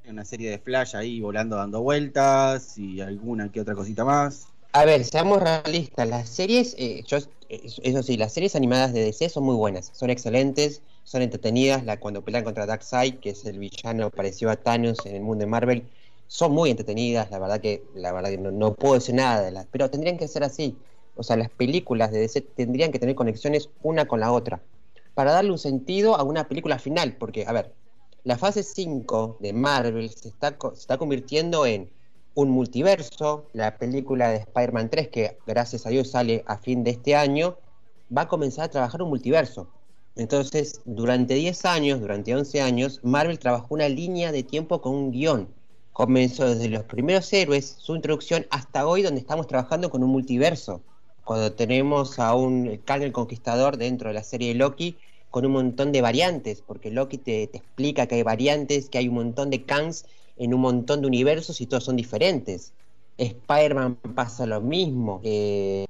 Una 0.08 0.24
serie 0.24 0.50
de 0.50 0.58
Flash 0.58 0.96
ahí 0.96 1.20
volando 1.20 1.56
dando 1.56 1.80
vueltas 1.80 2.76
y 2.76 3.00
alguna 3.00 3.50
que 3.50 3.60
otra 3.60 3.74
cosita 3.74 4.04
más. 4.04 4.48
A 4.72 4.84
ver, 4.84 5.04
seamos 5.04 5.40
realistas, 5.40 6.08
las 6.08 6.28
series, 6.28 6.74
eh, 6.78 7.04
yo, 7.06 7.18
eso 7.48 8.02
sí, 8.02 8.16
las 8.16 8.32
series 8.32 8.56
animadas 8.56 8.92
de 8.92 9.04
DC 9.04 9.28
son 9.28 9.44
muy 9.44 9.54
buenas, 9.54 9.90
son 9.94 10.10
excelentes, 10.10 10.82
son 11.04 11.22
entretenidas, 11.22 11.84
la, 11.84 12.00
cuando 12.00 12.22
pelean 12.22 12.42
contra 12.42 12.66
Darkseid, 12.66 13.20
que 13.20 13.30
es 13.30 13.44
el 13.44 13.60
villano 13.60 14.10
parecido 14.10 14.50
a 14.50 14.56
Thanos 14.56 14.98
en 15.06 15.14
el 15.14 15.22
mundo 15.22 15.44
de 15.44 15.46
Marvel, 15.46 15.84
son 16.26 16.50
muy 16.50 16.70
entretenidas, 16.70 17.30
la 17.30 17.38
verdad 17.38 17.60
que, 17.60 17.84
la 17.94 18.12
verdad 18.12 18.30
que 18.30 18.38
no, 18.38 18.74
puedo 18.74 18.94
decir 18.94 19.14
nada 19.14 19.42
de 19.42 19.52
las, 19.52 19.66
pero 19.66 19.90
tendrían 19.90 20.18
que 20.18 20.26
ser 20.26 20.42
así, 20.42 20.76
o 21.16 21.22
sea, 21.22 21.36
las 21.36 21.50
películas 21.50 22.10
de 22.10 22.20
DC 22.20 22.40
tendrían 22.40 22.92
que 22.92 22.98
tener 22.98 23.14
conexiones 23.14 23.70
una 23.82 24.06
con 24.06 24.20
la 24.20 24.32
otra, 24.32 24.60
para 25.14 25.32
darle 25.32 25.52
un 25.52 25.58
sentido 25.58 26.16
a 26.16 26.22
una 26.22 26.48
película 26.48 26.78
final, 26.78 27.16
porque, 27.18 27.44
a 27.46 27.52
ver, 27.52 27.72
la 28.24 28.38
fase 28.38 28.62
5 28.62 29.36
de 29.40 29.52
Marvel 29.52 30.10
se 30.10 30.28
está, 30.28 30.56
se 30.58 30.80
está 30.80 30.98
convirtiendo 30.98 31.66
en 31.66 31.90
un 32.34 32.50
multiverso. 32.50 33.46
La 33.52 33.76
película 33.76 34.30
de 34.30 34.38
Spider-Man 34.38 34.90
3, 34.90 35.08
que 35.08 35.38
gracias 35.46 35.86
a 35.86 35.90
Dios 35.90 36.10
sale 36.10 36.42
a 36.46 36.58
fin 36.58 36.84
de 36.84 36.92
este 36.92 37.14
año, 37.14 37.56
va 38.16 38.22
a 38.22 38.28
comenzar 38.28 38.64
a 38.64 38.70
trabajar 38.70 39.02
un 39.02 39.10
multiverso. 39.10 39.68
Entonces, 40.16 40.80
durante 40.84 41.34
10 41.34 41.64
años, 41.64 42.00
durante 42.00 42.34
11 42.34 42.62
años, 42.62 43.00
Marvel 43.02 43.38
trabajó 43.38 43.74
una 43.74 43.88
línea 43.88 44.32
de 44.32 44.42
tiempo 44.42 44.80
con 44.80 44.94
un 44.94 45.10
guion. 45.10 45.48
Comenzó 45.92 46.48
desde 46.48 46.68
los 46.68 46.84
primeros 46.84 47.32
héroes, 47.32 47.76
su 47.78 47.94
introducción, 47.94 48.46
hasta 48.50 48.86
hoy 48.86 49.02
donde 49.02 49.20
estamos 49.20 49.46
trabajando 49.46 49.90
con 49.90 50.02
un 50.02 50.10
multiverso. 50.10 50.82
Cuando 51.24 51.52
tenemos 51.52 52.18
a 52.18 52.34
un 52.34 52.80
Kang 52.84 53.02
el 53.02 53.12
Conquistador 53.12 53.76
dentro 53.76 54.08
de 54.08 54.14
la 54.14 54.22
serie 54.22 54.48
de 54.48 54.54
Loki 54.54 54.96
con 55.30 55.44
un 55.46 55.52
montón 55.52 55.90
de 55.90 56.00
variantes, 56.00 56.62
porque 56.64 56.90
Loki 56.90 57.18
te, 57.18 57.42
explica 57.44 58.06
que 58.06 58.16
hay 58.16 58.22
variantes, 58.22 58.88
que 58.88 58.98
hay 58.98 59.08
un 59.08 59.14
montón 59.14 59.50
de 59.50 59.64
Kangs 59.64 60.06
en 60.36 60.54
un 60.54 60.60
montón 60.60 61.00
de 61.00 61.08
universos 61.08 61.60
y 61.60 61.66
todos 61.66 61.84
son 61.84 61.96
diferentes. 61.96 62.72
Spider-Man 63.18 63.96
pasa 64.14 64.46
lo 64.46 64.60
mismo, 64.60 65.20
eh, 65.24 65.86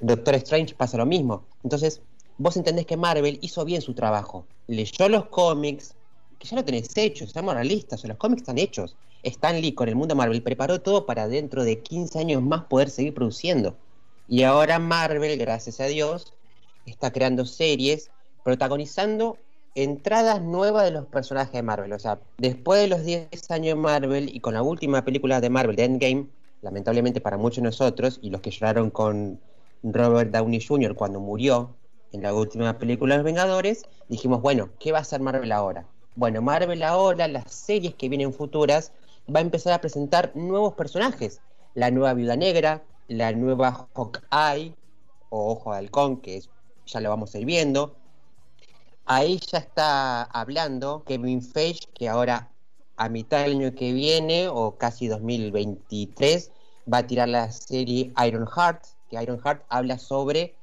Doctor 0.00 0.34
Strange 0.36 0.74
pasa 0.74 0.96
lo 0.96 1.06
mismo. 1.06 1.44
Entonces, 1.62 2.00
vos 2.38 2.56
entendés 2.56 2.86
que 2.86 2.96
Marvel 2.96 3.38
hizo 3.40 3.64
bien 3.64 3.82
su 3.82 3.94
trabajo. 3.94 4.46
Leyó 4.66 5.08
los 5.08 5.26
cómics, 5.26 5.94
que 6.38 6.48
ya 6.48 6.56
lo 6.56 6.64
tenés 6.64 6.96
hecho, 6.96 7.26
seamos 7.26 7.54
realistas, 7.54 8.04
los 8.04 8.16
cómics 8.16 8.42
están 8.42 8.58
hechos. 8.58 8.96
Stan 9.22 9.60
Lee 9.60 9.72
con 9.72 9.88
el 9.88 9.96
mundo 9.96 10.14
Marvel 10.14 10.42
preparó 10.42 10.80
todo 10.80 11.06
para 11.06 11.28
dentro 11.28 11.64
de 11.64 11.80
15 11.80 12.18
años 12.18 12.42
más 12.42 12.64
poder 12.64 12.90
seguir 12.90 13.14
produciendo. 13.14 13.76
Y 14.28 14.42
ahora 14.42 14.78
Marvel, 14.78 15.38
gracias 15.38 15.80
a 15.80 15.84
Dios, 15.84 16.34
está 16.84 17.12
creando 17.12 17.44
series, 17.44 18.10
protagonizando 18.42 19.38
entradas 19.76 20.42
nuevas 20.42 20.84
de 20.84 20.90
los 20.90 21.06
personajes 21.06 21.52
de 21.52 21.62
Marvel. 21.62 21.92
O 21.92 21.98
sea, 21.98 22.18
después 22.38 22.80
de 22.80 22.88
los 22.88 23.04
10 23.04 23.50
años 23.50 23.66
de 23.66 23.74
Marvel 23.74 24.34
y 24.34 24.40
con 24.40 24.54
la 24.54 24.62
última 24.62 25.04
película 25.04 25.40
de 25.40 25.50
Marvel, 25.50 25.76
de 25.76 25.84
Endgame, 25.84 26.26
lamentablemente 26.62 27.20
para 27.20 27.36
muchos 27.36 27.56
de 27.56 27.62
nosotros 27.62 28.18
y 28.22 28.30
los 28.30 28.40
que 28.40 28.50
lloraron 28.50 28.90
con 28.90 29.38
Robert 29.82 30.32
Downey 30.32 30.60
Jr. 30.60 30.94
cuando 30.96 31.20
murió 31.20 31.76
en 32.12 32.22
la 32.22 32.34
última 32.34 32.78
película 32.78 33.14
de 33.14 33.18
Los 33.18 33.24
Vengadores, 33.24 33.84
dijimos, 34.08 34.40
bueno, 34.42 34.70
¿qué 34.80 34.90
va 34.90 34.98
a 34.98 35.02
hacer 35.02 35.20
Marvel 35.20 35.52
ahora? 35.52 35.86
Bueno, 36.16 36.40
Marvel 36.40 36.82
ahora, 36.82 37.28
las 37.28 37.52
series 37.52 37.94
que 37.94 38.08
vienen 38.08 38.32
futuras, 38.32 38.92
va 39.32 39.40
a 39.40 39.42
empezar 39.42 39.74
a 39.74 39.80
presentar 39.80 40.32
nuevos 40.34 40.74
personajes. 40.74 41.40
La 41.74 41.90
nueva 41.90 42.14
Viuda 42.14 42.36
Negra, 42.36 42.82
la 43.08 43.32
nueva 43.32 43.88
Hawkeye, 43.94 44.74
o 45.30 45.52
Ojo 45.52 45.72
de 45.72 45.78
Halcón, 45.78 46.18
que 46.18 46.36
es, 46.36 46.50
ya 46.86 47.00
lo 47.00 47.10
vamos 47.10 47.34
a 47.34 47.38
ir 47.38 47.46
viendo. 47.46 47.94
Ahí 49.04 49.38
ya 49.38 49.58
está 49.58 50.22
hablando 50.22 51.04
Kevin 51.04 51.42
Feige, 51.42 51.86
que 51.94 52.08
ahora 52.08 52.50
a 52.96 53.08
mitad 53.08 53.42
del 53.42 53.52
año 53.52 53.74
que 53.74 53.92
viene, 53.92 54.48
o 54.48 54.76
casi 54.76 55.06
2023, 55.06 56.50
va 56.92 56.98
a 56.98 57.06
tirar 57.06 57.28
la 57.28 57.52
serie 57.52 58.12
Iron 58.26 58.46
Heart, 58.46 58.84
que 59.10 59.22
Iron 59.22 59.40
Heart 59.40 59.62
habla 59.68 59.98
sobre 59.98 60.54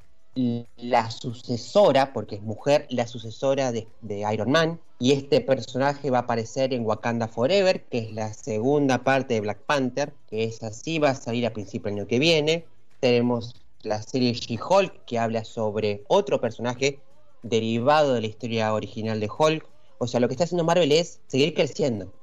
la 0.77 1.11
sucesora, 1.11 2.11
porque 2.11 2.35
es 2.35 2.41
mujer, 2.41 2.87
la 2.89 3.05
sucesora 3.07 3.71
de, 3.71 3.87
Iron 4.33 4.51
Man, 4.51 4.79
y 5.03 5.11
este 5.11 5.41
personaje 5.41 6.09
va 6.11 6.19
a 6.19 6.21
aparecer 6.21 6.73
en 6.73 6.85
Wakanda 6.85 7.27
Forever, 7.27 7.83
que 7.83 7.97
es 7.97 8.13
la 8.13 8.33
segunda 8.33 9.03
parte 9.03 9.33
de 9.33 9.41
Black 9.41 9.59
Panther, 9.65 10.13
que 10.29 10.45
es 10.45 10.63
así, 10.63 10.97
va 10.97 11.09
a 11.09 11.13
salir 11.15 11.45
a 11.45 11.51
principio 11.51 11.89
del 11.89 11.99
año 11.99 12.07
que 12.07 12.19
viene. 12.19 12.65
Tenemos 13.01 13.53
la 13.81 14.01
serie 14.01 14.31
She-Hulk, 14.31 15.03
que 15.05 15.19
habla 15.19 15.43
sobre 15.43 16.05
otro 16.07 16.39
personaje 16.39 17.01
derivado 17.41 18.13
de 18.13 18.21
la 18.21 18.27
historia 18.27 18.73
original 18.73 19.19
de 19.19 19.29
Hulk. 19.37 19.67
O 19.97 20.07
sea, 20.07 20.21
lo 20.21 20.29
que 20.29 20.35
está 20.35 20.45
haciendo 20.45 20.63
Marvel 20.63 20.93
es 20.93 21.19
seguir 21.27 21.53
creciendo. 21.53 22.13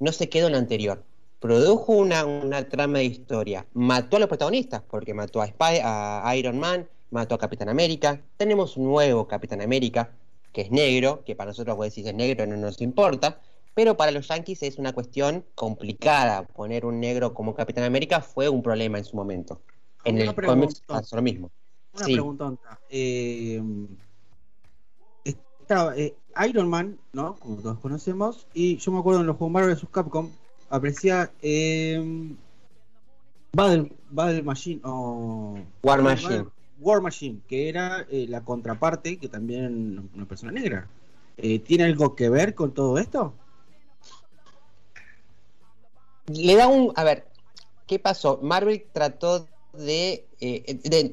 No 0.00 0.12
se 0.12 0.30
quedó 0.30 0.46
en 0.46 0.52
lo 0.52 0.58
anterior 0.60 1.04
produjo 1.40 1.92
una, 1.92 2.24
una, 2.24 2.68
trama 2.68 2.98
de 2.98 3.06
historia, 3.06 3.66
mató 3.74 4.16
a 4.16 4.20
los 4.20 4.28
protagonistas, 4.28 4.80
porque 4.88 5.12
mató 5.12 5.42
a, 5.42 5.48
Spy, 5.48 5.80
a 5.82 6.32
Iron 6.36 6.56
Man, 6.60 6.88
mató 7.10 7.34
a 7.34 7.38
Capitán 7.38 7.68
América, 7.68 8.22
tenemos 8.36 8.76
un 8.76 8.84
nuevo 8.84 9.26
Capitán 9.26 9.60
América, 9.60 10.12
que 10.52 10.62
es 10.62 10.70
negro, 10.70 11.22
que 11.24 11.34
para 11.34 11.50
nosotros 11.50 11.76
puede 11.76 11.90
decir 11.90 12.06
es 12.06 12.14
negro, 12.14 12.46
no 12.46 12.56
nos 12.56 12.80
importa, 12.80 13.40
pero 13.74 13.96
para 13.96 14.10
los 14.10 14.28
yankees 14.28 14.62
es 14.62 14.78
una 14.78 14.92
cuestión 14.92 15.44
complicada. 15.54 16.46
Poner 16.46 16.84
un 16.84 17.00
negro 17.00 17.32
como 17.32 17.54
Capitán 17.54 17.84
América 17.84 18.20
fue 18.20 18.48
un 18.48 18.62
problema 18.62 18.98
en 18.98 19.04
su 19.04 19.16
momento. 19.16 19.60
En 20.04 20.18
el 20.18 20.34
cómic 20.34 20.70
pasó 20.86 21.16
lo 21.16 21.22
mismo. 21.22 21.50
Una 21.94 22.04
pregunta. 22.04 22.80
Eh, 22.90 23.62
eh, 25.96 26.14
Iron 26.48 26.68
Man, 26.68 26.98
¿no? 27.12 27.36
Como 27.36 27.56
todos 27.56 27.78
conocemos, 27.78 28.46
y 28.52 28.76
yo 28.76 28.92
me 28.92 28.98
acuerdo 28.98 29.20
en 29.20 29.26
los 29.26 29.36
juegos 29.36 29.52
Marvel 29.52 29.74
vs. 29.74 29.86
Capcom, 29.90 30.30
aprecia 30.70 31.30
eh, 31.42 32.34
Battle, 33.52 33.90
Machine 34.42 34.80
o 34.84 35.58
War 35.82 36.02
Machine. 36.02 36.46
War 36.82 37.00
Machine, 37.00 37.40
que 37.48 37.68
era 37.68 38.06
eh, 38.10 38.26
la 38.28 38.42
contraparte, 38.42 39.18
que 39.18 39.28
también 39.28 40.10
una 40.14 40.26
persona 40.26 40.52
negra. 40.52 40.88
Eh, 41.36 41.58
¿Tiene 41.60 41.84
algo 41.84 42.14
que 42.14 42.28
ver 42.28 42.54
con 42.54 42.74
todo 42.74 42.98
esto? 42.98 43.34
Le 46.26 46.56
da 46.56 46.68
un. 46.68 46.92
A 46.96 47.04
ver, 47.04 47.26
¿qué 47.86 47.98
pasó? 47.98 48.38
Marvel 48.42 48.84
trató 48.92 49.46
de. 49.72 50.26
Eh, 50.40 51.10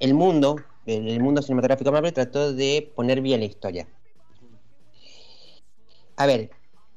el 0.00 0.14
mundo, 0.14 0.56
el 0.86 1.20
mundo 1.20 1.42
cinematográfico 1.42 1.92
Marvel 1.92 2.12
trató 2.12 2.52
de 2.52 2.90
poner 2.94 3.20
bien 3.20 3.40
la 3.40 3.46
historia. 3.46 3.86
A 6.16 6.26
ver, 6.26 6.50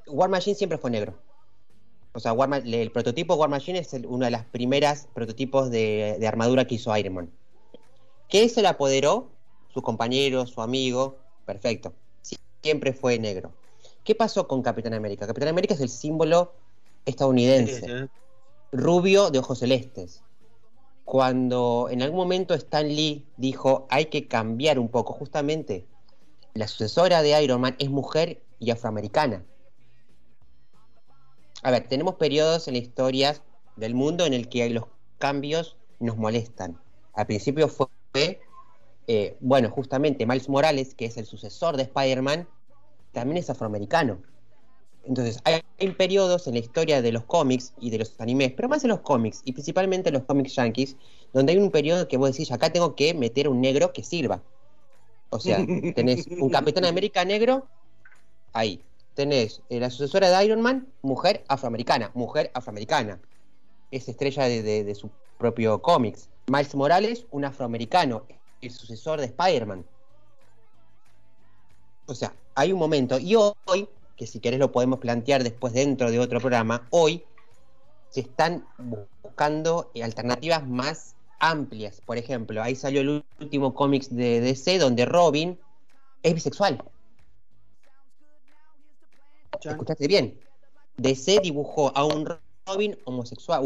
War 0.08 0.30
Machine 0.30 0.56
siempre 0.56 0.78
fue 0.78 0.92
negro. 0.92 1.16
O 2.14 2.20
sea, 2.20 2.34
el 2.66 2.92
prototipo 2.92 3.36
War 3.36 3.50
Machine 3.50 3.78
es 3.78 3.94
uno 3.94 4.26
de 4.26 4.32
los 4.32 4.44
primeros 4.46 5.08
prototipos 5.14 5.70
de, 5.70 6.26
armadura 6.28 6.66
que 6.66 6.76
hizo 6.76 6.96
Iron 6.98 7.14
Man. 7.14 7.32
¿Qué 8.28 8.50
se 8.50 8.62
le 8.62 8.68
apoderó? 8.68 9.30
Su 9.74 9.82
compañero, 9.82 10.46
su 10.46 10.62
amigo. 10.62 11.18
Perfecto. 11.46 11.94
Siempre 12.62 12.94
fue 12.94 13.20
negro. 13.20 13.52
¿Qué 14.04 14.16
pasó 14.16 14.48
con 14.48 14.62
Capitán 14.62 14.94
América? 14.94 15.28
Capitán 15.28 15.50
América 15.50 15.74
es 15.74 15.82
el 15.82 15.90
símbolo 15.90 16.54
estadounidense. 17.06 18.10
Rubio 18.72 19.30
de 19.30 19.40
ojos 19.40 19.60
celestes. 19.60 20.22
Cuando 21.06 21.88
en 21.90 22.02
algún 22.02 22.20
momento 22.20 22.54
Stan 22.54 22.88
Lee 22.88 23.26
dijo 23.38 23.88
hay 23.90 24.06
que 24.06 24.28
cambiar 24.28 24.78
un 24.78 24.90
poco, 24.90 25.14
justamente 25.14 25.86
la 26.54 26.68
sucesora 26.68 27.22
de 27.22 27.42
Iron 27.42 27.62
Man 27.62 27.76
es 27.80 27.90
mujer 27.90 28.42
y 28.60 28.72
afroamericana 28.72 29.46
a 31.64 31.72
ver, 31.72 31.88
tenemos 31.88 32.16
periodos 32.16 32.68
en 32.68 32.76
la 32.76 32.80
historia 32.80 33.36
del 33.76 33.96
mundo 33.96 34.26
en 34.26 34.34
el 34.34 34.48
que 34.48 34.70
los 34.70 34.86
cambios 35.18 35.76
nos 36.00 36.18
molestan. 36.18 36.80
Al 37.14 37.26
principio 37.26 37.68
fue, 37.68 37.88
eh, 39.08 39.38
bueno, 39.40 39.70
justamente 39.70 40.26
Miles 40.26 40.50
Morales, 40.50 40.94
que 40.94 41.06
es 41.06 41.18
el 41.18 41.26
sucesor 41.26 41.78
de 41.78 41.84
Spider-Man, 41.84 42.48
también 43.12 43.38
es 43.38 43.50
afroamericano. 43.50 44.20
Entonces, 45.06 45.40
hay, 45.46 45.62
periodos 45.92 46.48
en 46.48 46.56
la 46.56 46.60
historia 46.60 47.02
de 47.02 47.14
los 47.14 47.24
cómics 47.24 47.74
y 47.80 47.90
de 47.92 48.00
los 48.00 48.20
animes, 48.20 48.52
pero 48.52 48.68
más 48.68 48.84
en 48.84 48.90
los 48.90 49.00
cómics, 49.00 49.42
y 49.46 49.54
principalmente 49.54 50.10
en 50.10 50.16
los 50.16 50.24
cómics 50.24 50.56
yankees, 50.56 50.98
donde 51.32 51.54
hay 51.54 51.60
un 51.60 51.72
periodo 51.72 52.08
que 52.08 52.18
vos 52.18 52.32
decís, 52.32 52.52
acá 52.52 52.72
tengo 52.74 52.96
que 52.96 53.14
meter 53.14 53.48
un 53.48 53.62
negro 53.62 53.94
que 53.94 54.04
sirva. 54.04 54.44
O 55.30 55.40
sea, 55.40 55.58
tenés 55.96 56.28
un 56.28 56.50
Capitán 56.50 56.84
América 56.84 57.24
negro, 57.24 57.68
ahí 58.52 58.82
tenés 59.18 59.64
eh, 59.70 59.80
la 59.80 59.90
sucesora 59.90 60.30
de 60.30 60.46
Iron 60.46 60.62
Man, 60.62 60.88
mujer 61.02 61.44
afroamericana, 61.48 62.12
mujer 62.14 62.52
afroamericana. 62.54 63.20
Es 63.90 64.08
estrella 64.08 64.44
de, 64.44 64.94
su 64.94 65.10
propio 65.40 65.82
cómics. 65.82 66.30
Miles 66.48 66.76
Morales, 66.76 67.26
un 67.32 67.44
afroamericano, 67.44 68.24
el 68.62 68.72
sucesor 68.72 69.20
de 69.20 69.26
Spider-Man. 69.26 69.86
O 72.06 72.16
sea, 72.16 72.34
hay 72.56 72.72
un 72.72 72.80
momento, 72.80 73.20
y 73.20 73.36
hoy, 73.36 73.90
que 74.16 74.26
si 74.26 74.40
querés 74.40 74.60
lo 74.60 74.72
podemos 74.72 75.00
plantear 75.00 75.44
después 75.44 75.74
dentro 75.74 76.10
de 76.10 76.20
otro 76.20 76.40
programa, 76.40 76.88
hoy 76.90 77.24
se 78.10 78.22
están 78.22 78.66
buscando 78.78 79.92
alternativas 80.02 80.66
más 80.66 81.16
amplias. 81.40 82.00
Por 82.02 82.18
ejemplo, 82.18 82.64
ahí 82.64 82.76
salió 82.76 83.02
el 83.02 83.26
último 83.40 83.74
cómics 83.74 84.16
de 84.16 84.40
DC 84.40 84.80
donde 84.80 85.06
Robin 85.06 85.60
es 86.24 86.34
bisexual. 86.34 86.82
Escuchaste 89.62 90.08
bien. 90.08 90.40
DC 90.96 91.42
dibujó 91.42 91.96
a 91.96 92.06
un 92.06 92.26
Robin 92.68 92.98
homosexual, 93.06 93.60
a 93.60 93.62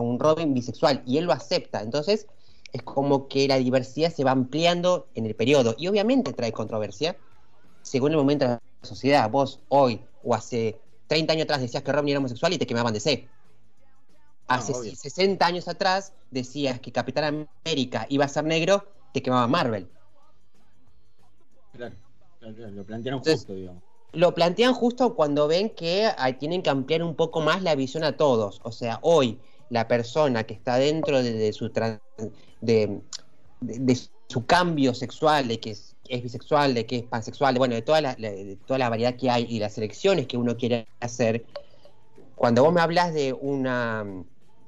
un 0.00 0.18
Robin 0.20 0.54
bisexual, 0.54 1.02
y 1.06 1.18
él 1.18 1.24
lo 1.24 1.32
acepta. 1.32 1.80
Entonces, 1.82 2.26
es 2.72 2.82
como 2.82 3.28
que 3.28 3.48
la 3.48 3.56
diversidad 3.56 4.12
se 4.12 4.24
va 4.24 4.32
ampliando 4.32 5.08
en 5.14 5.26
el 5.26 5.34
periodo. 5.34 5.74
Y 5.78 5.88
obviamente 5.88 6.32
trae 6.32 6.52
controversia 6.52 7.16
según 7.82 8.12
el 8.12 8.18
momento 8.18 8.44
de 8.44 8.50
la 8.52 8.60
sociedad. 8.82 9.30
Vos 9.30 9.60
hoy 9.68 10.00
o 10.22 10.34
hace 10.34 10.78
30 11.06 11.32
años 11.32 11.44
atrás 11.44 11.60
decías 11.60 11.82
que 11.82 11.92
Robin 11.92 12.10
era 12.10 12.18
homosexual 12.18 12.52
y 12.52 12.58
te 12.58 12.66
quemaban 12.66 12.92
DC. 12.92 13.28
Hace 14.48 14.94
60 14.94 15.44
años 15.44 15.66
atrás 15.66 16.12
decías 16.30 16.78
que 16.80 16.92
Capitán 16.92 17.48
América 17.64 18.06
iba 18.10 18.24
a 18.24 18.28
ser 18.28 18.44
negro, 18.44 18.84
te 19.12 19.22
quemaba 19.22 19.48
Marvel. 19.48 19.88
Claro, 21.72 21.94
lo 22.40 22.84
plantearon 22.84 23.20
justo, 23.20 23.54
digamos 23.54 23.85
lo 24.12 24.34
plantean 24.34 24.74
justo 24.74 25.14
cuando 25.14 25.48
ven 25.48 25.70
que 25.70 26.10
tienen 26.38 26.62
que 26.62 26.70
ampliar 26.70 27.02
un 27.02 27.14
poco 27.14 27.40
más 27.40 27.62
la 27.62 27.74
visión 27.74 28.04
a 28.04 28.16
todos. 28.16 28.60
O 28.62 28.72
sea, 28.72 28.98
hoy 29.02 29.38
la 29.70 29.88
persona 29.88 30.44
que 30.44 30.54
está 30.54 30.76
dentro 30.76 31.22
de, 31.22 31.52
su 31.52 31.70
de, 32.60 33.00
su 34.28 34.46
cambio 34.46 34.94
sexual, 34.94 35.48
de 35.48 35.60
que 35.60 35.70
es, 35.70 36.22
bisexual, 36.22 36.74
de 36.74 36.86
que 36.86 36.98
es 36.98 37.02
pansexual, 37.04 37.54
de, 37.54 37.58
bueno, 37.58 37.74
de 37.74 37.82
toda, 37.82 38.00
la, 38.00 38.16
toda 38.66 38.78
la 38.78 38.88
variedad 38.88 39.16
que 39.16 39.30
hay 39.30 39.46
y 39.48 39.58
las 39.58 39.76
elecciones 39.78 40.26
que 40.26 40.36
uno 40.36 40.56
quiere 40.56 40.86
hacer, 41.00 41.44
cuando 42.36 42.62
vos 42.62 42.72
me 42.72 42.80
hablas 42.80 43.12
de 43.12 43.32
una, 43.32 44.04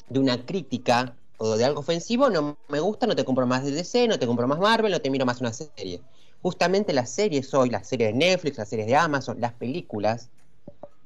de 0.08 0.18
una 0.18 0.44
crítica 0.44 1.14
o 1.36 1.56
de 1.56 1.64
algo 1.64 1.80
ofensivo, 1.80 2.30
no 2.30 2.56
me 2.68 2.80
gusta, 2.80 3.06
no 3.06 3.14
te 3.14 3.24
compro 3.24 3.46
más 3.46 3.64
de 3.64 3.70
DC, 3.70 4.08
no 4.08 4.18
te 4.18 4.26
compro 4.26 4.48
más 4.48 4.58
Marvel, 4.58 4.90
no 4.90 5.00
te 5.00 5.10
miro 5.10 5.24
más 5.24 5.40
una 5.40 5.52
serie. 5.52 6.00
Justamente 6.42 6.92
las 6.92 7.10
series 7.10 7.52
hoy, 7.54 7.70
las 7.70 7.88
series 7.88 8.12
de 8.12 8.18
Netflix, 8.18 8.58
las 8.58 8.68
series 8.68 8.86
de 8.86 8.96
Amazon, 8.96 9.40
las 9.40 9.52
películas, 9.54 10.30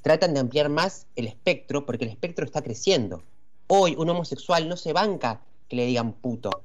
tratan 0.02 0.34
de 0.34 0.40
ampliar 0.40 0.68
más 0.68 1.06
el 1.16 1.26
espectro 1.26 1.86
porque 1.86 2.04
el 2.04 2.10
espectro 2.10 2.44
está 2.44 2.62
creciendo. 2.62 3.22
Hoy 3.68 3.94
un 3.96 4.10
homosexual 4.10 4.68
no 4.68 4.76
se 4.76 4.92
banca 4.92 5.40
que 5.68 5.76
le 5.76 5.86
digan 5.86 6.12
puto. 6.12 6.64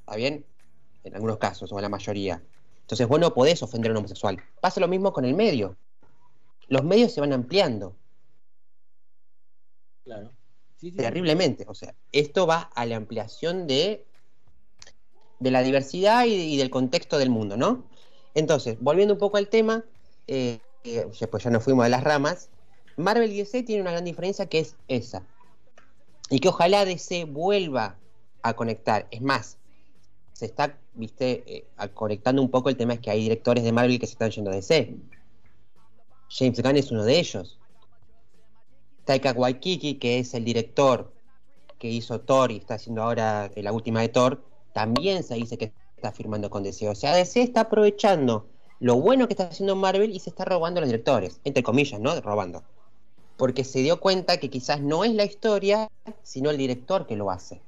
¿Está 0.00 0.16
bien? 0.16 0.44
En 1.04 1.14
algunos 1.14 1.38
casos, 1.38 1.72
o 1.72 1.76
en 1.78 1.82
la 1.82 1.88
mayoría. 1.88 2.42
Entonces 2.82 3.08
vos 3.08 3.18
no 3.18 3.32
podés 3.32 3.62
ofender 3.62 3.90
a 3.90 3.94
un 3.94 3.98
homosexual. 3.98 4.40
Pasa 4.60 4.80
lo 4.80 4.88
mismo 4.88 5.12
con 5.12 5.24
el 5.24 5.34
medio. 5.34 5.76
Los 6.68 6.84
medios 6.84 7.12
se 7.12 7.20
van 7.20 7.32
ampliando. 7.32 7.96
Claro. 10.04 10.30
Sí, 10.76 10.90
sí, 10.90 10.96
terriblemente. 10.96 11.64
O 11.68 11.74
sea, 11.74 11.94
esto 12.12 12.46
va 12.46 12.70
a 12.74 12.86
la 12.86 12.96
ampliación 12.96 13.66
de, 13.66 14.05
de 15.38 15.50
la 15.50 15.62
diversidad 15.62 16.24
y, 16.26 16.56
del 16.56 16.70
contexto 16.70 17.18
del 17.18 17.30
mundo, 17.30 17.56
¿no? 17.56 17.84
Entonces, 18.34 18.76
volviendo 18.80 19.14
un 19.14 19.20
poco 19.20 19.36
al 19.36 19.48
tema, 19.48 19.84
eh, 20.26 20.58
pues 21.30 21.44
ya 21.44 21.50
nos 21.50 21.64
fuimos 21.64 21.84
de 21.84 21.90
las 21.90 22.04
ramas, 22.04 22.48
Marvel 22.96 23.32
y 23.32 23.38
DC 23.38 23.62
tienen 23.62 23.82
una 23.82 23.92
gran 23.92 24.04
diferencia 24.04 24.46
que 24.46 24.60
es 24.60 24.76
esa. 24.88 25.22
Y 26.30 26.40
que 26.40 26.48
ojalá 26.48 26.84
DC 26.84 27.24
vuelva 27.24 27.96
a 28.42 28.54
conectar. 28.54 29.06
Es 29.10 29.20
más, 29.20 29.58
se 30.32 30.46
está, 30.46 30.78
viste, 30.94 31.44
eh, 31.46 31.66
conectando 31.94 32.42
un 32.42 32.50
poco 32.50 32.68
el 32.68 32.76
tema 32.76 32.94
es 32.94 33.00
que 33.00 33.10
hay 33.10 33.20
directores 33.20 33.64
de 33.64 33.72
Marvel 33.72 33.98
que 33.98 34.06
se 34.06 34.12
están 34.12 34.30
yendo 34.30 34.50
a 34.50 34.54
DC. 34.54 34.96
James 36.28 36.62
Gunn 36.62 36.76
es 36.76 36.90
uno 36.90 37.04
de 37.04 37.18
ellos. 37.18 37.58
Taika 39.04 39.32
Waikiki, 39.32 39.94
que 39.94 40.18
es 40.18 40.34
el 40.34 40.44
director 40.44 41.12
que 41.78 41.88
hizo 41.88 42.20
Thor 42.20 42.50
y 42.50 42.56
está 42.56 42.74
haciendo 42.74 43.02
ahora 43.02 43.50
la 43.54 43.72
última 43.72 44.00
de 44.00 44.08
Thor, 44.08 44.42
también 44.76 45.22
se 45.22 45.36
dice 45.36 45.56
que 45.56 45.72
está 45.96 46.12
firmando 46.12 46.50
con 46.50 46.62
DC. 46.62 46.86
O 46.90 46.94
sea, 46.94 47.16
DC 47.16 47.40
está 47.40 47.62
aprovechando 47.62 48.46
lo 48.78 48.96
bueno 48.96 49.26
que 49.26 49.32
está 49.32 49.44
haciendo 49.44 49.74
Marvel 49.74 50.14
y 50.14 50.20
se 50.20 50.28
está 50.28 50.44
robando 50.44 50.76
a 50.76 50.82
los 50.82 50.88
directores, 50.90 51.40
entre 51.44 51.62
comillas, 51.62 51.98
¿no? 51.98 52.20
Robando. 52.20 52.62
Porque 53.38 53.64
se 53.64 53.78
dio 53.78 54.00
cuenta 54.00 54.36
que 54.36 54.50
quizás 54.50 54.82
no 54.82 55.02
es 55.02 55.14
la 55.14 55.24
historia, 55.24 55.88
sino 56.22 56.50
el 56.50 56.58
director 56.58 57.06
que 57.06 57.16
lo 57.16 57.30
hace. 57.30 57.58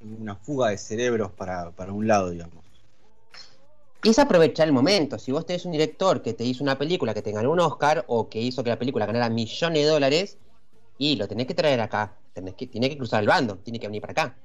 Una 0.00 0.34
fuga 0.34 0.70
de 0.70 0.78
cerebros 0.78 1.30
para, 1.30 1.70
para 1.70 1.92
un 1.92 2.08
lado, 2.08 2.30
digamos. 2.30 2.64
Y 4.02 4.08
es 4.08 4.18
aprovechar 4.18 4.66
el 4.66 4.72
momento. 4.72 5.20
Si 5.20 5.30
vos 5.30 5.46
tenés 5.46 5.66
un 5.66 5.70
director 5.70 6.20
que 6.20 6.34
te 6.34 6.42
hizo 6.42 6.64
una 6.64 6.76
película 6.76 7.14
que 7.14 7.22
te 7.22 7.30
ganó 7.30 7.52
un 7.52 7.60
Oscar 7.60 8.04
o 8.08 8.28
que 8.28 8.40
hizo 8.40 8.64
que 8.64 8.70
la 8.70 8.78
película 8.80 9.06
ganara 9.06 9.28
millones 9.28 9.84
de 9.84 9.88
dólares, 9.88 10.36
y 10.98 11.14
lo 11.14 11.28
tenés 11.28 11.46
que 11.46 11.54
traer 11.54 11.80
acá. 11.80 12.16
Tenés 12.32 12.54
que, 12.54 12.66
tiene 12.66 12.88
que 12.88 12.98
cruzar 12.98 13.20
el 13.20 13.28
bando, 13.28 13.58
tiene 13.58 13.78
que 13.78 13.86
venir 13.86 14.00
para 14.00 14.10
acá. 14.10 14.36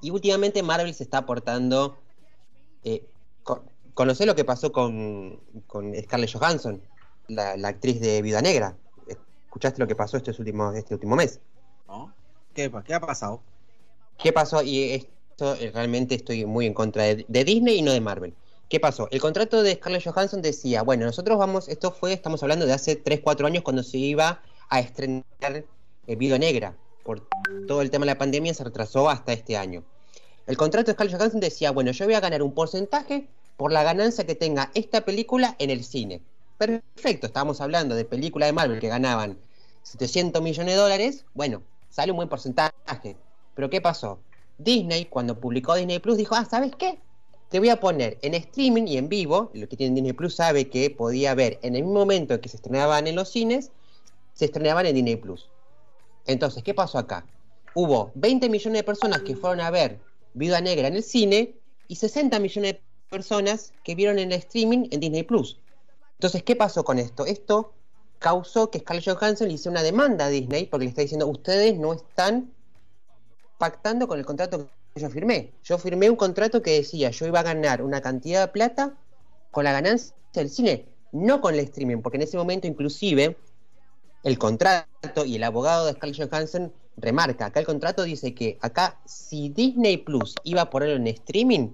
Y 0.00 0.10
últimamente 0.10 0.62
Marvel 0.62 0.94
se 0.94 1.04
está 1.04 1.18
aportando. 1.18 1.98
Eh, 2.84 3.04
con, 3.42 3.62
¿Conocés 3.94 4.26
lo 4.26 4.36
que 4.36 4.44
pasó 4.44 4.70
con, 4.70 5.40
con 5.66 5.92
Scarlett 6.00 6.32
Johansson, 6.32 6.80
la, 7.26 7.56
la, 7.56 7.68
actriz 7.68 8.00
de 8.00 8.22
Viuda 8.22 8.40
Negra? 8.40 8.76
¿Escuchaste 9.08 9.80
lo 9.80 9.88
que 9.88 9.96
pasó 9.96 10.16
este 10.16 10.30
último, 10.38 10.72
este 10.72 10.94
último 10.94 11.16
mes? 11.16 11.40
¿No? 11.88 12.14
¿Qué, 12.54 12.70
¿Qué 12.84 12.94
ha 12.94 13.00
pasado? 13.00 13.40
¿Qué 14.16 14.32
pasó? 14.32 14.62
Y 14.62 14.92
esto 14.92 15.54
eh, 15.56 15.72
realmente 15.74 16.14
estoy 16.14 16.44
muy 16.44 16.66
en 16.66 16.74
contra 16.74 17.02
de, 17.02 17.24
de 17.26 17.44
Disney 17.44 17.78
y 17.78 17.82
no 17.82 17.92
de 17.92 18.00
Marvel. 18.00 18.34
¿Qué 18.68 18.80
pasó? 18.80 19.08
El 19.10 19.20
contrato 19.20 19.62
de 19.62 19.74
Scarlett 19.74 20.04
Johansson 20.04 20.42
decía, 20.42 20.82
bueno, 20.82 21.06
nosotros 21.06 21.38
vamos, 21.38 21.68
esto 21.68 21.90
fue, 21.90 22.12
estamos 22.12 22.42
hablando 22.42 22.66
de 22.66 22.74
hace 22.74 22.96
3, 22.96 23.20
4 23.20 23.46
años 23.46 23.62
cuando 23.62 23.82
se 23.82 23.96
iba 23.96 24.42
a 24.68 24.80
estrenar 24.80 25.24
eh, 26.06 26.16
Viuda 26.16 26.38
Negra. 26.38 26.76
Por 27.08 27.26
todo 27.66 27.80
el 27.80 27.90
tema 27.90 28.04
de 28.04 28.12
la 28.12 28.18
pandemia 28.18 28.52
se 28.52 28.64
retrasó 28.64 29.08
hasta 29.08 29.32
este 29.32 29.56
año. 29.56 29.82
El 30.46 30.58
contrato 30.58 30.88
de 30.88 30.92
Scarlett 30.92 31.16
Johansson 31.16 31.40
decía, 31.40 31.70
bueno, 31.70 31.90
yo 31.90 32.04
voy 32.04 32.12
a 32.12 32.20
ganar 32.20 32.42
un 32.42 32.52
porcentaje 32.52 33.26
por 33.56 33.72
la 33.72 33.82
ganancia 33.82 34.26
que 34.26 34.34
tenga 34.34 34.70
esta 34.74 35.06
película 35.06 35.56
en 35.58 35.70
el 35.70 35.84
cine. 35.84 36.20
Perfecto, 36.58 37.26
estábamos 37.26 37.62
hablando 37.62 37.94
de 37.94 38.04
películas 38.04 38.50
de 38.50 38.52
Marvel 38.52 38.78
que 38.78 38.88
ganaban 38.88 39.38
700 39.84 40.42
millones 40.42 40.74
de 40.74 40.80
dólares, 40.82 41.24
bueno, 41.32 41.62
sale 41.88 42.12
un 42.12 42.16
buen 42.16 42.28
porcentaje. 42.28 43.16
Pero 43.54 43.70
¿qué 43.70 43.80
pasó? 43.80 44.18
Disney, 44.58 45.06
cuando 45.06 45.40
publicó 45.40 45.76
Disney 45.76 46.00
Plus, 46.00 46.18
dijo, 46.18 46.34
ah, 46.34 46.44
¿sabes 46.44 46.72
qué? 46.76 46.98
te 47.48 47.58
voy 47.58 47.70
a 47.70 47.80
poner 47.80 48.18
en 48.20 48.34
streaming 48.34 48.86
y 48.86 48.98
en 48.98 49.08
vivo, 49.08 49.50
lo 49.54 49.66
que 49.66 49.78
tiene 49.78 49.94
Disney 49.94 50.12
Plus 50.12 50.34
sabe 50.34 50.68
que 50.68 50.90
podía 50.90 51.34
ver 51.34 51.58
en 51.62 51.74
el 51.74 51.84
mismo 51.84 52.00
momento 52.00 52.34
en 52.34 52.40
que 52.40 52.50
se 52.50 52.56
estrenaban 52.56 53.06
en 53.06 53.16
los 53.16 53.30
cines, 53.30 53.70
se 54.34 54.44
estrenaban 54.44 54.84
en 54.84 54.94
Disney 54.94 55.16
Plus. 55.16 55.48
Entonces, 56.28 56.62
¿qué 56.62 56.74
pasó 56.74 56.98
acá? 56.98 57.26
Hubo 57.74 58.12
20 58.14 58.48
millones 58.48 58.80
de 58.80 58.84
personas 58.84 59.22
que 59.22 59.34
fueron 59.34 59.60
a 59.60 59.70
ver 59.70 59.98
Viuda 60.34 60.60
Negra 60.60 60.86
en 60.86 60.94
el 60.94 61.02
cine 61.02 61.56
y 61.88 61.96
60 61.96 62.38
millones 62.38 62.74
de 62.74 62.82
personas 63.08 63.72
que 63.82 63.94
vieron 63.94 64.18
en 64.18 64.30
el 64.30 64.38
streaming 64.38 64.88
en 64.90 65.00
Disney 65.00 65.22
Plus. 65.22 65.58
Entonces, 66.12 66.42
¿qué 66.42 66.54
pasó 66.54 66.84
con 66.84 66.98
esto? 66.98 67.24
Esto 67.24 67.72
causó 68.18 68.70
que 68.70 68.80
Scarlett 68.80 69.08
Johansson 69.08 69.48
le 69.48 69.58
una 69.70 69.82
demanda 69.82 70.26
a 70.26 70.28
Disney 70.28 70.66
porque 70.66 70.84
le 70.84 70.90
está 70.90 71.02
diciendo, 71.02 71.26
ustedes 71.26 71.78
no 71.78 71.94
están 71.94 72.52
pactando 73.56 74.06
con 74.06 74.18
el 74.18 74.26
contrato 74.26 74.68
yo 74.94 75.08
firmé. 75.08 75.52
Yo 75.62 75.78
firmé 75.78 76.10
un 76.10 76.16
contrato 76.16 76.60
que 76.60 76.72
decía, 76.72 77.10
yo 77.10 77.26
iba 77.26 77.40
a 77.40 77.44
ganar 77.44 77.82
una 77.82 78.00
cantidad 78.00 78.46
de 78.46 78.52
plata 78.52 78.98
con 79.50 79.64
la 79.64 79.72
ganancia 79.72 80.14
del 80.34 80.50
cine, 80.50 80.86
no 81.12 81.40
con 81.40 81.54
el 81.54 81.60
streaming, 81.60 82.02
porque 82.02 82.16
en 82.16 82.22
ese 82.22 82.36
momento 82.36 82.66
inclusive 82.66 83.36
el 84.28 84.38
contrato 84.38 85.24
y 85.24 85.36
el 85.36 85.42
abogado 85.42 85.86
de 85.86 85.92
Scarlett 85.92 86.30
Johansson 86.30 86.72
remarca, 86.98 87.46
acá 87.46 87.60
el 87.60 87.66
contrato 87.66 88.02
dice 88.02 88.34
que 88.34 88.58
acá 88.60 89.00
si 89.06 89.48
Disney 89.48 89.96
Plus 89.96 90.34
iba 90.44 90.62
a 90.62 90.70
ponerlo 90.70 90.96
en 90.96 91.06
streaming, 91.06 91.70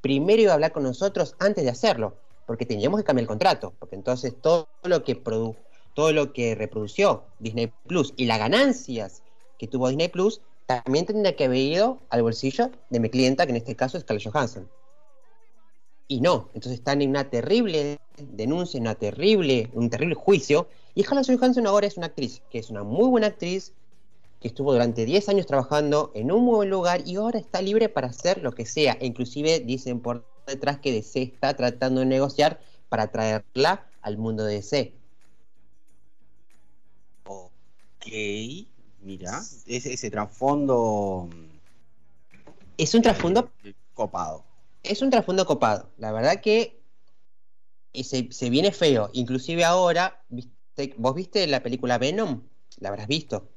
primero 0.00 0.42
iba 0.42 0.52
a 0.52 0.54
hablar 0.54 0.72
con 0.72 0.84
nosotros 0.84 1.34
antes 1.40 1.64
de 1.64 1.70
hacerlo, 1.70 2.14
porque 2.46 2.64
teníamos 2.64 3.00
que 3.00 3.04
cambiar 3.04 3.24
el 3.24 3.28
contrato, 3.28 3.74
porque 3.78 3.96
entonces 3.96 4.34
todo 4.40 4.68
lo 4.84 5.02
que 5.02 5.16
produ 5.16 5.56
todo 5.94 6.12
lo 6.12 6.32
que 6.32 6.54
reprodució 6.54 7.24
Disney 7.40 7.72
Plus 7.88 8.14
y 8.16 8.26
las 8.26 8.38
ganancias 8.38 9.22
que 9.58 9.66
tuvo 9.66 9.88
Disney 9.88 10.08
Plus 10.08 10.40
también 10.66 11.04
tendría 11.04 11.34
que 11.34 11.46
haber 11.46 11.58
ido 11.58 11.98
al 12.10 12.22
bolsillo 12.22 12.70
de 12.90 13.00
mi 13.00 13.10
clienta, 13.10 13.44
que 13.44 13.50
en 13.50 13.56
este 13.56 13.74
caso 13.74 13.96
es 13.98 14.04
Scarlett 14.04 14.30
Johansson. 14.30 14.70
Y 16.06 16.20
no, 16.20 16.50
entonces 16.54 16.78
están 16.78 17.02
en 17.02 17.10
una 17.10 17.28
terrible 17.28 17.98
denuncia, 18.16 18.78
en 18.78 18.84
una 18.84 18.94
terrible, 18.94 19.70
un 19.74 19.90
terrible 19.90 20.14
juicio. 20.14 20.68
Y 20.94 21.02
Scarlett 21.02 21.38
Johansson 21.38 21.66
ahora 21.66 21.86
es 21.86 21.96
una 21.96 22.06
actriz, 22.06 22.42
que 22.50 22.58
es 22.58 22.70
una 22.70 22.82
muy 22.82 23.08
buena 23.08 23.28
actriz, 23.28 23.72
que 24.40 24.48
estuvo 24.48 24.72
durante 24.72 25.04
10 25.04 25.28
años 25.28 25.46
trabajando 25.46 26.10
en 26.14 26.32
un 26.32 26.44
muy 26.44 26.56
buen 26.56 26.70
lugar 26.70 27.02
y 27.06 27.16
ahora 27.16 27.38
está 27.38 27.60
libre 27.60 27.88
para 27.88 28.08
hacer 28.08 28.42
lo 28.42 28.52
que 28.52 28.64
sea. 28.64 28.96
Inclusive 29.00 29.60
dicen 29.60 30.00
por 30.00 30.24
detrás 30.46 30.78
que 30.78 30.92
DC 30.92 31.22
está 31.22 31.54
tratando 31.54 32.00
de 32.00 32.06
negociar 32.06 32.60
para 32.88 33.10
traerla 33.10 33.86
al 34.00 34.16
mundo 34.16 34.44
de 34.44 34.54
DC. 34.54 34.94
Ok. 37.24 38.06
Mira, 39.02 39.42
ese, 39.66 39.92
ese 39.92 40.10
trasfondo. 40.10 41.28
Es 42.78 42.94
un 42.94 43.02
trasfondo. 43.02 43.50
Eh, 43.64 43.74
copado. 43.94 44.44
Es 44.82 45.02
un 45.02 45.10
trasfondo 45.10 45.44
copado. 45.44 45.90
La 45.98 46.12
verdad 46.12 46.40
que 46.40 46.80
se, 47.92 48.32
se 48.32 48.50
viene 48.50 48.72
feo. 48.72 49.10
Inclusive 49.12 49.64
ahora, 49.64 50.22
¿viste, 50.80 50.96
¿vos 50.98 51.14
viste 51.14 51.46
la 51.46 51.62
película 51.62 51.98
Venom? 51.98 52.42
La 52.78 52.88
habrás 52.90 53.06
visto. 53.06 53.48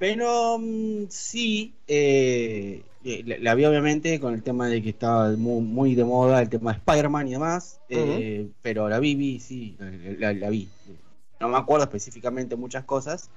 Venom, 0.00 1.06
sí. 1.08 1.74
Eh, 1.86 2.82
la, 3.02 3.38
la, 3.38 3.54
vi 3.54 3.64
obviamente 3.64 4.20
con 4.20 4.34
el 4.34 4.42
tema 4.42 4.68
de 4.68 4.82
que 4.82 4.90
estaba 4.90 5.30
muy, 5.30 5.62
muy 5.62 5.94
de 5.94 6.04
moda 6.04 6.42
el 6.42 6.48
tema 6.48 6.72
de 6.72 6.78
Spider-Man 6.78 7.28
y 7.28 7.32
demás. 7.32 7.80
Uh 7.88 7.94
-huh. 7.94 8.18
eh, 8.20 8.48
pero 8.62 8.88
la 8.88 8.98
vi, 8.98 9.14
vi, 9.14 9.40
sí, 9.40 9.76
la, 10.18 10.32
la, 10.32 10.50
vi. 10.50 10.68
No 11.40 11.48
me 11.48 11.56
acuerdo 11.56 11.84
específicamente 11.84 12.56
muchas 12.56 12.84
cosas 12.84 13.30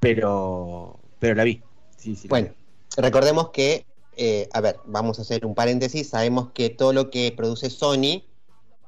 pero, 0.00 0.98
pero 1.18 1.34
la 1.34 1.44
vi. 1.44 1.62
Sí, 1.96 2.16
sí, 2.16 2.28
bueno, 2.28 2.50
recordemos 2.96 3.50
que, 3.50 3.86
eh, 4.16 4.48
a 4.52 4.60
ver, 4.60 4.78
vamos 4.84 5.18
a 5.18 5.22
hacer 5.22 5.46
un 5.46 5.54
paréntesis, 5.54 6.08
sabemos 6.08 6.50
que 6.52 6.70
todo 6.70 6.92
lo 6.92 7.10
que 7.10 7.32
produce 7.36 7.70
Sony, 7.70 8.22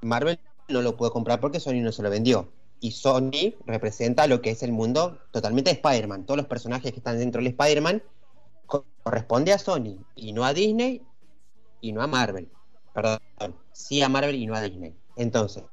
Marvel 0.01 0.38
no 0.68 0.83
lo 0.83 0.97
pudo 0.97 1.12
comprar 1.12 1.40
porque 1.40 1.61
Sony 1.61 1.81
no 1.81 1.92
se 1.92 2.03
lo 2.03 2.11
vendió. 2.11 2.53
Y 2.81 2.93
Sony 2.93 3.55
representa 3.67 4.27
lo 4.27 4.41
que 4.41 4.51
es 4.51 4.62
el 4.62 4.73
mundo 4.73 5.19
totalmente 5.33 5.71
de 5.71 5.77
Spider-Man. 5.77 6.25
Todos 6.25 6.38
los 6.38 6.47
personajes 6.47 6.93
que 6.93 6.99
están 6.99 7.19
dentro 7.19 7.41
del 7.41 7.49
Spider-Man 7.49 8.03
corresponde 9.03 9.53
a 9.53 9.59
Sony 9.59 9.99
y 10.14 10.33
no 10.33 10.45
a 10.45 10.53
Disney 10.53 11.03
y 11.81 11.93
no 11.93 12.03
a 12.03 12.07
Marvel. 12.07 12.49
Perdón, 12.95 13.19
sí 13.73 14.03
a 14.03 14.09
Marvel 14.09 14.37
y 14.37 14.47
no 14.47 14.55
a 14.55 14.61
Disney. 14.61 14.95
Entonces, 15.17 15.64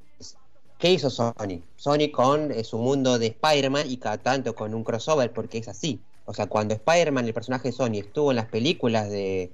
¿Qué 0.77 0.91
hizo 0.91 1.09
Sony? 1.09 1.63
Sony 1.77 2.11
con 2.11 2.51
eh, 2.51 2.63
su 2.63 2.77
mundo 2.77 3.17
de 3.17 3.27
Spider-Man 3.27 3.89
y 3.89 3.97
cada 3.97 4.17
tanto 4.17 4.55
con 4.55 4.73
un 4.73 4.83
crossover, 4.83 5.31
porque 5.31 5.59
es 5.59 5.69
así. 5.69 6.01
O 6.25 6.33
sea, 6.33 6.47
cuando 6.47 6.73
Spider-Man, 6.73 7.25
el 7.25 7.33
personaje 7.33 7.69
de 7.69 7.71
Sony, 7.71 7.99
estuvo 7.99 8.31
en 8.31 8.35
las 8.35 8.47
películas 8.47 9.09
de, 9.09 9.51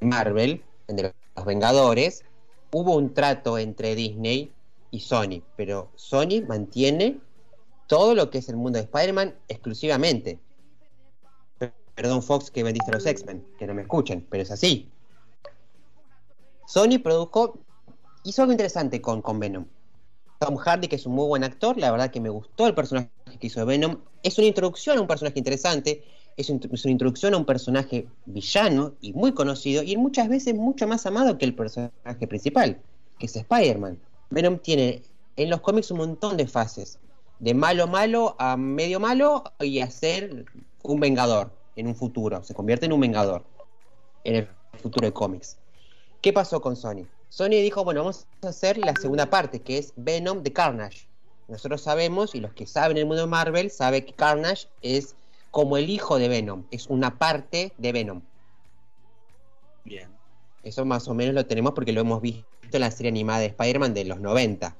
Marvel, 0.00 0.62
de 0.86 1.14
los 1.36 1.44
Vengadores, 1.46 2.24
hubo 2.70 2.96
un 2.96 3.14
trato 3.14 3.56
entre 3.56 3.94
Disney 3.94 4.52
y 4.90 5.00
Sony, 5.00 5.42
pero 5.56 5.90
Sony 5.96 6.42
mantiene 6.46 7.20
todo 7.86 8.14
lo 8.14 8.30
que 8.30 8.38
es 8.38 8.48
el 8.48 8.56
mundo 8.56 8.78
de 8.78 8.84
Spider-Man 8.84 9.34
exclusivamente. 9.48 10.38
perdón 11.94 12.22
Fox 12.22 12.50
que 12.50 12.62
vendiste 12.62 12.90
a 12.90 12.94
los 12.94 13.06
X-Men, 13.06 13.44
que 13.58 13.66
no 13.66 13.74
me 13.74 13.82
escuchen, 13.82 14.26
pero 14.30 14.42
es 14.42 14.50
así. 14.50 14.88
Sony 16.66 16.98
produjo, 17.02 17.58
hizo 18.24 18.42
algo 18.42 18.52
interesante 18.52 19.00
con, 19.00 19.22
con 19.22 19.40
Venom. 19.40 19.66
Tom 20.38 20.56
Hardy, 20.56 20.86
que 20.86 20.96
es 20.96 21.06
un 21.06 21.14
muy 21.14 21.26
buen 21.26 21.42
actor, 21.42 21.76
la 21.78 21.90
verdad 21.90 22.10
que 22.10 22.20
me 22.20 22.28
gustó 22.28 22.66
el 22.66 22.74
personaje 22.74 23.10
que 23.40 23.48
hizo 23.48 23.60
de 23.60 23.66
Venom. 23.66 23.98
Es 24.22 24.38
una 24.38 24.46
introducción 24.46 24.98
a 24.98 25.00
un 25.00 25.08
personaje 25.08 25.38
interesante, 25.38 26.04
es, 26.36 26.48
una 26.50 26.60
introducción 26.84 27.34
a 27.34 27.38
un 27.38 27.44
personaje 27.44 28.06
villano 28.26 28.94
y 29.00 29.12
muy 29.12 29.32
conocido, 29.32 29.82
y 29.82 29.96
muchas 29.96 30.28
veces 30.28 30.54
mucho 30.54 30.86
más 30.86 31.06
amado 31.06 31.38
que 31.38 31.44
el 31.44 31.54
personaje 31.54 32.26
principal, 32.28 32.80
que 33.18 33.26
es 33.26 33.34
Spider-Man. 33.34 33.98
Venom 34.30 34.58
tiene 34.58 35.02
en 35.36 35.50
los 35.50 35.60
cómics 35.60 35.90
un 35.90 35.98
montón 35.98 36.36
de 36.36 36.46
fases, 36.46 36.98
de 37.38 37.54
malo 37.54 37.86
malo 37.86 38.36
a 38.38 38.56
medio 38.56 39.00
malo 39.00 39.44
y 39.60 39.80
a 39.80 39.90
ser 39.90 40.44
un 40.82 41.00
vengador 41.00 41.50
en 41.76 41.86
un 41.86 41.94
futuro, 41.94 42.42
se 42.42 42.54
convierte 42.54 42.86
en 42.86 42.92
un 42.92 43.00
vengador 43.00 43.44
en 44.24 44.34
el 44.34 44.48
futuro 44.82 45.06
de 45.06 45.12
cómics. 45.12 45.56
¿Qué 46.20 46.32
pasó 46.32 46.60
con 46.60 46.76
Sony? 46.76 47.06
Sony 47.28 47.60
dijo, 47.62 47.84
bueno, 47.84 48.00
vamos 48.00 48.26
a 48.42 48.48
hacer 48.48 48.78
la 48.78 48.94
segunda 48.94 49.30
parte, 49.30 49.60
que 49.60 49.78
es 49.78 49.92
Venom 49.96 50.42
de 50.42 50.52
Carnage. 50.52 51.06
Nosotros 51.46 51.82
sabemos, 51.82 52.34
y 52.34 52.40
los 52.40 52.52
que 52.52 52.66
saben 52.66 52.96
el 52.96 53.06
mundo 53.06 53.22
de 53.22 53.28
Marvel, 53.28 53.70
saben 53.70 54.04
que 54.04 54.12
Carnage 54.12 54.66
es 54.82 55.14
como 55.50 55.76
el 55.76 55.88
hijo 55.88 56.18
de 56.18 56.28
Venom, 56.28 56.64
es 56.70 56.88
una 56.88 57.18
parte 57.18 57.72
de 57.78 57.92
Venom. 57.92 58.22
Bien. 59.84 60.10
Eso 60.62 60.84
más 60.84 61.06
o 61.08 61.14
menos 61.14 61.34
lo 61.34 61.46
tenemos 61.46 61.72
porque 61.72 61.92
lo 61.92 62.00
hemos 62.00 62.20
visto 62.20 62.44
en 62.76 62.82
la 62.82 62.90
serie 62.90 63.10
animada 63.10 63.40
de 63.40 63.46
Spider-Man 63.46 63.94
de 63.94 64.04
los 64.04 64.20
90. 64.20 64.76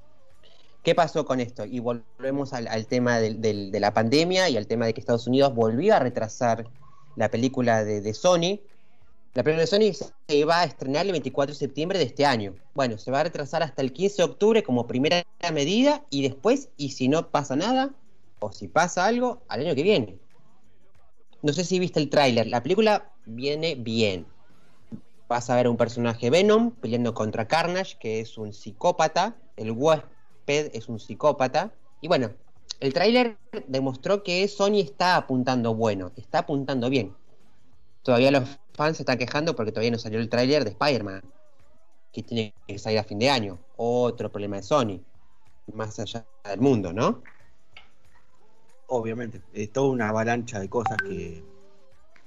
¿Qué 0.82 0.94
pasó 0.94 1.24
con 1.24 1.40
esto? 1.40 1.64
Y 1.64 1.80
volvemos 1.80 2.52
al, 2.52 2.86
tema 2.86 3.18
de 3.18 3.80
la 3.80 3.92
pandemia 3.92 4.48
y 4.48 4.56
al 4.56 4.66
tema 4.66 4.86
de 4.86 4.94
que 4.94 5.00
Estados 5.00 5.26
Unidos 5.26 5.54
volvió 5.54 5.94
a 5.94 5.98
retrasar 5.98 6.66
la 7.16 7.30
película 7.30 7.84
de, 7.84 8.14
Sony. 8.14 8.60
La 9.34 9.42
película 9.42 9.62
de 9.62 9.66
Sony 9.66 10.08
se 10.28 10.44
va 10.44 10.60
a 10.60 10.64
estrenar 10.64 11.04
el 11.04 11.12
24 11.12 11.52
de 11.52 11.58
septiembre 11.58 11.98
de 11.98 12.04
este 12.04 12.24
año. 12.24 12.54
Bueno, 12.74 12.96
se 12.96 13.10
va 13.10 13.20
a 13.20 13.24
retrasar 13.24 13.62
hasta 13.62 13.82
el 13.82 13.92
15 13.92 14.16
de 14.16 14.22
octubre 14.22 14.62
como 14.62 14.86
primera 14.86 15.24
medida 15.52 16.04
y 16.10 16.22
después, 16.22 16.70
y 16.76 16.90
si 16.90 17.08
no 17.08 17.28
pasa 17.30 17.56
nada, 17.56 17.90
o 18.38 18.52
si 18.52 18.68
pasa 18.68 19.04
algo, 19.04 19.42
al 19.48 19.60
año 19.60 19.74
que 19.74 19.82
viene. 19.82 20.18
No 21.42 21.52
sé 21.52 21.64
si 21.64 21.78
viste 21.78 22.00
el 22.00 22.08
tráiler. 22.08 22.46
La 22.46 22.62
película 22.62 23.10
viene 23.26 23.74
bien. 23.74 24.26
Vas 25.28 25.50
a 25.50 25.56
ver 25.56 25.68
un 25.68 25.76
personaje 25.76 26.30
Venom 26.30 26.70
peleando 26.72 27.12
contra 27.12 27.46
Carnage, 27.46 27.98
que 27.98 28.20
es 28.20 28.38
un 28.38 28.54
psicópata. 28.54 29.36
El 29.56 29.72
huésped 29.72 30.70
es 30.72 30.88
un 30.88 30.98
psicópata. 30.98 31.72
Y 32.00 32.08
bueno, 32.08 32.30
el 32.80 32.94
tráiler 32.94 33.36
demostró 33.66 34.22
que 34.22 34.46
Sony 34.48 34.80
está 34.80 35.16
apuntando 35.16 35.74
bueno, 35.74 36.12
está 36.16 36.40
apuntando 36.40 36.88
bien. 36.88 37.14
Todavía 38.02 38.30
los 38.30 38.58
fans 38.72 38.96
se 38.96 39.02
están 39.02 39.18
quejando 39.18 39.54
porque 39.54 39.72
todavía 39.72 39.90
no 39.90 39.98
salió 39.98 40.18
el 40.18 40.28
tráiler 40.30 40.64
de 40.64 40.70
Spider-Man, 40.70 41.22
que 42.12 42.22
tiene 42.22 42.54
que 42.66 42.78
salir 42.78 43.00
a 43.00 43.04
fin 43.04 43.18
de 43.18 43.28
año. 43.28 43.58
Otro 43.76 44.30
problema 44.30 44.56
de 44.56 44.62
Sony, 44.62 45.00
más 45.74 45.98
allá 45.98 46.24
del 46.44 46.60
mundo, 46.60 46.92
¿no? 46.92 47.22
Obviamente, 48.86 49.42
es 49.52 49.70
toda 49.72 49.90
una 49.90 50.08
avalancha 50.08 50.60
de 50.60 50.70
cosas 50.70 50.96
que, 50.98 51.44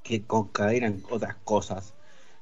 que 0.03 0.23
concadenan 0.27 1.01
otras 1.09 1.37
cosas. 1.43 1.95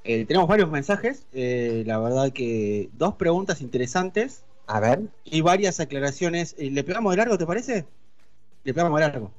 Eh, 0.03 0.25
tenemos 0.25 0.47
varios 0.47 0.71
mensajes, 0.71 1.25
eh, 1.33 1.83
la 1.85 1.99
verdad 1.99 2.31
que 2.31 2.89
dos 2.93 3.15
preguntas 3.15 3.61
interesantes 3.61 4.43
a 4.69 4.79
ver. 4.79 5.01
Y 5.25 5.41
varias 5.41 5.79
aclaraciones. 5.79 6.53
Eh, 6.59 6.69
¿Le 6.69 6.83
pegamos 6.83 7.11
de 7.11 7.17
largo, 7.17 7.39
te 7.39 7.47
parece? 7.47 7.85
Le 8.63 8.71
pegamos 8.71 8.99
de 8.99 9.07
largo. 9.07 9.31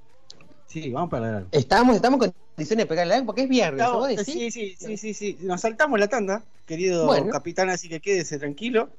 Sí, 0.66 0.90
vamos 0.90 1.08
para 1.08 1.30
largo. 1.30 1.48
Estamos, 1.52 1.94
estamos 1.94 2.26
en 2.26 2.32
condiciones 2.56 2.84
de 2.84 2.86
pegar 2.88 3.06
largo 3.06 3.26
porque 3.26 3.42
es 3.42 3.48
viernes. 3.48 3.86
sí, 4.24 4.50
sí, 4.50 4.74
sí, 4.76 4.96
sí, 4.96 5.14
sí. 5.14 5.38
Nos 5.42 5.60
saltamos 5.60 6.00
la 6.00 6.08
tanda, 6.08 6.42
querido 6.66 7.08
capitán, 7.30 7.70
así 7.70 7.88
que 7.88 8.00
quédese 8.00 8.40
tranquilo. 8.40 8.90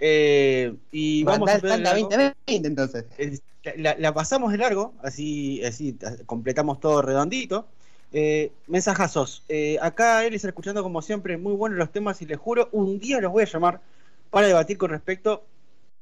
Eh, 0.00 0.74
y 0.90 1.22
vamos 1.22 1.48
a 1.48 1.60
tanda 1.60 1.94
20, 1.94 2.36
entonces. 2.46 3.04
La, 3.76 4.12
pasamos 4.12 4.50
de 4.50 4.58
largo, 4.58 4.94
así, 5.04 5.62
así 5.64 5.96
completamos 6.26 6.80
todo 6.80 7.02
redondito. 7.02 7.68
Eh, 8.12 8.52
mensajazos. 8.66 9.42
Eh, 9.48 9.76
acá 9.82 10.24
él 10.24 10.34
está 10.34 10.48
escuchando 10.48 10.82
como 10.82 11.02
siempre, 11.02 11.36
muy 11.36 11.52
buenos 11.52 11.78
los 11.78 11.92
temas 11.92 12.22
y 12.22 12.26
les 12.26 12.38
juro, 12.38 12.68
un 12.72 12.98
día 12.98 13.20
los 13.20 13.32
voy 13.32 13.42
a 13.42 13.46
llamar 13.46 13.80
para 14.30 14.46
debatir 14.46 14.78
con 14.78 14.90
respecto 14.90 15.44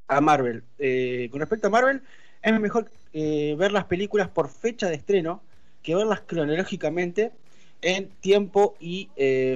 a 0.06 0.20
Marvel. 0.20 0.62
Eh, 0.78 1.28
con 1.30 1.40
respecto 1.40 1.66
a 1.66 1.70
Marvel, 1.70 2.02
es 2.42 2.60
mejor 2.60 2.90
ver 3.12 3.72
las 3.72 3.86
películas 3.86 4.28
por 4.28 4.50
fecha 4.50 4.88
de 4.88 4.96
estreno 4.96 5.40
que 5.82 5.94
verlas 5.94 6.20
cronológicamente 6.26 7.32
en 7.80 8.10
tiempo 8.20 8.76
y 8.78 9.08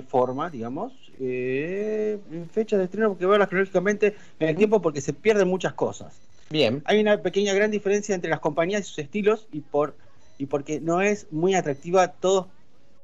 forma, 0.09 0.49
digamos. 0.49 0.93
en 1.19 2.49
fecha 2.51 2.79
de 2.79 2.85
estreno 2.85 3.19
que 3.19 3.27
verlas 3.27 3.49
cronológicamente 3.49 4.17
en 4.41 4.49
el 4.49 4.57
tiempo 4.57 4.81
porque 4.81 5.03
se 5.03 5.13
pierden 5.13 5.47
muchas 5.47 5.75
cosas. 5.75 6.19
Bien. 6.49 6.83
Hay 6.87 7.01
una 7.01 7.23
pequeña 7.23 7.53
gran 7.53 7.71
diferencia 7.71 8.15
entre 8.15 8.31
las 8.31 8.41
compañías 8.41 8.81
y 8.81 8.85
sus 8.85 8.99
estilos 8.99 9.47
y 9.53 9.61
por 9.61 9.95
y 10.41 10.47
porque 10.47 10.81
no 10.81 11.03
es 11.03 11.27
muy 11.31 11.55
atractiva 11.55 12.09
todos 12.09 12.47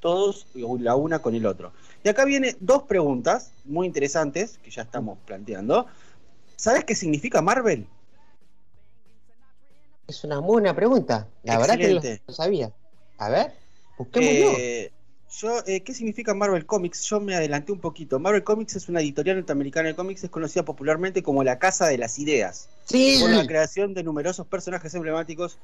todos 0.01 0.47
la 0.55 0.95
una 0.95 1.21
con 1.21 1.35
el 1.35 1.47
otro. 1.47 1.73
Y 2.03 2.09
acá 2.09 2.25
viene 2.25 2.57
dos 2.61 2.85
preguntas 2.85 3.53
muy 3.65 3.87
interesantes 3.87 4.59
que 4.63 4.71
ya 4.71 4.83
estamos 4.83 5.19
planteando. 5.27 5.87
¿Sabes 6.55 6.85
qué 6.85 6.95
significa 6.95 7.43
Marvel? 7.43 7.87
Es 10.07 10.23
una 10.25 10.39
buena 10.39 10.75
pregunta. 10.75 11.29
La 11.43 11.59
verdad 11.59 11.77
que 11.77 11.95
no 11.95 12.01
lo 12.27 12.35
sabía. 12.35 12.73
A 13.19 13.29
ver, 13.29 13.53
busquémoslo. 13.99 14.59
Eh, 14.59 14.93
yo, 15.31 15.59
eh, 15.67 15.83
¿Qué 15.83 15.93
significa 15.93 16.33
Marvel 16.35 16.65
Comics? 16.65 17.03
Yo 17.03 17.21
me 17.21 17.35
adelanté 17.35 17.73
un 17.73 17.81
poquito. 17.81 18.19
Marvel 18.19 18.45
Comics 18.45 18.77
es 18.77 18.89
una 18.89 19.01
editorial 19.01 19.37
norteamericana 19.37 19.89
de 19.89 19.95
cómics, 19.95 20.25
es 20.25 20.31
conocida 20.31 20.65
popularmente 20.65 21.23
como 21.23 21.43
la 21.43 21.59
Casa 21.59 21.87
de 21.87 21.99
las 21.99 22.19
Ideas. 22.19 22.69
Sí. 22.85 23.19
Por 23.21 23.31
la 23.31 23.47
creación 23.47 23.93
de 23.93 24.05
numerosos 24.05 24.47
personajes 24.47 24.95
emblemáticos 24.95 25.59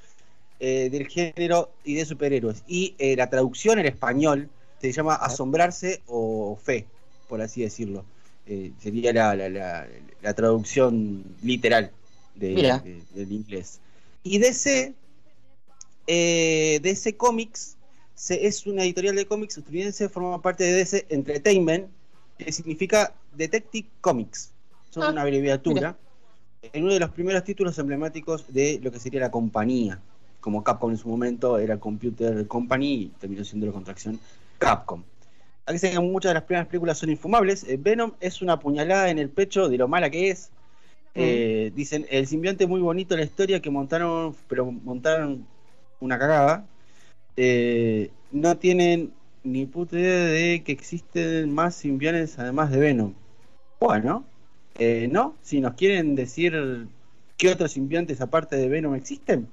eh, 0.64 0.88
del 0.90 1.08
género 1.08 1.72
y 1.84 1.94
de 1.94 2.04
superhéroes. 2.04 2.62
Y 2.66 2.94
la 3.16 3.28
traducción 3.28 3.78
en 3.80 3.86
español 3.86 4.48
se 4.80 4.92
llama 4.92 5.14
Asombrarse 5.14 6.02
o 6.06 6.56
Fe, 6.62 6.86
por 7.28 7.40
así 7.40 7.62
decirlo. 7.62 8.04
Eh, 8.46 8.72
sería 8.80 9.12
la, 9.12 9.36
la, 9.36 10.34
traducción 10.34 11.24
literal 11.42 11.92
de, 12.34 13.02
del 13.14 13.32
inglés. 13.32 13.80
Y 14.24 14.38
DC, 14.38 14.94
eh, 16.08 16.80
DC 16.82 17.16
Comics 17.16 17.76
es 18.28 18.66
una 18.66 18.82
editorial 18.82 19.14
de 19.14 19.26
cómics 19.26 19.58
estadounidense, 19.58 20.08
forma 20.08 20.42
parte 20.42 20.64
de 20.64 20.72
DC 20.72 21.06
Entertainment, 21.08 21.88
que 22.38 22.50
significa 22.50 23.14
Detective 23.36 23.88
Comics. 24.00 24.50
Son 24.90 25.04
ah, 25.04 25.10
una 25.10 25.22
abreviatura. 25.22 25.96
En 26.72 26.84
uno 26.84 26.94
de 26.94 27.00
los 27.00 27.10
primeros 27.10 27.42
títulos 27.44 27.78
emblemáticos 27.78 28.52
de 28.52 28.80
lo 28.82 28.92
que 28.92 29.00
sería 29.00 29.20
la 29.20 29.30
compañía. 29.30 30.00
Como 30.42 30.64
Capcom 30.64 30.90
en 30.90 30.98
su 30.98 31.08
momento 31.08 31.56
era 31.56 31.78
Computer 31.78 32.46
Company 32.48 32.94
y 32.94 33.06
terminó 33.20 33.44
siendo 33.44 33.66
la 33.68 33.72
contracción 33.72 34.18
Capcom. 34.58 35.04
Aquí 35.66 35.78
se 35.78 35.92
que 35.92 36.00
muchas 36.00 36.30
de 36.30 36.34
las 36.34 36.42
primeras 36.42 36.66
películas 36.66 36.98
son 36.98 37.10
infumables. 37.10 37.62
Eh, 37.68 37.78
Venom 37.80 38.12
es 38.20 38.42
una 38.42 38.58
puñalada 38.58 39.08
en 39.10 39.20
el 39.20 39.30
pecho 39.30 39.68
de 39.68 39.78
lo 39.78 39.86
mala 39.86 40.10
que 40.10 40.30
es. 40.30 40.50
Eh, 41.14 41.70
dicen, 41.76 42.06
el 42.10 42.26
simbionte 42.26 42.66
muy 42.66 42.80
bonito 42.80 43.16
la 43.16 43.22
historia 43.22 43.60
que 43.60 43.70
montaron, 43.70 44.34
pero 44.48 44.72
montaron 44.72 45.46
una 46.00 46.18
cagada. 46.18 46.66
Eh, 47.36 48.10
no 48.32 48.56
tienen 48.56 49.12
ni 49.44 49.66
puta 49.66 49.96
idea 49.96 50.24
de 50.24 50.62
que 50.64 50.72
existen 50.72 51.54
más 51.54 51.76
simbiones 51.76 52.40
además 52.40 52.72
de 52.72 52.80
Venom. 52.80 53.14
Bueno, 53.78 54.24
¿no? 55.10 55.36
Si 55.42 55.60
nos 55.60 55.74
quieren 55.74 56.16
decir 56.16 56.88
qué 57.36 57.50
otros 57.50 57.70
simbiontes 57.70 58.20
aparte 58.20 58.56
de 58.56 58.68
Venom 58.68 58.96
existen, 58.96 59.48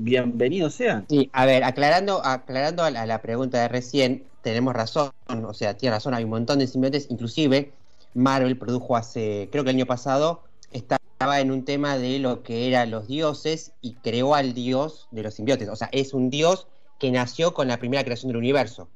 bienvenidos 0.00 0.74
sean. 0.74 1.06
Sí, 1.08 1.30
a 1.32 1.46
ver, 1.46 1.64
aclarando, 1.64 2.24
aclarando 2.24 2.82
a 2.82 2.90
la 2.90 3.22
pregunta 3.22 3.60
de 3.60 3.68
recién, 3.68 4.24
tenemos 4.42 4.74
razón, 4.74 5.12
o 5.28 5.54
sea, 5.54 5.76
tiene 5.76 5.94
razón, 5.94 6.14
hay 6.14 6.24
un 6.24 6.30
montón 6.30 6.58
de 6.58 6.66
simbiontes, 6.66 7.06
inclusive 7.10 7.72
Marvel 8.14 8.58
produjo 8.58 8.96
hace, 8.96 9.48
creo 9.50 9.64
que 9.64 9.70
el 9.70 9.76
año 9.76 9.86
pasado, 9.86 10.42
estaba 10.70 11.40
en 11.40 11.50
un 11.50 11.64
tema 11.64 11.98
de 11.98 12.18
lo 12.18 12.42
que 12.42 12.68
eran 12.68 12.90
los 12.90 13.08
dioses 13.08 13.72
y 13.80 13.94
creó 13.94 14.34
al 14.34 14.54
dios 14.54 15.08
de 15.10 15.22
los 15.22 15.34
simbiontes, 15.34 15.68
o 15.68 15.76
sea, 15.76 15.88
es 15.92 16.14
un 16.14 16.30
dios 16.30 16.66
que 16.98 17.10
nació 17.10 17.54
con 17.54 17.68
la 17.68 17.78
primera 17.78 18.04
creación 18.04 18.28
del 18.28 18.38
universo. 18.38 18.88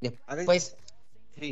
Después, 0.00 0.76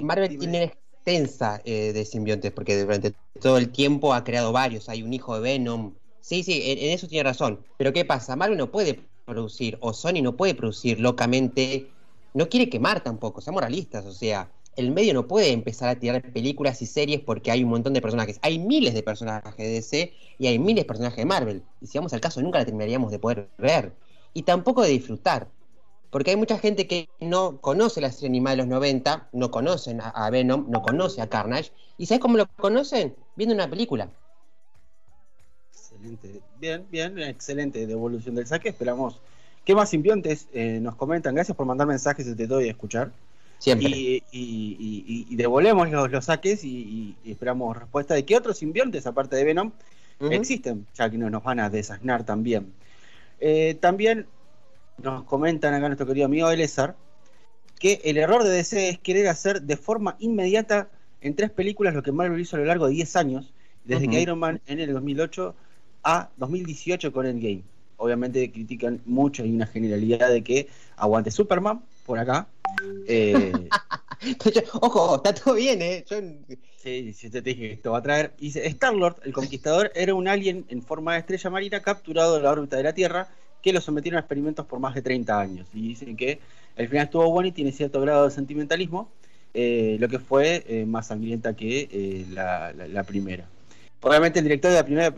Marvel 0.02 0.28
tiene 0.28 0.58
una 0.58 0.64
extensa 0.64 1.60
eh, 1.64 1.92
de 1.92 2.04
simbiontes, 2.04 2.52
porque 2.52 2.80
durante 2.80 3.14
todo 3.40 3.58
el 3.58 3.70
tiempo 3.70 4.14
ha 4.14 4.24
creado 4.24 4.52
varios, 4.52 4.88
hay 4.88 5.02
un 5.02 5.12
hijo 5.12 5.34
de 5.34 5.40
Venom, 5.40 5.94
sí, 6.22 6.42
sí, 6.42 6.62
en 6.64 6.90
eso 6.90 7.06
tiene 7.06 7.24
razón, 7.24 7.60
pero 7.76 7.92
¿qué 7.92 8.06
pasa? 8.06 8.34
Marvel 8.36 8.56
no 8.56 8.70
puede 8.72 9.00
producir, 9.26 9.76
o 9.80 9.92
Sony 9.92 10.22
no 10.22 10.36
puede 10.36 10.54
producir 10.54 10.98
locamente 10.98 11.90
no 12.34 12.48
quiere 12.48 12.68
quemar 12.68 13.02
tampoco, 13.02 13.40
seamos 13.40 13.60
realistas, 13.60 14.06
o 14.06 14.12
sea, 14.12 14.50
el 14.76 14.90
medio 14.90 15.12
no 15.12 15.26
puede 15.28 15.52
empezar 15.52 15.88
a 15.90 15.98
tirar 15.98 16.32
películas 16.32 16.80
y 16.80 16.86
series 16.86 17.20
porque 17.20 17.50
hay 17.50 17.62
un 17.62 17.70
montón 17.70 17.92
de 17.92 18.00
personajes. 18.00 18.38
Hay 18.40 18.58
miles 18.58 18.94
de 18.94 19.02
personajes 19.02 19.56
de 19.58 19.68
DC 19.68 20.14
y 20.38 20.46
hay 20.46 20.58
miles 20.58 20.84
de 20.84 20.88
personajes 20.88 21.18
de 21.18 21.26
Marvel. 21.26 21.62
Y 21.82 21.88
si 21.88 21.98
vamos 21.98 22.14
al 22.14 22.22
caso, 22.22 22.40
nunca 22.40 22.58
la 22.58 22.64
terminaríamos 22.64 23.10
de 23.10 23.18
poder 23.18 23.50
ver. 23.58 23.92
Y 24.32 24.44
tampoco 24.44 24.80
de 24.80 24.88
disfrutar. 24.88 25.48
Porque 26.10 26.30
hay 26.30 26.36
mucha 26.36 26.58
gente 26.58 26.86
que 26.86 27.10
no 27.20 27.60
conoce 27.60 28.00
la 28.00 28.10
serie 28.12 28.28
animada 28.28 28.56
de 28.56 28.62
los 28.62 28.68
90, 28.68 29.28
no 29.32 29.50
conocen 29.50 30.00
a, 30.02 30.30
Venom, 30.30 30.66
no 30.70 30.80
conoce 30.80 31.20
a 31.20 31.28
Carnage. 31.28 31.72
¿Y 31.98 32.06
sabes 32.06 32.20
cómo 32.20 32.38
lo 32.38 32.46
conocen? 32.56 33.14
Viendo 33.36 33.54
una 33.54 33.68
película. 33.68 34.10
Excelente. 36.02 36.40
Bien, 36.60 36.84
bien, 36.90 37.18
excelente 37.20 37.86
devolución 37.86 38.34
del 38.34 38.46
saque. 38.46 38.70
Esperamos. 38.70 39.20
¿Qué 39.64 39.74
más 39.74 39.90
simbiontes 39.90 40.48
eh, 40.52 40.80
nos 40.82 40.96
comentan? 40.96 41.34
Gracias 41.34 41.56
por 41.56 41.66
mandar 41.66 41.86
mensajes, 41.86 42.36
te 42.36 42.46
doy 42.46 42.66
a 42.66 42.70
escuchar. 42.70 43.12
Siempre. 43.58 43.88
Y, 43.88 44.24
y, 44.32 45.36
devolvemos 45.36 45.88
los, 45.88 46.24
saques 46.24 46.64
y, 46.64 47.14
esperamos 47.24 47.76
respuesta 47.76 48.14
de 48.14 48.24
qué 48.24 48.36
otros 48.36 48.58
simbiontes, 48.58 49.06
aparte 49.06 49.36
de 49.36 49.44
Venom, 49.44 49.70
existen, 50.18 50.84
ya 50.94 51.08
que 51.08 51.16
nos 51.16 51.42
van 51.44 51.60
a 51.60 51.70
desasnar 51.70 52.24
también. 52.24 52.72
Eh, 53.38 53.76
también 53.78 54.26
nos 55.00 55.22
comentan 55.24 55.74
acá 55.74 55.86
nuestro 55.86 56.08
querido 56.08 56.26
amigo 56.26 56.50
Elezar 56.50 56.96
que 57.78 58.00
el 58.04 58.16
error 58.16 58.42
de 58.42 58.50
DC 58.50 58.88
es 58.88 58.98
querer 58.98 59.28
hacer 59.28 59.62
de 59.62 59.76
forma 59.76 60.16
inmediata 60.18 60.88
en 61.20 61.36
tres 61.36 61.50
películas 61.50 61.94
lo 61.94 62.02
que 62.02 62.10
Marvel 62.10 62.40
hizo 62.40 62.56
a 62.56 62.60
lo 62.60 62.64
largo 62.64 62.86
de 62.86 62.94
10 62.94 63.16
años, 63.16 63.52
desde 63.84 64.08
que 64.08 64.20
Iron 64.20 64.38
Man 64.38 64.60
en 64.66 64.80
el 64.80 64.92
2008 64.92 65.54
a 66.02 66.30
2018 66.36 67.12
con 67.12 67.26
Endgame. 67.26 67.62
Obviamente 67.96 68.50
critican 68.50 69.00
mucho, 69.04 69.42
hay 69.42 69.52
una 69.52 69.66
generalidad 69.66 70.30
de 70.30 70.42
que 70.42 70.68
aguante 70.96 71.30
Superman 71.30 71.82
por 72.04 72.18
acá. 72.18 72.48
Eh, 73.06 73.52
Ojo, 74.80 75.16
está 75.16 75.34
todo 75.34 75.54
bien, 75.54 75.82
¿eh? 75.82 76.04
Sí, 76.76 77.12
sí, 77.12 77.30
te 77.30 77.42
dije 77.42 77.60
que 77.60 77.72
esto 77.72 77.92
va 77.92 77.98
a 77.98 78.02
traer. 78.02 78.32
Dice: 78.38 78.66
Star-Lord, 78.66 79.16
el 79.24 79.32
conquistador, 79.32 79.92
era 79.94 80.14
un 80.14 80.28
alien 80.28 80.64
en 80.68 80.82
forma 80.82 81.14
de 81.14 81.20
estrella 81.20 81.50
marina 81.50 81.82
capturado 81.82 82.36
en 82.36 82.42
la 82.42 82.50
órbita 82.50 82.76
de 82.76 82.82
la 82.82 82.92
Tierra 82.92 83.28
que 83.62 83.72
lo 83.72 83.80
sometieron 83.80 84.16
a 84.16 84.20
experimentos 84.20 84.66
por 84.66 84.80
más 84.80 84.94
de 84.94 85.02
30 85.02 85.38
años. 85.38 85.68
Y 85.72 85.88
dicen 85.88 86.16
que 86.16 86.40
el 86.76 86.88
final 86.88 87.04
estuvo 87.04 87.30
bueno 87.30 87.48
y 87.48 87.52
tiene 87.52 87.70
cierto 87.70 88.00
grado 88.00 88.24
de 88.24 88.30
sentimentalismo, 88.32 89.08
eh, 89.54 89.96
lo 90.00 90.08
que 90.08 90.18
fue 90.18 90.64
eh, 90.66 90.84
más 90.84 91.06
sangrienta 91.08 91.54
que 91.54 91.88
eh, 91.90 92.26
la, 92.30 93.04
primera. 93.04 93.48
Obviamente 94.02 94.40
el 94.40 94.44
director 94.44 94.70
de 94.70 94.76
la 94.76 94.84
primera 94.84 95.14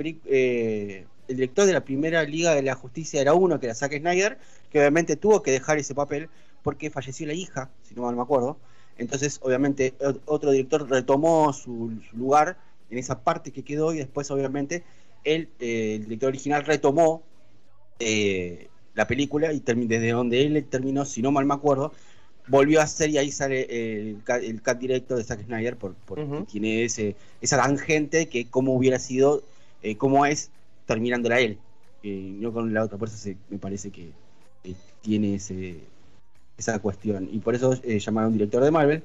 el 1.26 1.37
director 1.37 1.64
de 1.64 1.72
la 1.72 1.85
primera 1.85 2.22
Liga 2.24 2.55
de 2.55 2.62
la 2.62 2.74
Justicia 2.74 3.20
era 3.20 3.32
uno, 3.32 3.59
que 3.59 3.66
era 3.66 3.74
Zack 3.74 3.99
Snyder, 3.99 4.39
que 4.70 4.78
obviamente 4.78 5.16
tuvo 5.16 5.43
que 5.43 5.51
dejar 5.51 5.78
ese 5.78 5.95
papel 5.95 6.28
porque 6.62 6.91
falleció 6.91 7.26
la 7.26 7.32
hija, 7.32 7.70
si 7.82 7.95
no 7.95 8.03
mal 8.03 8.14
me 8.14 8.22
acuerdo. 8.22 8.59
Entonces, 8.99 9.41
obviamente, 9.43 9.95
otro 10.26 10.51
director 10.51 10.89
retomó 10.89 11.53
su, 11.53 11.93
lugar 12.12 12.59
en 12.91 12.99
esa 12.99 13.20
parte 13.24 13.53
que 13.53 13.62
quedó 13.62 13.93
y 13.93 13.99
después, 13.99 14.30
obviamente, 14.30 14.85
el 15.24 15.49
director 15.59 16.28
original 16.28 16.64
retomó 16.64 17.22
eh, 17.99 18.68
la 18.95 19.07
película 19.07 19.53
y 19.53 19.61
desde 19.61 20.11
donde 20.11 20.43
él 20.43 20.64
terminó, 20.68 21.05
si 21.05 21.22
no 21.22 21.32
mal 21.32 21.47
me 21.47 21.55
acuerdo, 21.55 21.93
volvió 22.47 22.80
a 22.80 22.84
hacer 22.84 23.11
y 23.11 23.18
ahí 23.18 23.30
sale 23.30 23.66
el, 23.70 24.22
el 24.42 24.62
cut 24.62 24.78
directo 24.78 25.16
de 25.16 25.24
Zack 25.24 25.45
Snyder 25.45 25.76
por, 25.76 25.95
tiene 26.47 26.84
ese, 26.84 27.16
esa 27.40 27.57
tangente 27.57 28.28
que 28.28 28.47
como 28.47 28.74
hubiera 28.74 28.99
sido, 28.99 29.42
eh, 29.82 29.97
como 29.97 30.26
es 30.26 30.51
terminándola 30.86 31.40
él, 31.40 31.59
eh, 32.03 32.32
no 32.40 32.53
con 32.53 32.72
la 32.74 32.84
otra 32.84 32.99
fuerza 32.99 33.30
me 33.49 33.59
parece 33.59 33.90
que 33.90 34.11
tiene 35.01 35.36
ese, 35.36 35.78
esa 36.57 36.78
cuestión 36.78 37.28
y 37.32 37.38
por 37.38 37.55
eso 37.55 37.74
llamaron 37.82 38.26
a 38.26 38.28
un 38.28 38.32
director 38.34 38.62
de 38.62 38.70
Marvel 38.70 39.03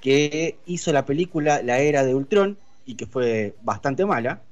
que 0.00 0.56
hizo 0.66 0.92
la 0.92 1.04
película 1.04 1.62
La 1.62 1.78
Era 1.78 2.04
de 2.04 2.14
Ultron 2.14 2.58
y 2.84 2.94
que 2.94 3.06
fue 3.06 3.54
bastante 3.62 4.06
mala 4.06 4.42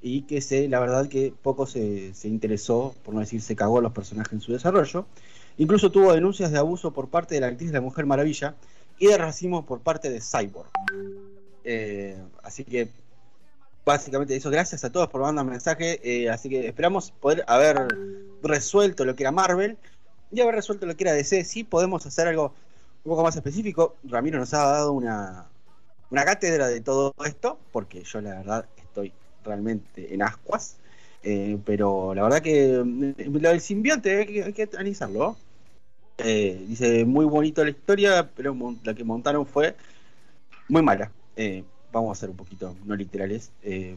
y 0.00 0.22
que 0.22 0.40
se, 0.40 0.68
la 0.68 0.80
verdad 0.80 1.08
que 1.08 1.32
poco 1.42 1.66
se, 1.66 2.12
interesó, 2.24 2.94
por 3.04 3.14
no 3.14 3.20
decir 3.20 3.40
se 3.40 3.56
cagó 3.56 3.78
a 3.78 3.82
los 3.82 3.92
personajes 3.92 4.32
en 4.32 4.40
su 4.40 4.52
desarrollo. 4.52 5.06
Incluso 5.58 5.90
tuvo 5.90 6.12
denuncias 6.12 6.50
de 6.50 6.58
abuso 6.58 6.92
por 6.92 7.08
parte 7.08 7.34
de 7.34 7.40
la 7.40 7.48
actriz 7.48 7.70
de 7.70 7.78
la 7.78 7.80
Mujer 7.80 8.06
Maravilla 8.06 8.54
y 8.98 9.08
de 9.08 9.18
racismo 9.18 9.66
por 9.66 9.80
parte 9.80 10.10
de 10.10 10.20
Cyborg. 10.20 10.70
Eh, 11.64 12.16
así 12.42 12.64
que 12.64 12.88
básicamente 13.84 14.34
eso, 14.34 14.50
gracias 14.50 14.84
a 14.84 14.90
todos 14.90 15.08
por 15.08 15.20
mandar 15.20 15.44
mensaje. 15.44 16.00
Eh, 16.02 16.30
así 16.30 16.48
que 16.48 16.66
esperamos 16.66 17.10
poder 17.10 17.44
haber 17.46 17.88
resuelto 18.42 19.04
lo 19.04 19.14
que 19.14 19.24
era 19.24 19.32
Marvel 19.32 19.76
y 20.30 20.40
haber 20.40 20.54
resuelto 20.54 20.86
lo 20.86 20.96
que 20.96 21.04
era 21.04 21.12
DC. 21.12 21.44
Si 21.44 21.64
podemos 21.64 22.06
hacer 22.06 22.28
algo 22.28 22.54
un 23.04 23.10
poco 23.10 23.22
más 23.22 23.36
específico. 23.36 23.96
Ramiro 24.04 24.38
nos 24.38 24.52
ha 24.54 24.64
dado 24.64 24.92
una, 24.92 25.46
una 26.10 26.24
cátedra 26.24 26.68
de 26.68 26.80
todo 26.80 27.14
esto, 27.24 27.58
porque 27.72 28.02
yo 28.02 28.20
la 28.20 28.36
verdad 28.36 28.66
estoy 28.76 29.12
realmente 29.44 30.12
en 30.14 30.22
ascuas. 30.22 30.76
Eh, 31.22 31.58
pero 31.64 32.14
la 32.14 32.22
verdad 32.22 32.42
que 32.42 32.80
mm, 32.84 33.36
lo 33.40 33.48
del 33.48 33.60
simbionte 33.60 34.18
hay 34.18 34.52
que, 34.52 34.68
analizarlo. 34.74 35.36
Eh, 36.18 36.64
dice, 36.66 37.04
muy 37.04 37.24
bonito 37.24 37.62
la 37.62 37.70
historia, 37.70 38.28
pero 38.34 38.56
la 38.82 38.94
que 38.94 39.04
montaron 39.04 39.46
fue 39.46 39.76
muy 40.68 40.82
mala. 40.82 41.10
Eh, 41.36 41.64
vamos 41.92 42.16
a 42.16 42.20
ser 42.20 42.30
un 42.30 42.36
poquito 42.36 42.76
no 42.84 42.96
literales, 42.96 43.50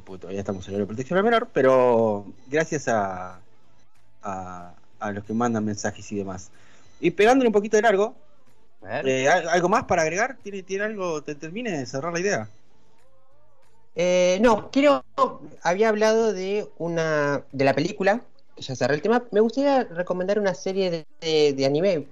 porque 0.06 0.22
todavía 0.22 0.40
estamos 0.40 0.68
en 0.68 0.80
la 0.80 0.86
protección 0.86 1.18
al 1.18 1.26
menor, 1.26 1.50
pero 1.52 2.26
gracias 2.48 2.88
a, 2.88 3.40
a, 4.22 4.74
a, 5.00 5.12
los 5.12 5.24
que 5.24 5.34
mandan 5.34 5.66
mensajes 5.66 6.12
y 6.12 6.16
demás. 6.16 6.52
Y 7.00 7.12
pegándole 7.12 7.50
un 7.50 7.54
poquito 7.54 7.78
de 7.78 7.84
largo, 7.84 8.16
¿algo 9.50 9.70
más 9.70 9.84
para 9.86 10.04
agregar? 10.04 10.38
¿Tiene, 10.44 10.64
tiene 10.64 10.86
algo? 10.86 11.22
¿Te 11.22 11.36
termine 11.36 11.72
de 11.72 11.86
cerrar 11.86 12.14
la 12.14 12.20
idea? 12.20 12.50
Eh, 13.96 14.40
no, 14.42 14.72
quiero. 14.72 15.04
Había 15.62 15.90
hablado 15.90 16.34
de 16.34 16.68
una. 16.78 17.44
de 17.52 17.66
la 17.66 17.74
película, 17.74 18.22
ya 18.58 18.76
cerré 18.76 18.96
el 18.96 19.02
tema. 19.02 19.24
Me 19.32 19.40
gustaría 19.40 19.84
recomendar 19.84 20.40
una 20.40 20.54
serie 20.54 21.06
de, 21.20 21.66
anime. 21.66 22.08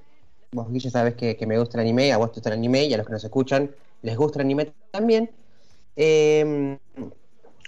Vos, 0.51 0.67
ya 0.71 0.89
sabes 0.89 1.15
que, 1.15 1.37
me 1.45 1.59
gusta 1.59 1.77
el 1.77 1.81
anime, 1.81 2.11
a 2.11 2.17
vos 2.17 2.31
te 2.31 2.35
gusta 2.35 2.49
el 2.49 2.57
anime 2.57 2.85
y 2.85 2.93
a 2.93 2.97
los 2.97 3.05
que 3.05 3.13
nos 3.13 3.23
escuchan 3.23 3.71
les 4.01 4.17
gusta 4.17 4.39
el 4.39 4.45
anime 4.45 4.73
también. 4.91 5.29
Em, 5.95 6.77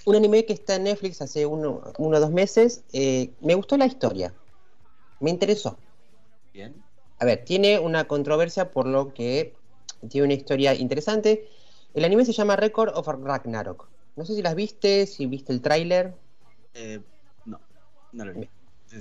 un 0.06 0.16
anime 0.16 0.46
que 0.46 0.54
está 0.54 0.76
en 0.76 0.84
Netflix 0.84 1.22
hace 1.22 1.46
uno 1.46 1.82
o 1.98 2.20
dos 2.20 2.32
meses. 2.32 2.84
Eh, 2.94 3.32
me 3.42 3.56
gustó 3.56 3.78
la 3.78 3.86
historia. 3.86 4.34
Me 5.20 5.30
interesó. 5.30 5.78
Bien. 6.54 6.74
A 7.20 7.26
ver, 7.26 7.44
tiene 7.46 7.80
una 7.80 8.08
controversia 8.08 8.72
por 8.72 8.88
lo 8.88 9.14
que 9.14 9.54
tiene 10.10 10.26
una 10.26 10.34
historia 10.34 10.74
interesante. 10.74 11.48
El 11.94 12.06
anime 12.06 12.26
se 12.26 12.34
llama 12.34 12.56
Record 12.56 12.98
of 12.98 13.08
Ragnarok. 13.08 13.88
No 14.16 14.26
sé 14.26 14.36
si 14.36 14.42
las 14.42 14.56
viste, 14.56 15.06
si 15.06 15.26
viste 15.26 15.54
el 15.54 15.62
tráiler. 15.62 16.16
Eh, 16.74 17.00
no, 17.46 17.60
no 18.14 18.26
lo 18.26 18.34
vi. 18.34 18.50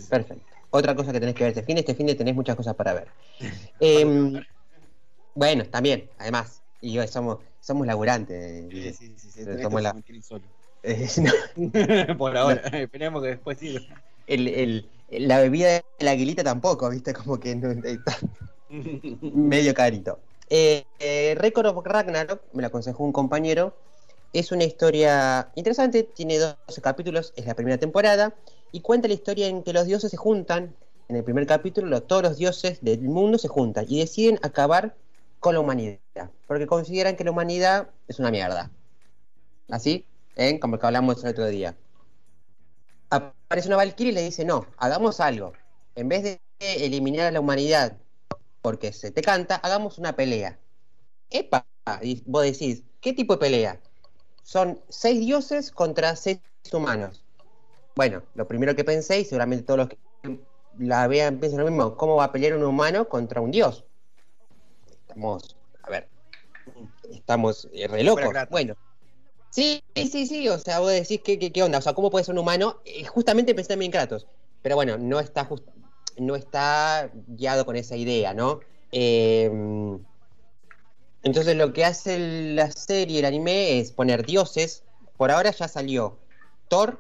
Perfecto. 0.09 0.45
Otra 0.71 0.95
cosa 0.95 1.13
que 1.13 1.21
tenés 1.21 1.35
que 1.35 1.45
ver 1.45 1.51
este 1.51 1.63
fin, 1.63 1.79
este 1.79 1.95
fin 1.95 2.07
de 2.07 2.15
tenés 2.15 2.35
muchas 2.35 2.57
cosas 2.57 2.75
para 2.75 2.95
ver. 2.95 3.09
Em, 3.81 4.43
bueno, 5.35 5.65
también, 5.67 6.11
además. 6.19 6.63
Y 6.81 6.99
hoy 6.99 7.09
somos, 7.09 7.39
somos 7.61 7.87
laburantes. 7.87 8.97
Sí, 8.97 9.15
sí, 9.17 9.31
sí. 9.31 9.45
somos 9.63 9.83
la... 9.83 9.95
Por 12.19 12.37
ahora, 12.37 12.63
esperemos 12.69 13.23
que 13.23 13.29
después 13.29 13.59
siga. 13.59 13.81
El, 14.27 14.49
el, 14.49 14.89
la 15.11 15.41
bebida 15.41 15.69
de 15.73 15.85
la 15.99 16.13
aguilita 16.13 16.45
tampoco, 16.45 16.89
viste, 16.89 17.13
como 17.13 17.39
que 17.39 17.57
no, 17.57 17.71
está 17.71 18.17
medio 19.21 19.75
carito. 19.75 20.21
Eh, 20.49 20.85
eh, 20.99 21.35
Record 21.37 21.67
of 21.67 21.85
Ragnarok, 21.85 22.43
me 22.53 22.63
lo 22.63 22.69
aconsejó 22.69 23.05
un 23.05 23.13
compañero, 23.13 23.75
es 24.33 24.53
una 24.53 24.65
historia 24.65 25.51
interesante, 25.55 26.05
tiene 26.05 26.39
12 26.39 26.81
capítulos, 26.81 27.33
es 27.37 27.47
la 27.47 27.55
primera 27.55 27.79
temporada, 27.79 28.35
y 28.73 28.81
cuenta 28.81 29.09
la 29.09 29.15
historia 29.15 29.49
en 29.49 29.63
que 29.63 29.73
los 29.73 29.87
dioses 29.87 30.11
se 30.11 30.17
juntan, 30.17 30.75
en 31.09 31.17
el 31.17 31.25
primer 31.25 31.47
capítulo 31.47 32.03
todos 32.03 32.23
los 32.23 32.37
dioses 32.37 32.79
del 32.83 33.01
mundo 33.01 33.39
se 33.39 33.49
juntan 33.49 33.87
y 33.89 33.99
deciden 33.99 34.39
acabar 34.43 34.95
con 35.41 35.55
la 35.55 35.61
humanidad, 35.61 35.99
porque 36.47 36.67
consideran 36.67 37.17
que 37.17 37.25
la 37.25 37.31
humanidad 37.31 37.91
es 38.09 38.19
una 38.19 38.31
mierda. 38.31 38.71
¿Así? 39.69 40.05
¿Eh? 40.37 40.59
Como 40.61 40.79
que 40.79 40.87
hablamos 40.87 41.23
el 41.25 41.31
otro 41.31 41.47
día. 41.47 41.77
Aparece 43.09 43.69
una 43.69 43.77
Valkyrie 43.77 44.13
y 44.13 44.15
le 44.15 44.23
dice, 44.23 44.45
no, 44.45 44.67
hagamos 44.77 45.21
algo. 45.21 45.53
En 45.95 46.09
vez 46.09 46.23
de 46.23 46.41
eliminar 46.61 47.27
a 47.27 47.31
la 47.31 47.41
humanidad 47.41 47.97
porque 48.63 48.93
se 48.93 49.11
te 49.11 49.23
canta, 49.23 49.57
hagamos 49.57 49.99
una 49.99 50.15
pelea. 50.15 50.59
Epa, 51.31 51.67
y 52.03 52.23
vos 52.27 52.43
decís, 52.43 52.83
¿qué 53.01 53.13
tipo 53.13 53.35
de 53.35 53.41
pelea? 53.41 53.81
son 54.51 54.81
seis 54.89 55.21
dioses 55.21 55.71
contra 55.71 56.17
seis 56.17 56.41
humanos. 56.73 57.23
Bueno, 57.95 58.23
lo 58.35 58.47
primero 58.47 58.75
que 58.75 58.85
pensé, 58.85 59.21
y 59.21 59.25
seguramente 59.25 59.65
todos 59.65 59.79
los 59.79 59.89
que 59.89 59.99
la 60.79 61.07
vean 61.09 61.39
piensan 61.39 61.61
lo 61.61 61.67
mismo, 61.71 61.97
¿cómo 61.97 62.17
va 62.17 62.25
a 62.25 62.33
pelear 62.33 62.55
un 62.55 62.65
humano 62.65 63.09
contra 63.09 63.41
un 63.41 63.51
dios? 63.51 63.85
Estamos, 64.87 65.57
a 65.83 65.91
ver, 65.91 66.09
estamos 67.11 67.69
eh, 67.73 67.89
re 67.89 68.05
locos. 68.05 68.33
Bueno, 68.51 68.75
sí, 69.51 69.83
sí, 69.95 70.27
sí, 70.27 70.49
o 70.49 70.59
sea, 70.59 70.81
vos 70.81 70.93
decís, 70.93 71.21
¿qué, 71.25 71.39
qué, 71.39 71.63
onda? 71.63 71.79
O 71.79 71.83
sea, 71.83 71.95
¿cómo 71.95 72.11
puede 72.11 72.25
ser 72.25 72.35
un 72.35 72.41
humano? 72.41 72.81
Eh, 72.85 73.05
justamente 73.05 73.55
pensé 73.55 73.71
también 73.71 73.89
en 73.89 73.93
Kratos, 73.93 74.27
pero 74.63 74.77
bueno, 74.77 74.97
no 74.99 75.19
está, 75.19 75.49
no 76.17 76.37
está 76.37 77.11
guiado 77.27 77.67
con 77.67 77.77
esa 77.77 77.97
idea, 77.97 78.33
¿no? 78.35 78.61
Eh, 78.93 79.51
entonces 81.23 81.57
lo 81.57 81.73
que 81.73 81.85
hace 81.85 82.19
la 82.55 82.71
serie, 82.71 83.19
el 83.19 83.25
anime, 83.25 83.79
es 83.79 83.93
poner 83.93 84.25
dioses. 84.25 84.85
Por 85.17 85.31
ahora 85.31 85.51
ya 85.51 85.69
salió 85.69 86.19
Thor, 86.69 86.99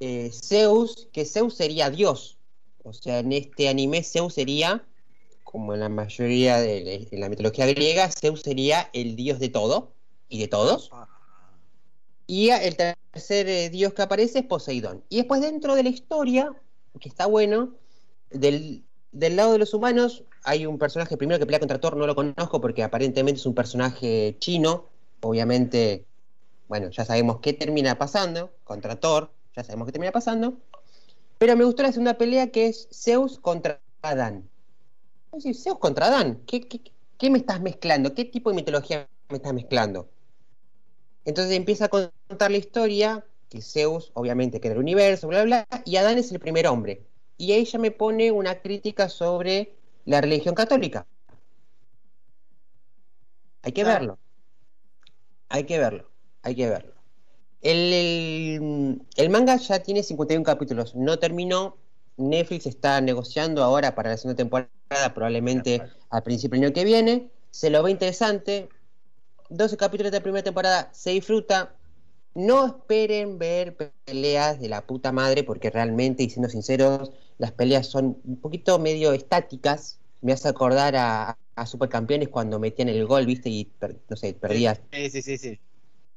eh, 0.00 0.30
Zeus, 0.32 1.08
que 1.12 1.24
Zeus 1.24 1.54
sería 1.54 1.90
Dios. 1.90 2.38
O 2.82 2.92
sea, 2.92 3.20
en 3.20 3.32
este 3.32 3.68
anime 3.68 4.02
Zeus 4.02 4.34
sería 4.34 4.84
como 5.54 5.72
en 5.72 5.78
la 5.78 5.88
mayoría 5.88 6.58
de, 6.58 7.06
la 7.12 7.28
mitología 7.28 7.64
griega, 7.66 8.10
Zeus 8.10 8.42
sería 8.42 8.90
el 8.92 9.14
dios 9.14 9.38
de 9.38 9.50
todo 9.50 9.92
y 10.28 10.40
de 10.40 10.48
todos. 10.48 10.90
Y 12.26 12.50
el 12.50 12.76
tercer 12.76 13.48
eh, 13.48 13.70
dios 13.70 13.94
que 13.94 14.02
aparece 14.02 14.40
es 14.40 14.46
Poseidón. 14.46 15.04
Y 15.08 15.18
después 15.18 15.40
dentro 15.40 15.76
de 15.76 15.84
la 15.84 15.90
historia, 15.90 16.52
que 16.98 17.08
está 17.08 17.26
bueno, 17.26 17.72
del, 18.30 18.82
del 19.12 19.36
lado 19.36 19.52
de 19.52 19.58
los 19.58 19.74
humanos 19.74 20.24
hay 20.42 20.66
un 20.66 20.76
personaje 20.76 21.16
primero 21.16 21.38
que 21.38 21.46
pelea 21.46 21.60
contra 21.60 21.80
Thor, 21.80 21.96
no 21.96 22.08
lo 22.08 22.16
conozco 22.16 22.60
porque 22.60 22.82
aparentemente 22.82 23.38
es 23.38 23.46
un 23.46 23.54
personaje 23.54 24.36
chino, 24.40 24.88
obviamente, 25.20 26.04
bueno, 26.66 26.90
ya 26.90 27.04
sabemos 27.04 27.38
qué 27.38 27.52
termina 27.52 27.96
pasando 27.96 28.50
contra 28.64 28.96
Thor, 28.96 29.30
ya 29.56 29.64
sabemos 29.64 29.86
qué 29.86 29.92
termina 29.92 30.12
pasando, 30.12 30.58
pero 31.38 31.56
me 31.56 31.64
gustó 31.64 31.82
la 31.82 31.92
segunda 31.92 32.18
pelea 32.18 32.50
que 32.50 32.66
es 32.66 32.88
Zeus 32.92 33.38
contra 33.38 33.80
Adán. 34.02 34.48
Zeus 35.40 35.78
contra 35.78 36.06
Adán, 36.06 36.42
¿Qué, 36.46 36.60
qué, 37.18 37.30
me 37.30 37.38
estás 37.38 37.60
mezclando? 37.60 38.14
¿Qué 38.14 38.24
tipo 38.24 38.50
de 38.50 38.56
mitología 38.56 39.08
me 39.30 39.36
estás 39.36 39.52
mezclando? 39.52 40.08
Entonces 41.24 41.56
empieza 41.56 41.86
a 41.86 41.88
contar 41.88 42.50
la 42.50 42.56
historia, 42.56 43.24
que 43.48 43.62
Zeus 43.62 44.10
obviamente 44.14 44.60
crea 44.60 44.72
el 44.72 44.78
universo, 44.78 45.28
bla, 45.28 45.44
bla, 45.44 45.66
bla, 45.68 45.82
y 45.84 45.96
Adán 45.96 46.18
es 46.18 46.30
el 46.32 46.40
primer 46.40 46.66
hombre. 46.66 47.06
Y 47.36 47.52
ella 47.52 47.78
me 47.78 47.90
pone 47.90 48.30
una 48.30 48.60
crítica 48.60 49.08
sobre 49.08 49.74
la 50.04 50.20
religión 50.20 50.54
católica. 50.54 51.06
Hay 53.62 53.72
que 53.72 53.84
verlo. 53.84 54.18
Hay 55.48 55.64
que 55.64 55.78
verlo. 55.78 56.10
Hay 56.42 56.54
que 56.54 56.68
verlo. 56.68 56.93
El, 57.64 59.00
el, 59.16 59.30
manga 59.30 59.56
ya 59.56 59.82
tiene 59.82 60.02
51 60.02 60.44
capítulos. 60.44 60.94
No 60.94 61.18
terminó. 61.18 61.76
Netflix 62.16 62.66
está 62.66 63.00
negociando 63.00 63.64
ahora 63.64 63.96
para 63.96 64.10
la 64.10 64.16
segunda 64.16 64.36
temporada, 64.36 65.14
probablemente 65.14 65.82
al 66.10 66.22
principio 66.22 66.60
del 66.60 66.66
año 66.66 66.74
que 66.74 66.84
viene. 66.84 67.30
Se 67.50 67.70
lo 67.70 67.82
ve 67.82 67.90
interesante. 67.90 68.68
12 69.48 69.76
capítulos 69.76 70.12
de 70.12 70.18
la 70.18 70.22
primera 70.22 70.44
temporada 70.44 70.90
se 70.92 71.10
disfruta. 71.10 71.74
No 72.34 72.66
esperen 72.66 73.38
ver 73.38 73.76
peleas 74.04 74.60
de 74.60 74.68
la 74.68 74.86
puta 74.86 75.10
madre, 75.10 75.42
porque 75.42 75.70
realmente, 75.70 76.22
y 76.22 76.30
siendo 76.30 76.50
sinceros, 76.50 77.12
las 77.38 77.52
peleas 77.52 77.86
son 77.86 78.18
un 78.24 78.36
poquito 78.36 78.78
medio 78.78 79.12
estáticas. 79.12 79.98
Me 80.20 80.32
hace 80.32 80.48
acordar 80.48 80.94
a, 80.96 81.38
Supercampeones 81.66 82.28
cuando 82.28 82.58
metían 82.58 82.88
el 82.88 83.06
gol, 83.06 83.26
¿viste? 83.26 83.48
Y, 83.48 83.70
no 84.08 84.16
sé, 84.16 84.34
perdías. 84.34 84.80
Sí, 84.92 85.08
sí, 85.08 85.22
sí, 85.22 85.38
sí. 85.38 85.60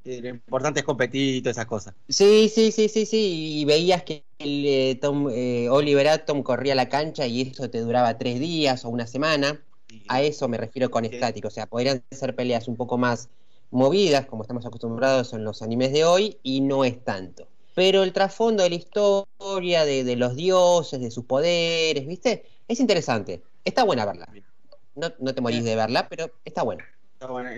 Lo 0.08 0.30
importante 0.30 0.80
es 0.80 0.86
competir 0.86 1.36
y 1.36 1.42
todas 1.42 1.58
esas 1.58 1.66
cosas. 1.66 1.94
Sí, 2.08 2.50
sí, 2.54 2.72
sí, 2.72 2.88
sí, 2.88 3.06
sí. 3.06 3.60
Y 3.60 3.66
veías 3.66 4.04
que 4.04 4.24
el, 4.40 4.66
eh, 4.66 5.00
Tom, 5.02 5.30
eh, 5.30 5.68
Oliver 5.70 6.08
Atom 6.08 6.44
corría 6.44 6.76
la 6.76 6.88
cancha 6.88 7.28
y 7.28 7.42
eso 7.42 7.70
te 7.70 7.82
duraba 7.82 8.18
tres 8.18 8.40
días 8.40 8.86
o 8.86 8.90
una 8.90 9.08
semana. 9.08 9.62
A 10.08 10.22
eso 10.22 10.48
me 10.48 10.58
refiero 10.58 10.90
con 10.90 11.06
estático. 11.06 11.50
O 11.50 11.52
sea, 11.52 11.68
podrían 11.68 12.02
ser 12.12 12.36
peleas 12.36 12.68
un 12.68 12.78
poco 12.78 12.98
más 12.98 13.30
movidas, 13.72 14.26
como 14.26 14.44
estamos 14.44 14.66
acostumbrados 14.66 15.34
en 15.34 15.44
los 15.44 15.62
animes 15.62 15.92
de 15.92 16.06
hoy, 16.06 16.38
y 16.42 16.62
no 16.62 16.86
es 16.86 17.04
tanto. 17.04 17.48
Pero 17.76 18.04
el 18.04 18.14
trasfondo 18.14 18.64
de 18.64 18.70
la 18.70 18.76
historia, 18.76 19.86
de, 19.86 20.16
los 20.16 20.36
dioses, 20.36 21.00
de 21.00 21.12
sus 21.12 21.26
poderes, 21.26 22.08
¿viste? 22.08 22.46
Es 22.68 22.80
interesante. 22.80 23.44
Está 23.64 23.84
buena 23.84 24.06
verla. 24.06 24.28
No, 24.96 25.12
no 25.20 25.36
te 25.36 25.42
morís 25.42 25.64
de 25.64 25.76
verla, 25.76 26.08
pero 26.10 26.32
está 26.44 26.64
buena. 26.64 26.86
Está 27.14 27.28
buena. 27.28 27.52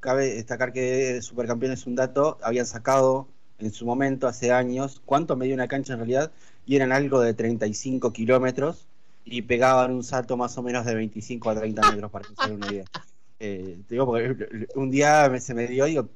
Cabe 0.00 0.34
destacar 0.34 0.72
que 0.72 1.20
Supercampeón 1.22 1.72
es 1.72 1.86
un 1.86 1.94
dato, 1.94 2.38
habían 2.42 2.66
sacado 2.66 3.28
en 3.58 3.72
su 3.72 3.86
momento, 3.86 4.28
hace 4.28 4.52
años, 4.52 5.00
cuánto 5.04 5.36
medía 5.36 5.54
una 5.54 5.68
cancha 5.68 5.94
en 5.94 6.00
realidad, 6.00 6.32
y 6.66 6.76
eran 6.76 6.92
algo 6.92 7.20
de 7.20 7.34
35 7.34 8.12
kilómetros, 8.12 8.86
y 9.24 9.42
pegaban 9.42 9.92
un 9.92 10.04
salto 10.04 10.36
más 10.36 10.56
o 10.58 10.62
menos 10.62 10.84
de 10.84 10.94
25 10.94 11.50
a 11.50 11.54
30 11.56 11.90
metros, 11.90 12.10
para 12.10 12.28
que 12.28 12.34
se 12.34 12.52
una 12.52 12.66
idea. 12.72 12.84
Eh, 13.38 13.76
digo, 13.86 14.06
porque 14.06 14.66
un 14.76 14.90
día 14.90 15.38
se 15.40 15.52
me 15.52 15.66
dio, 15.66 15.84
digo, 15.84 16.08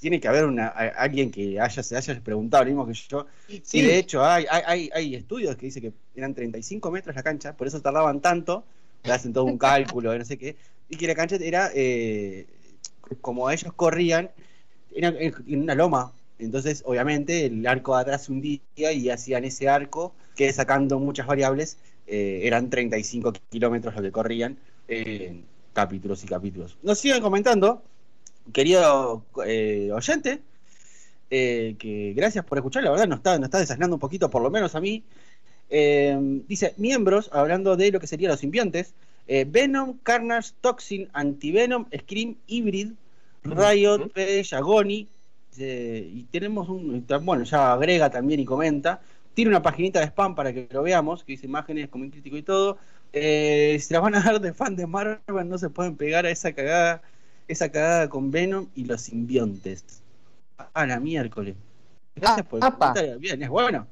tiene 0.00 0.20
que 0.20 0.28
haber 0.28 0.44
una, 0.44 0.68
alguien 0.68 1.30
que 1.30 1.60
haya, 1.60 1.82
se 1.82 1.96
haya 1.96 2.20
preguntado 2.20 2.64
lo 2.64 2.70
mismo 2.70 2.86
que 2.86 2.94
yo. 2.94 3.26
Sí, 3.62 3.82
de 3.82 3.98
hecho, 3.98 4.24
hay, 4.24 4.46
hay, 4.50 4.90
hay 4.92 5.14
estudios 5.14 5.54
que 5.56 5.66
dicen 5.66 5.82
que 5.82 5.92
eran 6.16 6.34
35 6.34 6.90
metros 6.90 7.14
la 7.14 7.22
cancha, 7.22 7.56
por 7.56 7.68
eso 7.68 7.80
tardaban 7.80 8.20
tanto, 8.20 8.64
hacen 9.04 9.32
todo 9.32 9.44
un 9.44 9.58
cálculo, 9.58 10.16
no 10.16 10.24
sé 10.24 10.36
qué, 10.36 10.56
y 10.88 10.96
que 10.96 11.06
la 11.06 11.14
cancha 11.14 11.36
era, 11.36 11.70
eh, 11.74 12.46
como 13.20 13.50
ellos 13.50 13.72
corrían, 13.74 14.30
era 14.94 15.08
en 15.08 15.62
una 15.62 15.74
loma. 15.74 16.12
Entonces, 16.38 16.82
obviamente, 16.86 17.46
el 17.46 17.66
arco 17.66 17.94
de 17.94 18.02
atrás 18.02 18.28
un 18.28 18.40
día 18.40 18.92
y 18.92 19.10
hacían 19.10 19.44
ese 19.44 19.68
arco 19.68 20.14
que 20.34 20.52
sacando 20.52 20.98
muchas 20.98 21.26
variables, 21.26 21.78
eh, 22.06 22.40
eran 22.44 22.68
35 22.70 23.32
kilómetros 23.50 23.94
lo 23.94 24.02
que 24.02 24.10
corrían. 24.10 24.58
Eh, 24.88 25.42
capítulos 25.72 26.22
y 26.24 26.26
capítulos. 26.26 26.76
Nos 26.82 26.98
siguen 26.98 27.22
comentando, 27.22 27.82
querido 28.52 29.24
eh, 29.46 29.90
oyente, 29.92 30.40
eh, 31.30 31.76
que 31.78 32.12
gracias 32.14 32.44
por 32.44 32.58
escuchar, 32.58 32.82
la 32.82 32.90
verdad 32.90 33.08
nos 33.08 33.18
está, 33.18 33.38
nos 33.38 33.46
está 33.46 33.58
desasnando 33.58 33.96
un 33.96 34.00
poquito, 34.00 34.30
por 34.30 34.42
lo 34.42 34.50
menos 34.50 34.74
a 34.74 34.80
mí. 34.80 35.02
Eh, 35.70 36.16
dice, 36.46 36.74
miembros, 36.76 37.30
hablando 37.32 37.76
de 37.76 37.90
lo 37.90 38.00
que 38.00 38.06
serían 38.06 38.30
los 38.30 38.40
simbiontes, 38.40 38.94
Venom, 39.26 39.98
Carnage, 40.02 40.50
Toxin, 40.60 41.08
Antivenom, 41.14 41.86
Scream, 41.96 42.36
Hybrid, 42.48 42.90
Riot, 43.44 44.12
Page, 44.12 44.54
Agony, 44.54 45.08
y 45.56 46.22
tenemos 46.24 46.68
un, 46.68 47.06
bueno, 47.22 47.44
ya 47.44 47.72
agrega 47.72 48.10
también 48.10 48.40
y 48.40 48.44
comenta, 48.44 49.00
tiene 49.34 49.50
una 49.50 49.62
paginita 49.62 50.00
de 50.00 50.06
spam 50.06 50.34
para 50.34 50.52
que 50.52 50.68
lo 50.70 50.82
veamos, 50.82 51.24
que 51.24 51.32
dice 51.32 51.46
imágenes, 51.46 51.88
como 51.88 52.08
crítico 52.10 52.36
y 52.36 52.42
todo, 52.42 52.78
eh, 53.12 53.78
si 53.80 53.92
las 53.92 54.02
van 54.02 54.14
a 54.14 54.22
dar 54.22 54.40
de 54.40 54.52
fan 54.54 54.76
de 54.76 54.86
Marvel, 54.86 55.48
no 55.48 55.58
se 55.58 55.70
pueden 55.70 55.96
pegar 55.96 56.26
a 56.26 56.30
esa 56.30 56.52
cagada, 56.52 57.02
esa 57.48 57.70
cagada 57.70 58.08
con 58.08 58.30
Venom 58.30 58.68
y 58.74 58.84
los 58.84 59.02
simbiontes. 59.02 60.02
A 60.74 60.86
la 60.86 61.00
miércoles. 61.00 61.56
Gracias 62.14 62.46
por 62.46 62.60
el 62.98 63.18
Bien, 63.18 63.42
es 63.42 63.48
bueno. 63.48 63.86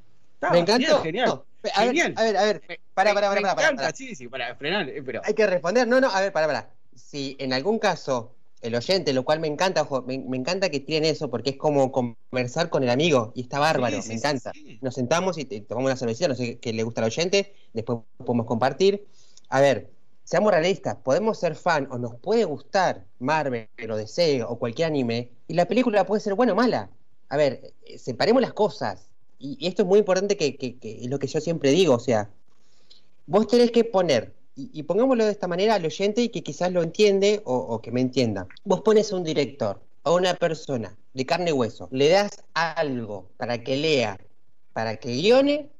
me 0.53 0.61
encantó. 0.61 1.03
genial. 1.03 1.43
a, 1.75 1.85
Ver, 1.85 2.13
a 2.17 2.23
ver, 2.23 2.37
a 2.37 2.45
ver, 2.45 2.63
para, 2.95 3.13
para, 3.13 3.29
para, 3.29 3.55
para, 3.55 3.75
para, 3.75 3.93
Sí, 3.93 4.15
sí, 4.15 4.29
para 4.29 4.55
frenar, 4.55 4.89
eh, 4.89 5.03
pero... 5.03 5.21
Hay 5.25 5.35
que 5.35 5.47
responder, 5.47 5.87
no, 5.87 6.01
no, 6.01 6.09
a 6.09 6.21
ver, 6.21 6.33
para, 6.33 6.47
para. 6.47 6.71
Si 6.95 7.37
en 7.39 7.53
algún 7.53 7.79
caso 7.79 8.35
el 8.63 8.75
oyente, 8.75 9.13
lo 9.13 9.25
cual 9.25 9.41
me 9.41 9.49
encanta, 9.49 9.83
ojo, 9.83 10.03
me, 10.03 10.15
encanta 10.15 10.69
que 10.69 10.81
tienen 10.81 11.11
eso 11.11 11.31
porque 11.31 11.51
es 11.51 11.57
como 11.57 11.91
conversar 11.93 12.69
con 12.69 12.83
el 12.83 12.91
amigo 12.91 13.33
y 13.35 13.43
está 13.43 13.59
bárbaro, 13.59 13.99
me 14.07 14.15
encanta. 14.15 14.53
Nos 14.81 14.95
sentamos 14.95 15.39
y 15.39 15.45
tomamos 15.45 15.91
una 15.91 15.97
cervecita, 15.97 16.29
no 16.29 16.35
sé 16.35 16.59
qué 16.59 16.73
le 16.73 16.83
gusta 16.83 17.01
al 17.01 17.07
oyente, 17.07 17.55
después 17.73 18.01
podemos 18.19 18.47
compartir. 18.47 19.07
A 19.49 19.61
ver, 19.61 19.91
seamos 20.25 20.53
realistas, 20.53 20.97
podemos 20.97 21.39
ser 21.39 21.55
fan 21.55 21.89
o 21.91 21.99
nos 21.99 22.15
puede 22.17 22.45
gustar 22.45 23.05
Marvel 23.19 23.69
o 23.91 23.97
DC 23.97 24.45
o 24.45 24.59
cualquier 24.59 24.89
anime 24.89 25.31
y 25.49 25.55
la 25.55 25.67
película 25.67 26.05
puede 26.05 26.21
ser 26.21 26.35
buena 26.35 26.53
o 26.53 26.57
mala. 26.57 26.91
A 27.31 27.37
ver, 27.37 27.73
eh, 27.87 27.99
separemos 27.99 28.43
las 28.43 28.53
cosas. 28.53 29.09
Y, 29.39 29.67
esto 29.67 29.83
es 29.83 29.89
muy 29.89 29.99
importante 30.01 30.37
que, 30.37 30.57
que 30.57 30.79
es 30.83 31.09
lo 31.09 31.19
que 31.19 31.27
yo 31.29 31.41
siempre 31.41 31.71
digo, 31.71 31.95
o 31.95 32.01
sea, 32.01 32.29
vos 33.27 33.47
tenés 33.47 33.71
que 33.71 33.85
poner 33.85 34.35
y, 34.73 34.83
pongámoslo 34.83 35.25
de 35.25 35.33
esta 35.33 35.49
manera 35.49 35.75
al 35.75 35.85
oyente 35.85 36.23
y 36.23 36.29
que 36.29 36.43
quizás 36.43 36.73
lo 36.73 36.83
entiende 36.83 37.41
o, 37.45 37.81
que 37.81 37.91
me 37.91 38.01
entienda. 38.01 38.47
Vos 38.65 38.83
pones 38.83 39.13
a 39.13 39.17
un 39.17 39.25
director, 39.25 39.81
a 40.05 40.13
una 40.13 40.35
persona 40.35 40.97
de 41.15 41.27
carne 41.27 41.51
y 41.51 41.53
hueso, 41.53 41.89
le 41.91 42.09
das 42.09 42.43
algo 42.55 43.31
para 43.37 43.63
que 43.63 43.77
lea, 43.77 44.19
para 44.73 44.97
que 44.97 45.11
guione, 45.11 45.71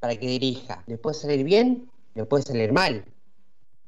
para 0.00 0.16
que 0.16 0.26
dirija. 0.26 0.84
Le 0.86 0.98
puede 0.98 1.14
salir 1.14 1.44
bien, 1.44 1.90
le 2.14 2.24
puede 2.24 2.44
salir 2.44 2.72
mal. 2.72 3.04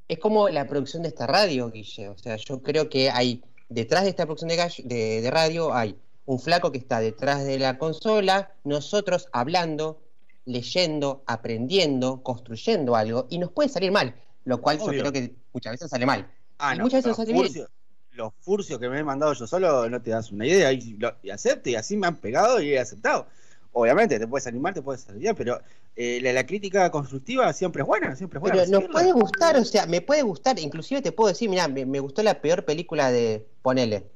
Es 0.09 0.19
como 0.19 0.49
la 0.49 0.67
producción 0.67 1.03
de 1.03 1.09
esta 1.09 1.27
radio, 1.27 1.71
Guille. 1.71 2.09
O 2.09 2.19
sea, 2.19 2.37
yo 2.37 2.63
creo 2.63 2.89
que 2.89 3.11
hay, 3.11 3.43
detrás 3.69 4.03
de 4.03 4.11
esta 4.11 4.27
producción 4.27 4.51
de, 4.51 5.21
de 5.21 5.31
radio, 5.31 5.73
hay 5.73 5.97
un 6.27 6.39
flaco 6.39 6.73
que 6.73 6.79
está 6.79 7.01
detrás 7.01 7.45
de 7.45 7.59
la 7.59 7.79
consola, 7.79 8.53
nosotros 8.65 9.29
hablando, 9.33 10.01
leyendo, 10.45 11.23
aprendiendo, 11.27 12.23
construyendo 12.23 12.97
algo, 12.97 13.27
y 13.31 13.39
nos 13.39 13.53
puede 13.53 13.69
salir 13.69 13.93
mal 13.93 14.15
lo 14.51 14.61
cual 14.61 14.79
yo 14.79 14.87
creo 14.87 15.13
que 15.13 15.35
muchas 15.53 15.73
veces 15.73 15.91
sale 15.91 16.05
mal. 16.05 16.29
Ah, 16.59 16.75
no, 16.75 16.85
muchas 16.85 17.05
veces 17.05 17.17
sale 17.17 17.33
bien. 17.33 17.67
Los 18.11 18.33
furcios 18.41 18.79
que 18.81 18.89
me 18.89 18.99
he 18.99 19.05
mandado 19.05 19.33
yo 19.33 19.47
solo 19.47 19.89
no 19.89 20.03
te 20.03 20.11
das 20.11 20.33
una 20.33 20.45
idea 20.45 20.73
y, 20.73 20.99
acepte 21.33 21.71
y 21.71 21.75
así 21.77 21.97
me 21.97 22.09
han 22.09 22.17
pegado 22.17 22.61
y 22.61 22.73
he 22.73 22.81
aceptado. 22.81 23.29
Obviamente 23.73 24.19
te 24.19 24.27
puedes 24.27 24.49
animar, 24.49 24.75
te 24.75 24.83
puedes 24.83 25.03
salir 25.03 25.33
pero 25.37 25.61
eh, 25.95 26.21
la, 26.21 26.45
crítica 26.45 26.91
constructiva 26.91 27.53
siempre 27.53 27.83
es 27.83 27.87
buena, 27.87 28.17
siempre 28.17 28.39
es 28.39 28.41
buena. 28.41 28.65
Pero 28.65 28.81
nos 28.81 28.91
puede 28.91 29.13
gustar, 29.13 29.57
o 29.57 29.65
sea, 29.65 29.87
me 29.87 30.01
puede 30.01 30.23
gustar, 30.23 30.59
inclusive 30.59 31.01
te 31.01 31.13
puedo 31.13 31.29
decir, 31.29 31.49
mira, 31.49 31.69
me, 31.69 32.01
gustó 32.01 32.25
la 32.25 32.41
peor 32.41 32.65
película 32.65 33.13
de, 33.13 33.47
ponele, 33.63 34.07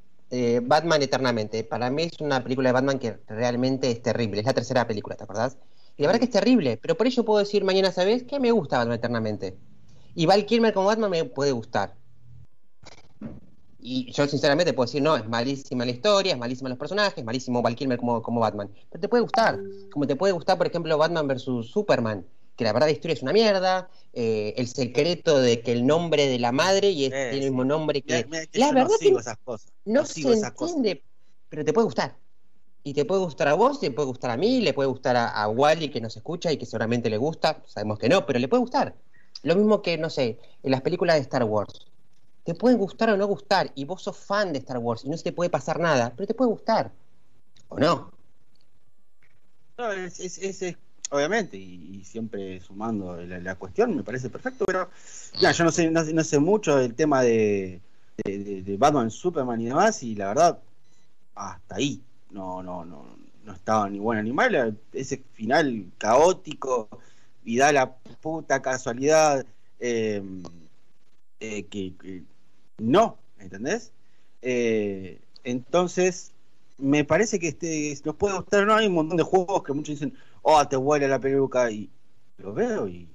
Batman 0.62 1.02
Eternamente. 1.02 1.62
Para 1.62 1.88
mí 1.90 2.02
es 2.02 2.20
una 2.20 2.42
película 2.42 2.70
de 2.70 2.72
Batman 2.72 2.98
que 2.98 3.18
realmente 3.28 3.92
es 3.92 4.02
terrible, 4.02 4.40
es 4.40 4.46
la 4.46 4.54
tercera 4.54 4.88
película, 4.88 5.14
¿te 5.14 5.22
acordás? 5.22 5.56
Y 5.96 6.02
la 6.02 6.08
verdad 6.08 6.18
que 6.18 6.24
es 6.24 6.32
terrible, 6.32 6.76
pero 6.76 6.96
por 6.96 7.06
ello 7.06 7.24
puedo 7.24 7.38
decir 7.38 7.62
mañana, 7.62 7.92
¿sabes 7.92 8.24
qué? 8.24 8.40
Me 8.40 8.50
gusta 8.50 8.78
Batman 8.78 8.96
Eternamente. 8.96 9.56
Y 10.14 10.26
Val 10.26 10.46
Kilmer 10.46 10.72
como 10.72 10.86
Batman 10.86 11.10
me 11.10 11.24
puede 11.24 11.52
gustar. 11.52 11.94
Y 13.86 14.10
yo 14.12 14.26
sinceramente 14.26 14.72
puedo 14.72 14.86
decir, 14.86 15.02
no, 15.02 15.14
es 15.16 15.28
malísima 15.28 15.84
la 15.84 15.90
historia, 15.90 16.32
es 16.32 16.38
malísima 16.38 16.70
los 16.70 16.78
personajes, 16.78 17.22
malísimo 17.22 17.60
Val 17.60 17.74
Kilmer 17.76 17.98
como, 17.98 18.22
como 18.22 18.40
Batman. 18.40 18.70
Pero 18.90 19.00
te 19.00 19.08
puede 19.08 19.22
gustar. 19.22 19.58
Como 19.92 20.06
te 20.06 20.16
puede 20.16 20.32
gustar, 20.32 20.56
por 20.56 20.66
ejemplo, 20.66 20.96
Batman 20.96 21.28
vs. 21.28 21.66
Superman. 21.70 22.24
que 22.56 22.64
la 22.64 22.72
verdad 22.72 22.86
la 22.86 22.92
historia 22.92 23.14
es 23.14 23.22
una 23.22 23.32
mierda, 23.32 23.90
eh, 24.12 24.54
el 24.56 24.68
secreto 24.68 25.38
de 25.40 25.60
que 25.60 25.72
el 25.72 25.86
nombre 25.86 26.26
de 26.28 26.38
la 26.38 26.52
madre 26.52 26.90
y 26.90 27.06
es, 27.06 27.10
tiene 27.10 27.30
el 27.32 27.40
mismo 27.40 27.64
nombre 27.64 28.00
que... 28.02 28.24
Mira, 28.30 28.46
que 28.46 28.58
la 28.58 28.68
yo 28.68 28.74
verdad 28.74 28.88
no 28.90 28.98
sigo 28.98 29.16
que 29.16 29.20
esas 29.20 29.38
cosas. 29.44 29.72
no 29.84 30.00
no 30.00 30.06
se 30.06 30.14
sigo 30.14 30.32
esas 30.32 30.52
cosas. 30.52 30.76
entiende, 30.76 31.04
pero 31.48 31.64
te 31.64 31.72
puede 31.72 31.84
gustar. 31.86 32.16
Y 32.84 32.94
te 32.94 33.04
puede 33.04 33.22
gustar 33.22 33.48
a 33.48 33.54
vos, 33.54 33.80
te 33.80 33.90
puede 33.90 34.06
gustar 34.08 34.30
a 34.30 34.36
mí, 34.36 34.60
le 34.60 34.72
puede 34.72 34.88
gustar 34.88 35.16
a, 35.16 35.28
a 35.28 35.48
Wally 35.48 35.90
que 35.90 36.00
nos 36.00 36.16
escucha 36.16 36.52
y 36.52 36.56
que 36.56 36.66
seguramente 36.66 37.10
le 37.10 37.16
gusta, 37.18 37.62
sabemos 37.66 37.98
que 37.98 38.08
no, 38.08 38.24
pero 38.24 38.38
le 38.38 38.48
puede 38.48 38.60
gustar. 38.60 38.94
Lo 39.44 39.54
mismo 39.54 39.82
que, 39.82 39.96
no 39.98 40.10
sé, 40.10 40.38
en 40.62 40.70
las 40.70 40.80
películas 40.80 41.16
de 41.16 41.22
Star 41.22 41.44
Wars. 41.44 41.86
Te 42.44 42.54
pueden 42.54 42.78
gustar 42.78 43.10
o 43.10 43.16
no 43.16 43.26
gustar, 43.26 43.70
y 43.74 43.84
vos 43.84 44.02
sos 44.02 44.16
fan 44.18 44.52
de 44.52 44.58
Star 44.58 44.78
Wars 44.78 45.04
y 45.04 45.08
no 45.08 45.16
se 45.16 45.24
te 45.24 45.32
puede 45.32 45.50
pasar 45.50 45.78
nada, 45.78 46.12
pero 46.16 46.26
te 46.26 46.34
puede 46.34 46.50
gustar. 46.50 46.90
¿O 47.68 47.78
no? 47.78 48.10
No, 49.78 49.92
es, 49.92 50.20
es- 50.20 50.38
es- 50.38 50.62
es- 50.62 50.76
obviamente, 51.10 51.56
y, 51.56 52.04
siempre 52.04 52.60
sumando 52.60 53.16
la, 53.16 53.54
cuestión, 53.56 53.96
me 53.96 54.02
parece 54.02 54.30
perfecto, 54.30 54.64
pero 54.66 54.88
ya, 55.40 55.52
yo 55.52 55.64
no 55.64 55.70
sé, 55.70 55.90
no, 55.90 56.02
no 56.02 56.24
sé 56.24 56.38
mucho 56.38 56.76
del 56.76 56.94
tema 56.94 57.22
de, 57.22 57.80
de, 58.24 58.38
de- 58.38 58.62
de 58.62 58.76
Batman, 58.76 59.10
Superman 59.10 59.60
y 59.60 59.66
demás, 59.66 60.02
y 60.02 60.14
la 60.14 60.28
verdad, 60.28 60.58
hasta 61.34 61.76
ahí, 61.76 62.02
no, 62.30 62.62
no, 62.62 62.84
no, 62.84 63.04
no 63.44 63.52
estaba 63.52 63.88
ni 63.90 63.98
bueno 63.98 64.22
ni 64.22 64.32
mal, 64.32 64.78
ese 64.92 65.22
final 65.32 65.86
caótico, 65.98 66.88
y 67.44 67.58
da 67.58 67.72
la 67.72 67.94
puta 67.94 68.62
casualidad 68.62 69.44
eh, 69.80 70.22
eh, 71.40 71.64
que, 71.64 71.94
que 72.00 72.22
no, 72.78 73.18
¿entendés? 73.38 73.92
Eh, 74.42 75.20
entonces, 75.44 76.32
me 76.78 77.04
parece 77.04 77.38
que 77.38 77.48
este 77.48 77.96
nos 78.04 78.16
puede 78.16 78.36
gustar, 78.36 78.66
¿no? 78.66 78.74
Hay 78.74 78.86
un 78.86 78.94
montón 78.94 79.16
de 79.16 79.22
juegos 79.22 79.62
que 79.62 79.72
muchos 79.72 79.94
dicen, 79.94 80.14
oh, 80.42 80.66
te 80.66 80.76
huele 80.76 81.08
la 81.08 81.20
peluca, 81.20 81.70
y 81.70 81.90
lo 82.38 82.52
veo 82.52 82.88
y, 82.88 83.08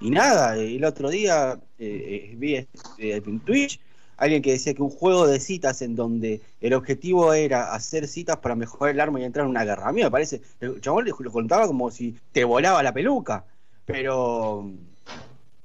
y 0.00 0.10
nada. 0.10 0.56
El 0.56 0.84
otro 0.84 1.10
día 1.10 1.60
eh, 1.78 2.34
vi 2.36 2.56
este, 2.56 3.16
en 3.16 3.40
Twitch 3.40 3.80
alguien 4.22 4.40
que 4.40 4.52
decía 4.52 4.72
que 4.72 4.82
un 4.82 4.90
juego 4.90 5.26
de 5.26 5.40
citas 5.40 5.82
en 5.82 5.96
donde 5.96 6.40
el 6.60 6.74
objetivo 6.74 7.34
era 7.34 7.74
hacer 7.74 8.06
citas 8.06 8.36
para 8.36 8.54
mejorar 8.54 8.94
el 8.94 9.00
arma 9.00 9.20
y 9.20 9.24
entrar 9.24 9.44
en 9.44 9.50
una 9.50 9.64
guerra. 9.64 9.88
A 9.88 9.92
mí 9.92 10.02
me 10.02 10.10
parece, 10.10 10.40
el 10.60 10.80
chabón 10.80 11.06
lo 11.06 11.32
contaba 11.32 11.66
como 11.66 11.90
si 11.90 12.16
te 12.30 12.44
volaba 12.44 12.82
la 12.82 12.92
peluca, 12.92 13.44
pero 13.84 14.70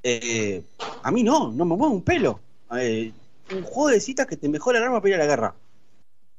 eh, 0.02 0.64
a 1.04 1.12
mí 1.12 1.22
no, 1.22 1.52
no 1.52 1.66
me 1.66 1.76
mueve 1.76 1.94
un 1.94 2.02
pelo. 2.02 2.40
Eh, 2.76 3.12
un 3.54 3.62
juego 3.62 3.90
de 3.90 4.00
citas 4.00 4.26
que 4.26 4.38
te 4.38 4.50
mejora 4.50 4.80
el 4.80 4.86
arma 4.86 5.02
para 5.02 5.10
ir 5.10 5.16
a 5.16 5.20
la 5.20 5.28
guerra. 5.28 5.56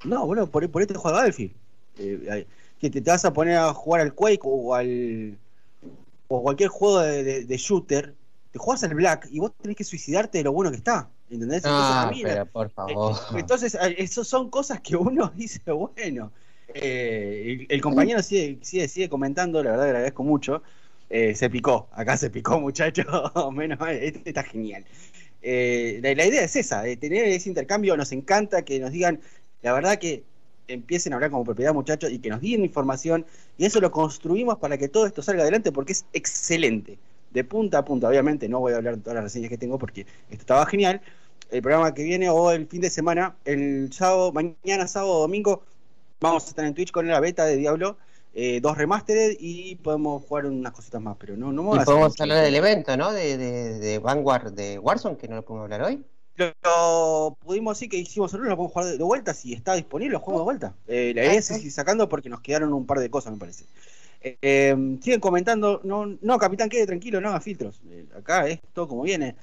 No, 0.05 0.27
bueno, 0.27 0.49
por, 0.49 0.69
por 0.71 0.83
este 0.83 0.95
juego 0.95 1.17
Battlefield. 1.17 1.53
Eh, 1.99 2.47
que 2.81 2.91
te, 2.91 3.01
vas 3.01 3.25
a 3.25 3.33
poner 3.33 3.59
a 3.59 3.73
jugar 3.73 4.01
al 4.01 4.15
Quake 4.15 4.43
o 4.43 4.75
al 4.75 5.39
o 6.29 6.43
cualquier 6.43 6.69
juego 6.69 7.01
de, 7.01 7.57
shooter, 7.57 8.15
te 8.51 8.59
juegas 8.59 8.83
al 8.85 8.95
Black 8.95 9.29
y 9.31 9.39
vos 9.39 9.53
tenés 9.61 9.77
que 9.77 9.85
suicidarte 9.85 10.39
de 10.39 10.45
lo 10.45 10.53
bueno 10.53 10.71
que 10.71 10.77
está. 10.77 11.09
¿Entendés? 11.31 11.67
Entonces, 11.67 11.97
a 11.99 12.07
Ah, 12.07 12.07
mí 12.07 12.25
la- 12.25 12.39
pero 12.39 12.47
por 12.47 12.71
favor. 12.71 13.17
eh, 13.35 13.41
Entonces, 13.41 13.75
eh, 13.75 13.97
eso 13.99 14.25
son 14.25 14.51
cosas 14.51 14.81
que 14.81 14.97
uno 14.97 15.29
dice, 15.37 15.61
bueno. 15.73 16.33
eh, 16.69 17.67
el, 17.69 17.75
el 17.75 17.81
compañero 17.83 18.23
sigue, 18.23 18.59
sigue, 18.63 18.89
sigue 18.89 19.09
comentando, 19.09 19.63
la 19.63 19.71
verdad 19.73 19.85
le 19.85 19.91
agradezco 19.91 20.25
mucho. 20.25 20.63
Eh, 21.11 21.35
se 21.35 21.49
picó, 21.51 21.89
acá 21.93 22.17
se 22.17 22.31
picó, 22.31 22.61
muchacho. 22.61 23.03
Menos 23.53 23.79
mal, 23.79 23.95
este 23.97 24.29
está 24.31 24.43
genial. 24.45 24.85
Eh, 25.43 26.01
la, 26.03 26.15
la 26.15 26.27
idea 26.27 26.43
es 26.45 26.57
esa, 26.57 26.83
de 26.83 26.97
tener 26.97 27.25
ese 27.27 27.49
intercambio. 27.49 27.97
Nos 27.97 28.13
encanta 28.13 28.63
que 28.65 28.81
nos 28.81 28.93
digan, 28.93 29.21
la 29.63 29.73
verdad 29.73 29.99
que 29.99 30.25
empiecen 30.67 31.13
a 31.13 31.17
hablar 31.17 31.31
como 31.31 31.45
propiedad, 31.45 31.73
muchachos, 31.75 32.11
y 32.11 32.19
que 32.21 32.29
nos 32.31 32.41
den 32.41 32.65
información. 32.65 33.27
Y 33.57 33.65
eso 33.67 33.81
lo 33.81 33.91
construimos 33.91 34.59
para 34.59 34.77
que 34.79 34.89
todo 34.89 35.07
esto 35.07 35.23
salga 35.23 35.43
adelante 35.43 35.73
porque 35.73 35.93
es 35.93 36.07
excelente. 36.13 36.99
De 37.31 37.45
punta 37.45 37.79
a 37.79 37.85
punta, 37.85 38.09
obviamente, 38.09 38.49
no 38.49 38.61
voy 38.61 38.73
a 38.73 38.77
hablar 38.77 38.97
de 38.97 39.03
todas 39.03 39.17
las 39.17 39.25
reseñas 39.25 39.51
que 39.51 39.59
tengo 39.59 39.79
porque 39.79 40.03
esto 40.31 40.43
estaba 40.43 40.65
genial. 40.67 41.01
El 41.51 41.63
programa 41.63 41.95
que 41.95 42.03
viene 42.03 42.29
o 42.29 42.51
el 42.51 42.67
fin 42.67 42.81
de 42.81 42.91
semana, 42.91 43.37
el 43.45 43.91
sábado, 43.93 44.33
mañana, 44.33 44.87
sábado, 44.87 45.21
domingo, 45.21 45.63
vamos 46.21 46.45
a 46.45 46.49
estar 46.49 46.65
en 46.65 46.75
Twitch 46.75 46.91
con 46.91 47.07
la 47.07 47.21
beta 47.21 47.45
de 47.45 47.57
Diablo, 47.57 47.97
eh, 48.35 48.61
dos 48.61 48.77
remastered 48.77 49.37
y 49.41 49.77
podemos 49.77 50.25
jugar 50.25 50.47
unas 50.47 50.73
cositas 50.73 51.01
más, 51.01 51.17
pero 51.19 51.37
no, 51.37 51.53
no 51.53 51.63
me 51.63 51.69
voy 51.71 51.77
Y 51.77 51.79
a 51.79 51.83
hacer 51.83 51.95
podemos 51.95 52.21
hablar 52.21 52.45
del 52.45 52.55
evento, 52.55 52.97
¿no? 52.97 53.13
De, 53.13 53.37
de, 53.39 53.79
de 53.79 53.99
Vanguard 53.99 54.53
de 54.53 54.79
Warzone, 54.79 55.17
que 55.17 55.29
no 55.29 55.37
lo 55.37 55.45
podemos 55.45 55.65
hablar 55.65 55.83
hoy. 55.83 56.05
Lo, 56.37 56.53
lo 56.63 57.37
pudimos 57.41 57.77
decir 57.77 57.89
que 57.89 57.97
hicimos 57.97 58.33
el 58.35 58.41
lo 58.43 58.57
podemos 58.57 58.73
jugar 58.73 58.87
de, 58.87 58.99
de 58.99 59.05
vuelta, 59.05 59.35
si 59.35 59.55
está 59.55 59.75
disponible, 59.75 60.13
lo 60.13 60.21
jugamos 60.21 60.43
de 60.43 60.45
vuelta. 60.45 60.75
Eh, 60.87 61.13
la 61.15 61.25
idea 61.25 61.35
es 61.35 61.51
ir 61.65 61.73
sacando 61.73 62.09
porque 62.09 62.29
nos 62.29 62.41
quedaron 62.41 62.73
un 62.73 62.87
par 62.87 63.01
de 63.01 63.11
cosas, 63.11 63.33
me 63.33 63.39
parece. 63.39 63.65
Eh, 64.21 64.75
siguen 65.01 65.21
comentando, 65.21 65.81
no, 65.85 66.19
no, 66.21 66.39
capitán, 66.39 66.69
quede 66.69 66.87
tranquilo, 66.87 67.21
no 67.21 67.29
haga 67.29 67.41
filtros. 67.41 67.81
Eh, 67.91 68.07
acá 68.17 68.49
esto 68.49 68.89
como 68.89 69.03
viene. 69.03 69.37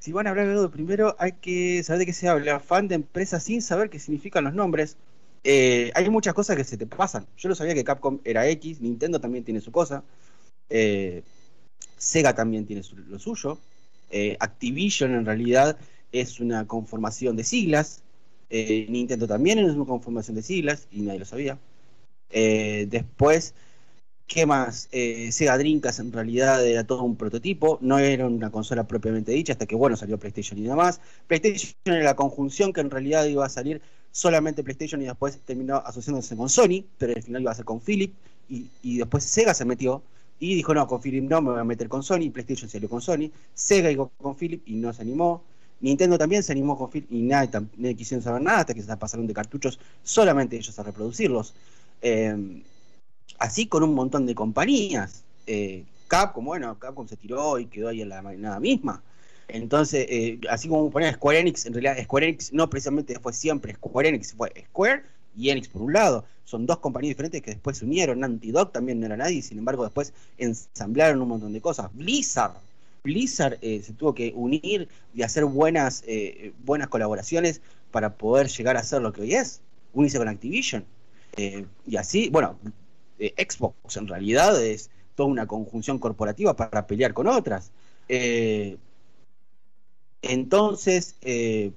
Si 0.00 0.12
van 0.12 0.26
a 0.26 0.30
hablar 0.30 0.46
de 0.46 0.52
algo 0.52 0.70
primero, 0.70 1.16
hay 1.18 1.32
que 1.32 1.82
saber 1.82 2.00
de 2.00 2.06
qué 2.06 2.12
se 2.12 2.28
habla. 2.28 2.60
Fan 2.60 2.88
de 2.88 2.94
empresas 2.96 3.42
sin 3.42 3.62
saber 3.62 3.90
qué 3.90 3.98
significan 3.98 4.44
los 4.44 4.54
nombres. 4.54 4.96
Eh, 5.44 5.90
hay 5.94 6.08
muchas 6.10 6.34
cosas 6.34 6.56
que 6.56 6.64
se 6.64 6.76
te 6.76 6.86
pasan. 6.86 7.26
Yo 7.36 7.48
no 7.48 7.54
sabía 7.54 7.74
que 7.74 7.84
Capcom 7.84 8.18
era 8.24 8.48
X, 8.48 8.80
Nintendo 8.80 9.20
también 9.20 9.44
tiene 9.44 9.60
su 9.60 9.72
cosa. 9.72 10.02
Eh, 10.70 11.22
Sega 11.96 12.34
también 12.34 12.66
tiene 12.66 12.82
lo 13.08 13.18
suyo. 13.18 13.58
Activision 14.40 15.14
en 15.14 15.26
realidad 15.26 15.76
es 16.12 16.40
una 16.40 16.66
conformación 16.66 17.36
de 17.36 17.44
siglas. 17.44 18.02
Nintendo 18.50 19.26
también 19.26 19.58
es 19.58 19.74
una 19.74 19.84
conformación 19.84 20.36
de 20.36 20.42
siglas 20.42 20.86
y 20.92 21.02
nadie 21.02 21.18
lo 21.18 21.24
sabía. 21.24 21.58
Después, 22.30 23.54
¿qué 24.28 24.46
más? 24.46 24.88
Eh, 24.92 25.32
Sega 25.32 25.58
Dreamcast 25.58 26.00
en 26.00 26.12
realidad 26.12 26.64
era 26.64 26.84
todo 26.84 27.02
un 27.02 27.16
prototipo, 27.16 27.78
no 27.80 27.98
era 27.98 28.26
una 28.26 28.50
consola 28.50 28.86
propiamente 28.86 29.32
dicha 29.32 29.54
hasta 29.54 29.66
que 29.66 29.74
bueno 29.74 29.96
salió 29.96 30.18
PlayStation 30.18 30.58
y 30.58 30.64
demás. 30.64 31.00
PlayStation 31.26 31.72
era 31.86 32.04
la 32.04 32.14
conjunción 32.14 32.72
que 32.72 32.80
en 32.82 32.90
realidad 32.90 33.24
iba 33.24 33.44
a 33.46 33.48
salir 33.48 33.80
solamente 34.12 34.62
PlayStation 34.62 35.00
y 35.02 35.06
después 35.06 35.38
terminó 35.44 35.76
asociándose 35.76 36.36
con 36.36 36.50
Sony, 36.50 36.84
pero 36.98 37.14
al 37.16 37.22
final 37.22 37.42
iba 37.42 37.50
a 37.50 37.54
ser 37.54 37.64
con 37.64 37.80
Philip 37.80 38.14
y, 38.50 38.98
después 38.98 39.24
Sega 39.24 39.54
se 39.54 39.64
metió 39.64 40.02
y 40.38 40.54
dijo 40.54 40.74
no, 40.74 40.86
con 40.86 41.00
Philip 41.00 41.24
no, 41.24 41.40
me 41.42 41.50
voy 41.52 41.60
a 41.60 41.64
meter 41.64 41.88
con 41.88 42.02
Sony, 42.02 42.30
PlayStation 42.30 42.68
salió 42.68 42.88
con 42.88 43.00
Sony, 43.00 43.30
Sega 43.54 43.90
iba 43.90 44.08
con 44.18 44.36
Philip 44.36 44.62
y 44.66 44.74
no 44.74 44.92
se 44.92 45.02
animó. 45.02 45.42
Nintendo 45.80 46.18
también 46.18 46.42
se 46.42 46.52
animó 46.52 46.76
con 46.76 46.90
Philip 46.90 47.10
y 47.10 47.22
nadie, 47.22 47.50
nadie 47.76 47.94
quisieron 47.94 48.22
saber 48.22 48.42
nada 48.42 48.60
hasta 48.60 48.74
que 48.74 48.82
se 48.82 48.96
pasaron 48.96 49.26
de 49.26 49.34
cartuchos 49.34 49.78
solamente 50.02 50.56
ellos 50.56 50.78
a 50.78 50.82
reproducirlos. 50.82 51.54
Eh, 52.02 52.62
así 53.38 53.66
con 53.66 53.82
un 53.82 53.94
montón 53.94 54.26
de 54.26 54.34
compañías. 54.34 55.24
Eh, 55.46 55.84
Capcom, 56.08 56.44
bueno, 56.44 56.78
Capcom 56.78 57.06
se 57.06 57.16
tiró 57.16 57.58
y 57.58 57.66
quedó 57.66 57.88
ahí 57.88 58.02
en 58.02 58.08
la 58.08 58.22
nada 58.22 58.60
misma. 58.60 59.02
Entonces, 59.48 60.06
eh, 60.10 60.38
así 60.50 60.68
como 60.68 60.90
poner 60.90 61.14
Square 61.14 61.40
Enix, 61.40 61.66
en 61.66 61.72
realidad 61.72 62.02
Square 62.02 62.28
Enix 62.28 62.52
no 62.52 62.68
precisamente 62.68 63.18
fue 63.18 63.32
siempre 63.32 63.74
Square 63.74 64.08
Enix, 64.10 64.34
fue 64.34 64.52
Square 64.68 65.02
y 65.36 65.50
Enix 65.50 65.68
por 65.68 65.82
un 65.82 65.92
lado. 65.92 66.24
Son 66.44 66.66
dos 66.66 66.78
compañías 66.78 67.10
diferentes 67.10 67.42
que 67.42 67.52
después 67.52 67.78
se 67.78 67.84
unieron. 67.84 68.24
Antidot 68.24 68.72
también 68.72 69.00
no 69.00 69.06
era 69.06 69.16
nadie, 69.16 69.40
sin 69.42 69.58
embargo 69.58 69.84
después 69.84 70.12
ensamblaron 70.36 71.20
un 71.22 71.28
montón 71.28 71.52
de 71.52 71.60
cosas. 71.60 71.90
Blizzard, 71.94 72.54
Blizzard 73.04 73.58
eh, 73.62 73.82
se 73.82 73.92
tuvo 73.94 74.14
que 74.14 74.32
unir 74.34 74.88
y 75.14 75.22
hacer 75.22 75.44
buenas, 75.46 76.04
eh, 76.06 76.52
buenas 76.64 76.88
colaboraciones 76.88 77.60
para 77.90 78.14
poder 78.14 78.48
llegar 78.48 78.76
a 78.76 78.82
ser 78.82 79.00
lo 79.00 79.12
que 79.12 79.22
hoy 79.22 79.34
es. 79.34 79.60
Unirse 79.94 80.18
con 80.18 80.28
Activision. 80.28 80.84
Y 81.86 81.96
así, 81.96 82.30
bueno, 82.30 82.58
eh, 83.18 83.34
Xbox 83.48 83.96
en 83.96 84.08
realidad 84.08 84.62
es 84.64 84.90
toda 85.14 85.28
una 85.28 85.46
conjunción 85.46 85.98
corporativa 85.98 86.54
para 86.56 86.86
pelear 86.86 87.14
con 87.14 87.26
otras. 87.28 87.72
Eh, 88.08 88.78
entonces, 90.22 91.16
eh, 91.22 91.72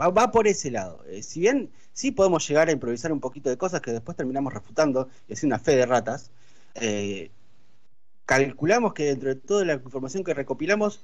va, 0.00 0.08
va 0.10 0.30
por 0.30 0.46
ese 0.46 0.70
lado. 0.70 1.04
Eh, 1.06 1.22
si 1.22 1.40
bien 1.40 1.70
sí 1.92 2.12
podemos 2.12 2.46
llegar 2.48 2.68
a 2.68 2.72
improvisar 2.72 3.12
un 3.12 3.20
poquito 3.20 3.50
de 3.50 3.56
cosas 3.58 3.80
que 3.80 3.92
después 3.92 4.16
terminamos 4.16 4.52
refutando 4.52 5.08
y 5.28 5.32
hacer 5.34 5.46
una 5.46 5.58
fe 5.58 5.76
de 5.76 5.86
ratas, 5.86 6.30
calculamos 8.26 8.94
que 8.94 9.04
dentro 9.04 9.28
de 9.30 9.34
toda 9.36 9.64
la 9.64 9.74
información 9.74 10.24
que 10.24 10.34
recopilamos 10.34 11.00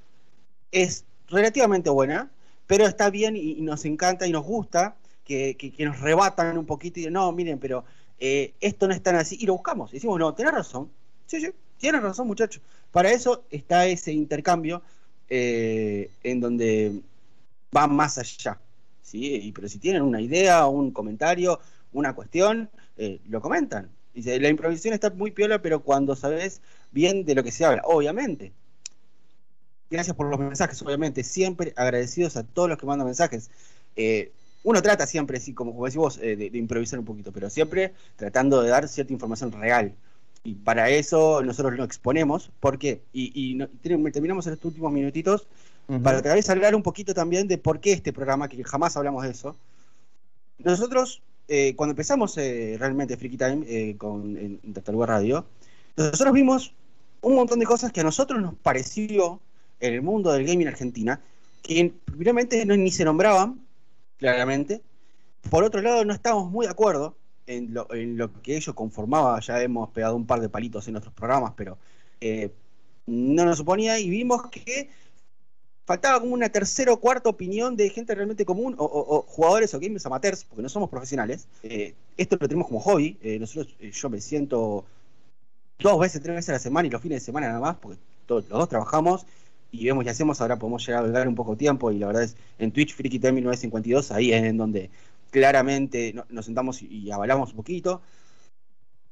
es 0.71 1.05
relativamente 1.29 1.89
buena, 1.89 2.31
pero 2.67 2.85
está 2.87 3.09
bien 3.09 3.35
y, 3.37 3.55
nos 3.61 3.85
encanta 3.85 4.27
y 4.27 4.33
nos 4.33 4.45
gusta 4.45 4.97
que, 5.25 5.57
que- 5.57 5.73
que 5.73 5.85
nos 5.85 5.99
rebatan 6.01 6.57
un 6.57 6.65
poquito 6.65 6.99
y 7.01 7.07
no, 7.11 7.31
miren, 7.33 7.59
pero 7.59 7.85
eh, 8.19 8.53
esto 8.59 8.87
no 8.87 8.93
es 8.93 9.01
tan 9.01 9.15
así, 9.15 9.37
y 9.39 9.45
lo 9.45 9.53
buscamos. 9.53 9.91
Y 9.91 9.95
decimos, 9.95 10.19
no, 10.19 10.33
tenés 10.33 10.53
razón. 10.53 10.89
Sí, 11.25 11.41
sí, 11.41 11.49
tienes 11.77 12.01
razón, 12.01 12.27
muchachos. 12.27 12.61
Para 12.91 13.11
eso 13.11 13.43
está 13.49 13.85
ese 13.85 14.11
intercambio 14.11 14.81
eh, 15.29 16.09
en 16.23 16.39
donde 16.39 17.01
va 17.75 17.87
más 17.87 18.17
allá. 18.17 18.59
¿sí? 19.01 19.35
Y, 19.35 19.51
pero 19.51 19.67
si 19.67 19.79
tienen 19.79 20.01
una 20.01 20.21
idea, 20.21 20.65
un 20.67 20.91
comentario, 20.91 21.59
una 21.93 22.15
cuestión, 22.15 22.69
eh, 22.97 23.19
lo 23.29 23.41
comentan. 23.41 23.89
Dice, 24.13 24.39
la 24.39 24.49
improvisación 24.49 24.93
está 24.93 25.11
muy 25.11 25.31
piola, 25.31 25.61
pero 25.61 25.81
cuando 25.83 26.15
sabes 26.15 26.61
bien 26.91 27.23
de 27.25 27.35
lo 27.35 27.43
que 27.43 27.51
se 27.51 27.65
habla, 27.65 27.83
obviamente. 27.85 28.51
Gracias 29.89 30.15
por 30.15 30.27
los 30.27 30.39
mensajes, 30.39 30.81
obviamente. 30.81 31.23
Siempre 31.23 31.73
agradecidos 31.75 32.35
a 32.35 32.43
todos 32.43 32.67
los 32.67 32.77
que 32.77 32.85
mandan 32.87 33.05
mensajes. 33.05 33.51
Uno 34.63 34.81
trata 34.81 35.07
siempre, 35.07 35.39
sí, 35.39 35.53
como, 35.53 35.71
decís 35.85 35.97
vos, 35.97 36.17
eh, 36.17 36.35
de, 36.35 36.49
de 36.49 36.57
improvisar 36.57 36.99
un 36.99 37.05
poquito, 37.05 37.31
pero 37.31 37.49
siempre 37.49 37.93
tratando 38.15 38.61
de 38.61 38.69
dar 38.69 38.87
cierta 38.87 39.13
información 39.13 39.51
real. 39.51 39.95
para 40.63 40.89
eso 40.89 41.41
nosotros 41.43 41.75
lo 41.75 41.83
exponemos, 41.83 42.51
¿por 42.59 42.77
qué? 42.77 43.01
Y, 43.13 43.57
terminamos 43.81 44.47
en 44.47 44.53
estos 44.53 44.65
últimos 44.65 44.91
minutitos 44.91 45.47
para 46.03 46.21
tal 46.21 46.35
vez 46.35 46.49
hablar 46.49 46.75
un 46.75 46.83
poquito 46.83 47.13
también 47.13 47.47
de 47.47 47.57
por 47.57 47.79
qué 47.79 47.93
este 47.93 48.11
programa, 48.11 48.49
que 48.49 48.61
jamás 48.63 48.97
hablamos 48.97 49.23
de 49.23 49.31
eso. 49.31 49.55
Nosotros, 50.59 51.21
eh, 51.47 51.75
cuando 51.75 51.91
empezamos 51.91 52.37
eh, 52.37 52.75
realmente 52.77 53.15
Freaky 53.15 53.37
Time 53.37 53.65
eh, 53.67 53.95
con, 53.97 54.35
en, 54.37 54.59
en 54.63 55.07
Radio, 55.07 55.45
nosotros 55.95 56.33
vimos 56.33 56.73
un 57.21 57.35
montón 57.35 57.59
de 57.59 57.65
cosas 57.65 57.91
que 57.91 58.01
a 58.01 58.03
nosotros 58.03 58.41
nos 58.41 58.55
pareció 58.55 59.39
en 59.79 59.93
el 59.93 60.01
mundo 60.01 60.31
del 60.31 60.45
gaming 60.45 60.67
argentina, 60.67 61.21
que 61.61 61.93
primeramente 62.05 62.65
no, 62.65 62.75
ni 62.75 62.91
se 62.91 63.05
nombraban, 63.05 63.61
claramente. 64.17 64.81
Por 65.49 65.63
otro 65.63 65.81
lado, 65.81 66.03
no 66.03 66.13
estábamos 66.13 66.51
muy 66.51 66.65
de 66.65 66.71
acuerdo 66.71 67.15
en 67.45 67.73
lo, 67.73 67.87
que 68.41 68.57
ellos 68.57 68.75
conformaba. 68.75 69.39
Ya 69.39 69.61
hemos 69.61 69.89
pegado 69.89 70.15
un 70.15 70.25
par 70.25 70.41
de 70.41 70.49
palitos 70.49 70.87
en 70.87 70.93
nuestros 70.93 71.13
programas, 71.13 71.53
pero 71.55 71.77
eh, 72.19 72.51
no 73.05 73.45
nos 73.45 73.57
suponía 73.57 73.99
y 73.99 74.09
vimos 74.09 74.47
que 74.51 74.89
faltaba 75.85 76.19
como 76.19 76.33
una 76.33 76.49
tercera 76.49 76.91
o 76.91 76.99
cuarta 76.99 77.29
opinión 77.29 77.77
de 77.77 77.89
gente 77.89 78.13
realmente 78.13 78.43
común 78.43 78.75
o, 78.77 79.23
jugadores 79.25 79.73
o 79.73 79.79
gamers 79.79 80.05
amateurs, 80.05 80.43
porque 80.43 80.61
no 80.61 80.69
somos 80.69 80.89
profesionales. 80.89 81.47
Eh, 81.63 81.95
esto 82.17 82.37
lo 82.39 82.47
tenemos 82.47 82.67
como 82.67 82.81
hobby. 82.81 83.17
Eh, 83.21 83.39
nosotros, 83.39 83.73
yo 83.79 84.09
me 84.09 84.19
siento 84.19 84.83
dos 85.79 85.99
veces, 85.99 86.21
tres 86.21 86.35
veces 86.35 86.49
a 86.49 86.53
la 86.53 86.59
semana 86.59 86.87
y 86.87 86.91
los 86.91 87.01
fines 87.01 87.21
de 87.21 87.25
semana 87.25 87.47
nada 87.47 87.61
más, 87.61 87.77
porque 87.77 87.97
todos, 88.25 88.49
los 88.49 88.59
dos 88.59 88.69
trabajamos 88.69 89.25
y 89.71 89.85
vemos 89.85 90.05
y 90.05 90.09
hacemos, 90.09 90.41
ahora 90.41 90.57
podemos 90.57 90.85
llegar 90.85 91.03
a 91.03 91.09
dar 91.09 91.27
un 91.27 91.35
poco 91.35 91.51
de 91.51 91.57
tiempo 91.57 91.91
y 91.91 91.99
la 91.99 92.07
verdad 92.07 92.23
es 92.23 92.35
en 92.59 92.71
Twitch 92.71 92.95
Freaky 92.95 93.19
1952, 93.19 94.11
ahí 94.11 94.33
es 94.33 94.43
en 94.43 94.57
donde 94.57 94.89
claramente 95.31 96.15
nos 96.29 96.45
sentamos 96.45 96.81
y 96.81 97.11
avalamos 97.11 97.51
un 97.51 97.57
poquito. 97.57 98.01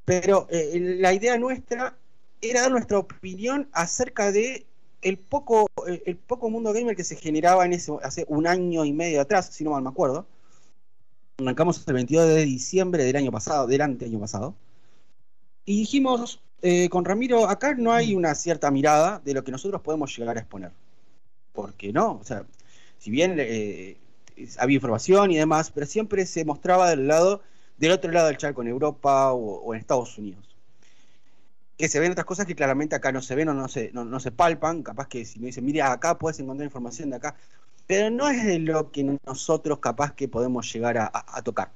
Pero 0.06 0.48
eh, 0.52 0.98
la 1.00 1.14
idea 1.14 1.38
nuestra 1.38 1.98
era 2.42 2.62
dar 2.62 2.72
nuestra 2.72 3.00
opinión 3.00 3.68
acerca 3.72 4.32
de 4.32 4.66
el 5.02 5.18
poco, 5.18 5.68
el 5.86 6.16
poco 6.18 6.50
mundo 6.50 6.74
gamer 6.74 6.96
que 6.96 7.04
se 7.04 7.16
generaba 7.16 7.66
en 7.66 7.74
ese, 7.74 7.92
hace 8.02 8.26
un 8.28 8.48
año 8.48 8.86
y 8.86 8.94
medio 8.94 9.22
atrás, 9.22 9.50
si 9.52 9.64
no 9.64 9.72
mal 9.72 9.84
me 9.84 9.90
acuerdo. 9.90 10.26
Arrancamos 11.38 11.86
el 11.88 11.94
22 11.94 12.28
de 12.28 12.46
diciembre 12.46 13.04
del 13.04 13.16
año 13.16 13.32
pasado, 13.32 13.68
del 13.68 13.82
año 13.82 14.20
pasado. 14.20 14.56
Y 15.66 15.80
dijimos, 15.80 16.42
eh, 16.68 16.90
con 16.90 17.06
Ramiro, 17.06 17.48
acá 17.48 17.76
no 17.76 17.94
hay 17.94 18.16
una 18.16 18.34
cierta 18.34 18.72
mirada 18.72 19.22
de 19.24 19.36
lo 19.36 19.44
que 19.44 19.52
nosotros 19.52 19.82
podemos 19.84 20.18
llegar 20.18 20.36
a 20.36 20.40
exponer. 20.40 20.72
Porque 21.54 21.94
no, 21.94 22.14
o 22.14 22.24
sea, 22.24 22.44
si 22.98 23.12
bien 23.12 23.36
eh, 23.38 23.98
había 24.58 24.74
información 24.74 25.30
y 25.30 25.38
demás, 25.38 25.70
pero 25.70 25.86
siempre 25.86 26.26
se 26.26 26.44
mostraba 26.44 26.90
del 26.90 27.08
lado, 27.08 27.44
del 27.78 27.92
otro 27.92 28.12
lado 28.12 28.26
del 28.30 28.38
charco, 28.38 28.64
en 28.64 28.70
Europa 28.70 29.32
o, 29.32 29.76
en 29.76 29.80
Estados 29.80 30.18
Unidos. 30.18 30.44
Que 31.78 31.88
se 31.88 32.00
ven 32.00 32.14
otras 32.14 32.26
cosas 32.26 32.48
que 32.48 32.56
claramente 32.56 32.96
acá 32.96 33.12
no 33.12 33.22
se 33.22 33.36
ven 33.36 33.50
o 33.50 33.54
no 33.54 33.68
se, 33.68 33.92
no, 33.94 34.20
se 34.20 34.32
palpan, 34.32 34.82
capaz 34.82 35.08
que 35.08 35.24
si 35.24 35.40
me 35.40 35.48
dicen, 35.48 35.66
mira, 35.66 35.92
acá 35.92 36.18
puedes 36.18 36.40
encontrar 36.40 36.66
información 36.66 37.12
de 37.12 37.18
acá, 37.18 37.36
pero 37.86 38.10
no 38.10 38.28
es 38.28 38.44
de 38.44 38.58
lo 38.58 38.92
que 38.92 39.04
nosotros 39.24 39.78
capaz 39.78 40.14
que 40.16 40.28
podemos 40.28 40.74
llegar 40.74 40.98
a 40.98 41.42
tocar. 41.44 41.70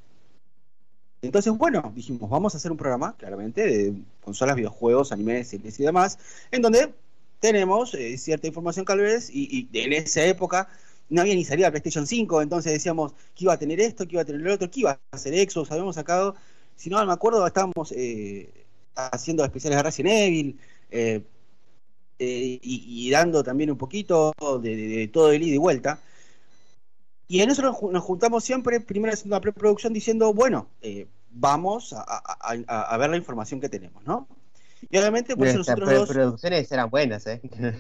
Entonces, 1.22 1.53
bueno, 1.57 1.91
dijimos, 1.95 2.30
vamos 2.30 2.53
a 2.53 2.57
hacer 2.57 2.72
un 2.72 2.78
programa, 2.78 3.15
claramente, 3.17 3.65
de 3.65 3.93
consolas, 4.24 4.55
videojuegos, 4.55 5.11
animes, 5.11 5.53
y 5.53 5.84
demás, 5.84 6.17
en 6.51 6.61
donde 6.61 6.93
tenemos 7.39 7.93
eh, 7.93 8.17
cierta 8.17 8.47
información 8.47 8.86
tal 8.86 8.99
vez, 8.99 9.30
y, 9.32 9.67
en 9.74 9.93
esa 9.93 10.24
época 10.26 10.70
no 11.09 11.22
había 11.22 11.36
ni 11.36 11.43
salida 11.43 11.72
PlayStation 11.72 12.05
5, 12.05 12.41
entonces 12.41 12.72
decíamos 12.72 13.13
que 13.36 13.45
iba 13.45 13.53
a 13.53 13.57
tener 13.57 13.80
esto, 13.82 14.07
que 14.07 14.13
iba 14.13 14.22
a 14.22 14.26
tener 14.26 14.41
lo 14.41 14.53
otro, 14.53 14.70
que 14.70 14.82
iba 14.82 14.91
a 14.91 15.15
hacer 15.15 15.34
Xbox, 15.34 15.72
habíamos 15.72 15.95
sacado, 15.95 16.36
si 16.76 16.89
no 16.89 17.03
me 17.05 17.11
acuerdo, 17.11 17.45
estábamos 17.45 17.91
eh, 17.95 18.49
haciendo 18.95 19.43
especiales 19.43 19.78
de 19.78 19.84
Resident 19.84 20.15
Evil, 20.15 20.59
eh, 20.91 21.24
y, 22.20 23.09
dando 23.11 23.43
también 23.43 23.72
un 23.72 23.78
poquito 23.78 24.34
de, 24.61 25.09
todo 25.11 25.32
el 25.32 25.41
ida 25.41 25.55
y 25.55 25.57
vuelta. 25.57 25.99
Y 27.30 27.41
en 27.41 27.51
eso 27.51 27.61
nos, 27.61 28.03
juntamos 28.03 28.43
siempre, 28.43 28.82
primero 28.82 29.13
haciendo 29.13 29.36
una 29.36 29.41
preproducción 29.41 29.93
diciendo, 29.93 30.34
bueno, 30.34 30.67
eh, 30.82 31.07
vamos 31.30 31.93
a, 31.95 32.97
ver 32.97 33.11
la 33.11 33.17
información 33.17 33.61
que 33.61 33.69
tenemos, 33.69 34.03
¿no? 34.03 34.27
Y 34.89 34.97
obviamente, 34.97 35.38
pues 35.38 35.53
nosotros 35.53 35.88
dos... 35.91 36.09
producciones 36.09 36.71
eran 36.71 36.89
buenas, 36.89 37.27
¿eh? 37.27 37.39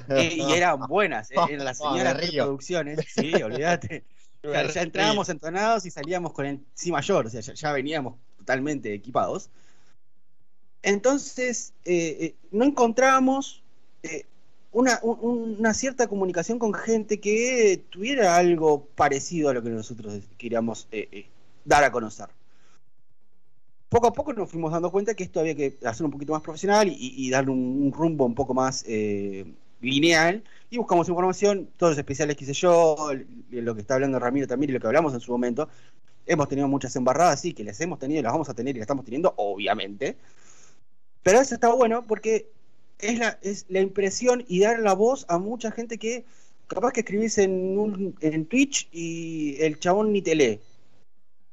eh 0.09 0.35
y 0.35 0.51
eran 0.51 0.79
buenas, 0.87 1.31
¿eh? 1.31 1.35
eran 1.49 1.65
las 1.65 1.79
señoras 1.79 2.29
producciones, 2.31 2.99
sí, 3.11 3.33
olvídate. 3.41 4.03
ya 4.43 4.81
entrábamos 4.83 5.29
entonados 5.29 5.83
y 5.87 5.89
salíamos 5.89 6.31
con 6.31 6.45
el 6.45 6.59
sí 6.75 6.91
mayor, 6.91 7.25
o 7.25 7.29
sea, 7.31 7.41
ya, 7.41 7.71
veníamos 7.71 8.19
totalmente 8.37 8.93
equipados. 8.93 9.49
Entonces, 10.83 11.73
eh, 11.85 12.35
no 12.51 12.65
encontrábamos 12.65 13.63
una, 14.71 14.99
una, 15.01 15.73
cierta 15.73 16.07
comunicación 16.07 16.59
con 16.59 16.73
gente 16.73 17.19
que 17.19 17.83
tuviera 17.89 18.35
algo 18.35 18.85
parecido 18.95 19.49
a 19.49 19.53
lo 19.53 19.63
que 19.63 19.69
nosotros 19.69 20.21
queríamos 20.37 20.87
eh, 20.91 21.07
eh, 21.11 21.25
dar 21.65 21.83
a 21.83 21.91
conocer. 21.91 22.27
Poco 23.89 24.07
a 24.07 24.13
poco 24.13 24.33
nos 24.33 24.51
fuimos 24.51 24.71
dando 24.71 24.91
cuenta 24.91 25.15
que 25.15 25.23
esto 25.23 25.39
había 25.39 25.55
que 25.55 25.77
hacer 25.83 26.05
un 26.05 26.11
poquito 26.11 26.33
más 26.33 26.43
profesional 26.43 26.87
y, 26.91 27.29
darle 27.31 27.51
un, 27.51 27.91
rumbo 27.91 28.25
un 28.25 28.35
poco 28.35 28.53
más 28.53 28.85
eh, 28.87 29.51
lineal. 29.81 30.43
Y 30.69 30.77
buscamos 30.77 31.09
información, 31.09 31.67
todos 31.75 31.93
los 31.93 31.97
especiales 31.97 32.35
que 32.35 32.43
hice 32.43 32.53
yo, 32.53 33.09
lo 33.49 33.73
que 33.73 33.81
está 33.81 33.95
hablando 33.95 34.19
Ramiro 34.19 34.45
también 34.45 34.69
y 34.69 34.73
lo 34.73 34.79
que 34.79 34.85
hablamos 34.85 35.15
en 35.15 35.19
su 35.19 35.31
momento. 35.31 35.67
Hemos 36.27 36.47
tenido 36.47 36.67
muchas 36.67 36.95
embarradas, 36.95 37.41
sí, 37.41 37.53
que 37.53 37.63
las 37.63 37.81
hemos 37.81 37.97
tenido 37.97 38.19
y 38.19 38.23
las 38.23 38.31
vamos 38.31 38.49
a 38.49 38.53
tener 38.53 38.75
y 38.75 38.79
las 38.79 38.83
estamos 38.83 39.03
teniendo, 39.03 39.33
obviamente. 39.37 40.17
Pero 41.23 41.39
eso 41.41 41.55
está 41.55 41.73
bueno 41.73 42.05
porque 42.05 42.51
es 42.99 43.17
la, 43.17 43.39
es 43.41 43.65
la 43.69 43.79
impresión 43.81 44.45
y 44.47 44.59
dar 44.59 44.79
la 44.79 44.93
voz 44.93 45.25
a 45.29 45.37
mucha 45.37 45.71
gente 45.71 45.97
que 45.97 46.25
capaz 46.67 46.91
que 46.91 46.99
escribís 47.01 47.37
en, 47.37 47.77
un, 47.77 48.15
en 48.21 48.45
Twitch 48.45 48.87
y 48.91 49.61
el 49.61 49.79
chabón 49.79 50.13
ni 50.13 50.21
te 50.21 50.35
lee. 50.35 50.59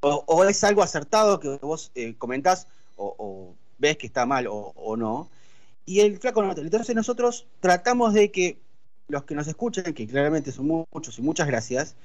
O, 0.00 0.44
es 0.44 0.62
algo 0.62 0.82
acertado 0.82 1.40
que 1.40 1.48
vos 1.62 1.90
eh, 1.94 2.14
comentás 2.16 2.68
o, 2.96 3.54
ves 3.78 3.96
que 3.96 4.06
está 4.06 4.24
mal 4.26 4.46
o, 4.48 4.96
no. 4.96 5.28
Y 5.84 6.00
el 6.00 6.18
flaco 6.18 6.42
no. 6.42 6.52
Entonces 6.52 6.94
nosotros 6.94 7.46
tratamos 7.60 8.14
de 8.14 8.30
que 8.30 8.58
los 9.08 9.24
que 9.24 9.34
nos 9.34 9.48
escuchen, 9.48 9.94
que 9.94 10.06
claramente 10.06 10.52
son 10.52 10.86
muchos 10.92 11.18
y 11.18 11.22
muchas 11.22 11.46
gracias, 11.46 11.96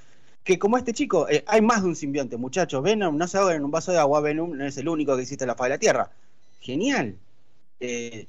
que 0.43 0.57
como 0.57 0.77
este 0.77 0.93
chico, 0.93 1.29
eh, 1.29 1.43
hay 1.47 1.61
más 1.61 1.83
de 1.83 1.89
un 1.89 1.95
simbionte, 1.95 2.37
muchachos. 2.37 2.81
Venom 2.81 3.17
no 3.17 3.27
se 3.27 3.37
ahoga 3.37 3.55
en 3.55 3.63
un 3.63 3.71
vaso 3.71 3.91
de 3.91 3.99
agua, 3.99 4.21
Venom 4.21 4.57
no 4.57 4.65
es 4.65 4.77
el 4.77 4.87
único 4.87 5.15
que 5.15 5.23
existe 5.23 5.43
en 5.43 5.49
la 5.49 5.55
faz 5.55 5.65
de 5.65 5.69
la 5.69 5.77
Tierra. 5.79 6.11
Genial. 6.59 7.17
Eh, 7.79 8.27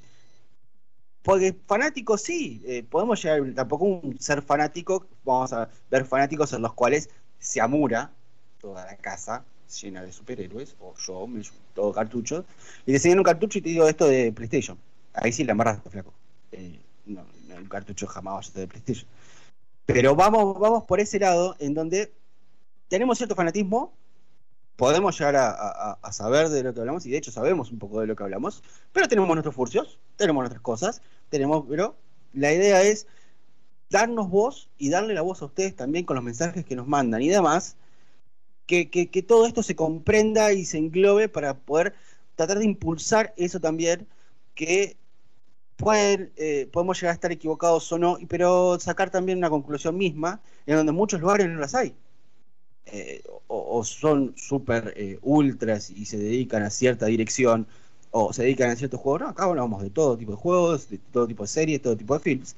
porque 1.23 1.55
fanáticos 1.65 2.21
sí, 2.21 2.61
eh, 2.65 2.83
podemos 2.87 3.23
llegar, 3.23 3.41
tampoco 3.55 3.85
un 3.85 4.19
ser 4.19 4.41
fanático, 4.41 5.07
vamos 5.23 5.53
a 5.53 5.69
ver 5.89 6.05
fanáticos 6.05 6.53
en 6.53 6.61
los 6.61 6.73
cuales 6.73 7.09
se 7.39 7.61
amura 7.61 8.11
toda 8.59 8.85
la 8.85 8.97
casa 8.97 9.43
llena 9.81 10.03
de 10.03 10.11
superhéroes, 10.11 10.75
o 10.79 10.93
yo, 10.95 11.25
me 11.25 11.41
todo 11.73 11.91
cartuchos, 11.91 12.45
y 12.83 12.91
te 12.91 12.93
enseñan 12.93 13.19
un 13.19 13.23
cartucho 13.23 13.57
y 13.57 13.61
te 13.61 13.69
digo 13.69 13.87
esto 13.87 14.07
de 14.07 14.31
PlayStation. 14.31 14.77
Ahí 15.13 15.31
sí 15.31 15.43
la 15.43 15.53
embarraste, 15.53 15.89
flaco. 15.89 16.13
Eh, 16.51 16.79
no, 17.05 17.25
un 17.57 17.65
cartucho 17.67 18.05
jamás 18.05 18.51
va 18.51 18.59
de 18.59 18.67
PlayStation. 18.67 19.07
Pero 19.85 20.15
vamos, 20.15 20.59
vamos 20.59 20.83
por 20.83 20.99
ese 20.99 21.19
lado 21.19 21.55
en 21.59 21.73
donde 21.73 22.11
tenemos 22.87 23.17
cierto 23.17 23.35
fanatismo, 23.35 23.93
podemos 24.75 25.17
llegar 25.17 25.35
a, 25.35 26.11
saber 26.11 26.49
de 26.49 26.63
lo 26.63 26.73
que 26.73 26.79
hablamos, 26.79 27.05
y 27.05 27.11
de 27.11 27.17
hecho 27.17 27.31
sabemos 27.31 27.71
un 27.71 27.79
poco 27.79 28.01
de 28.01 28.07
lo 28.07 28.15
que 28.15 28.23
hablamos, 28.23 28.63
pero 28.91 29.07
tenemos 29.07 29.29
nuestros 29.29 29.55
furcios, 29.55 29.99
tenemos 30.15 30.41
nuestras 30.41 30.61
cosas, 30.61 31.01
tenemos, 31.29 31.65
pero 31.69 31.95
la 32.33 32.51
idea 32.51 32.81
es 32.81 33.07
darnos 33.89 34.29
voz 34.29 34.69
y 34.77 34.89
darle 34.89 35.13
la 35.13 35.21
voz 35.21 35.41
a 35.41 35.45
ustedes 35.45 35.75
también 35.75 36.05
con 36.05 36.15
los 36.15 36.23
mensajes 36.23 36.65
que 36.65 36.75
nos 36.75 36.87
mandan 36.87 37.21
y 37.21 37.29
demás, 37.29 37.77
que, 38.65 39.25
todo 39.27 39.45
esto 39.45 39.61
se 39.61 39.75
comprenda 39.75 40.51
y 40.53 40.65
se 40.65 40.77
englobe 40.79 41.29
para 41.29 41.55
poder 41.55 41.93
tratar 42.35 42.59
de 42.59 42.65
impulsar 42.65 43.33
eso 43.37 43.59
también, 43.59 44.07
que 44.55 44.97
pueden, 45.75 46.31
eh, 46.37 46.67
podemos 46.71 46.99
llegar 46.99 47.11
a 47.11 47.15
estar 47.15 47.31
equivocados 47.31 47.91
o 47.91 47.99
no, 47.99 48.17
pero 48.27 48.79
sacar 48.79 49.11
también 49.11 49.37
una 49.37 49.49
conclusión 49.49 49.97
misma, 49.97 50.41
en 50.65 50.77
donde 50.77 50.91
muchos 50.91 51.21
lugares 51.21 51.47
no 51.47 51.59
las 51.59 51.75
hay. 51.75 51.95
Eh, 52.85 53.23
o, 53.47 53.83
son 53.83 54.33
súper 54.35 54.93
eh, 54.97 55.17
ultras 55.21 55.89
y 55.89 56.05
se 56.05 56.17
dedican 56.17 56.63
a 56.63 56.69
cierta 56.69 57.05
dirección 57.05 57.65
o 58.11 58.33
se 58.33 58.43
dedican 58.43 58.69
a 58.69 58.75
ciertos 58.75 58.99
juegos. 58.99 59.21
No, 59.21 59.27
acá 59.29 59.45
hablamos 59.45 59.81
de 59.81 59.89
todo 59.89 60.17
tipo 60.17 60.31
de 60.31 60.37
juegos, 60.37 60.89
de 60.89 60.97
todo 60.97 61.27
tipo 61.27 61.43
de 61.43 61.47
series, 61.47 61.81
todo 61.81 61.97
tipo 61.97 62.13
de 62.13 62.19
films. 62.19 62.55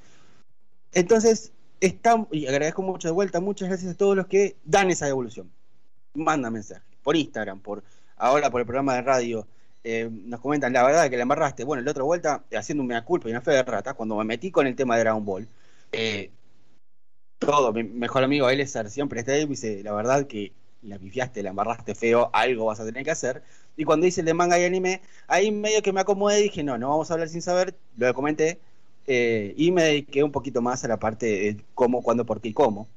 Entonces, 0.93 1.51
está, 1.79 2.25
y 2.31 2.47
agradezco 2.47 2.81
mucho 2.81 3.07
de 3.07 3.13
vuelta, 3.13 3.39
muchas 3.39 3.69
gracias 3.69 3.93
a 3.93 3.97
todos 3.97 4.15
los 4.15 4.27
que 4.27 4.55
dan 4.65 4.89
esa 4.89 5.05
devolución. 5.05 5.51
Mandan 6.13 6.53
mensajes 6.53 6.83
por 7.03 7.15
Instagram, 7.15 7.59
por 7.59 7.83
ahora 8.17 8.49
por 8.49 8.61
el 8.61 8.67
programa 8.67 8.95
de 8.95 9.01
radio. 9.01 9.47
Eh, 9.83 10.09
nos 10.11 10.41
comentan, 10.41 10.73
la 10.73 10.83
verdad 10.83 11.09
que 11.09 11.17
la 11.17 11.23
embarraste. 11.23 11.63
Bueno, 11.63 11.83
la 11.83 11.91
otra 11.91 12.03
vuelta, 12.03 12.43
haciendo 12.57 12.83
una 12.83 13.05
culpa 13.05 13.27
y 13.29 13.31
una 13.31 13.41
fe 13.41 13.51
de 13.51 13.63
rata, 13.63 13.93
cuando 13.93 14.15
me 14.17 14.23
metí 14.23 14.51
con 14.51 14.67
el 14.67 14.75
tema 14.75 14.95
de 14.95 15.01
Dragon 15.01 15.23
Ball, 15.23 15.47
eh, 15.91 16.31
todo, 17.39 17.73
mi 17.73 17.83
mejor 17.83 18.23
amigo 18.23 18.49
Elezar 18.49 18.89
siempre 18.89 19.19
está 19.19 19.33
ahí 19.33 19.43
y 19.43 19.47
dice, 19.47 19.83
la 19.83 19.93
verdad 19.93 20.27
que 20.27 20.53
la 20.81 20.99
pifiaste, 20.99 21.43
la 21.43 21.49
embarraste 21.49 21.95
feo, 21.95 22.29
algo 22.33 22.65
vas 22.65 22.79
a 22.79 22.85
tener 22.85 23.03
que 23.03 23.11
hacer. 23.11 23.43
Y 23.77 23.83
cuando 23.85 24.05
hice 24.05 24.21
el 24.21 24.27
de 24.27 24.33
manga 24.33 24.59
y 24.59 24.65
anime, 24.65 25.01
ahí 25.27 25.51
medio 25.51 25.81
que 25.81 25.93
me 25.93 26.01
acomodé 26.01 26.39
y 26.39 26.43
dije, 26.43 26.63
no, 26.63 26.77
no 26.77 26.89
vamos 26.89 27.09
a 27.09 27.15
hablar 27.15 27.29
sin 27.29 27.41
saber, 27.41 27.75
lo 27.97 28.13
comenté, 28.13 28.59
eh, 29.07 29.53
y 29.57 29.71
me 29.71 29.83
dediqué 29.83 30.23
un 30.23 30.31
poquito 30.31 30.61
más 30.61 30.83
a 30.83 30.87
la 30.87 30.97
parte 30.99 31.25
de 31.25 31.57
cómo, 31.73 32.01
cuándo, 32.01 32.25
por 32.25 32.41
qué 32.41 32.49
y 32.49 32.53
cómo. 32.53 32.87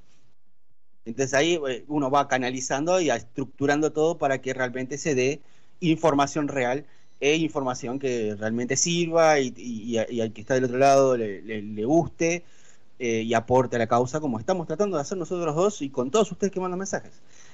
Entonces 1.04 1.34
ahí 1.34 1.58
eh, 1.68 1.84
uno 1.88 2.10
va 2.10 2.28
canalizando 2.28 3.00
y 3.00 3.10
estructurando 3.10 3.92
todo 3.92 4.18
para 4.18 4.40
que 4.40 4.54
realmente 4.54 4.98
se 4.98 5.14
dé 5.14 5.40
información 5.80 6.48
real 6.48 6.86
e 7.20 7.36
información 7.36 7.98
que 7.98 8.36
realmente 8.38 8.76
sirva 8.76 9.40
y, 9.40 9.96
al 9.96 10.32
que 10.32 10.40
está 10.40 10.54
del 10.54 10.64
otro 10.64 10.78
lado 10.78 11.16
le, 11.16 11.84
guste 11.84 12.44
eh, 12.98 13.22
y 13.22 13.34
aporte 13.34 13.76
a 13.76 13.78
la 13.78 13.86
causa, 13.86 14.20
como 14.20 14.38
estamos 14.38 14.66
tratando 14.66 14.96
de 14.96 15.02
hacer 15.02 15.18
nosotros 15.18 15.54
dos 15.54 15.82
y 15.82 15.90
con 15.90 16.10
todos 16.10 16.30
ustedes 16.32 16.52
que 16.52 16.60
mandan 16.60 16.78
mensajes. 16.78 17.12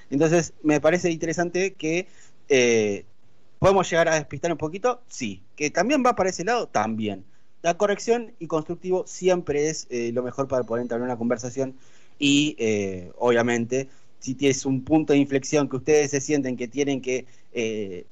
Entonces, 0.09 0.53
me 0.63 0.81
parece 0.81 1.11
interesante 1.11 1.73
que 1.73 2.07
eh, 2.49 3.05
podemos 3.59 3.89
llegar 3.89 4.07
a 4.09 4.15
despistar 4.15 4.51
un 4.51 4.57
poquito, 4.57 5.01
sí. 5.07 5.41
Que 5.55 5.69
también 5.69 6.03
va 6.05 6.15
para 6.15 6.29
ese 6.29 6.43
lado, 6.43 6.67
también. 6.67 7.25
La 7.61 7.75
corrección 7.77 8.33
y 8.39 8.47
constructivo 8.47 9.05
siempre 9.07 9.69
es 9.69 9.87
eh, 9.89 10.11
lo 10.13 10.23
mejor 10.23 10.47
para 10.47 10.63
poder 10.63 10.83
entrar 10.83 10.99
en 10.99 11.05
una 11.05 11.17
conversación 11.17 11.75
y, 12.19 12.55
obviamente, 13.17 13.89
si 14.19 14.35
tienes 14.35 14.65
un 14.65 14.83
punto 14.83 15.13
de 15.13 15.19
inflexión 15.19 15.67
que 15.67 15.75
ustedes 15.75 16.11
se 16.11 16.21
sienten 16.21 16.55
que 16.55 16.67
tienen 16.67 17.01
que 17.01 17.25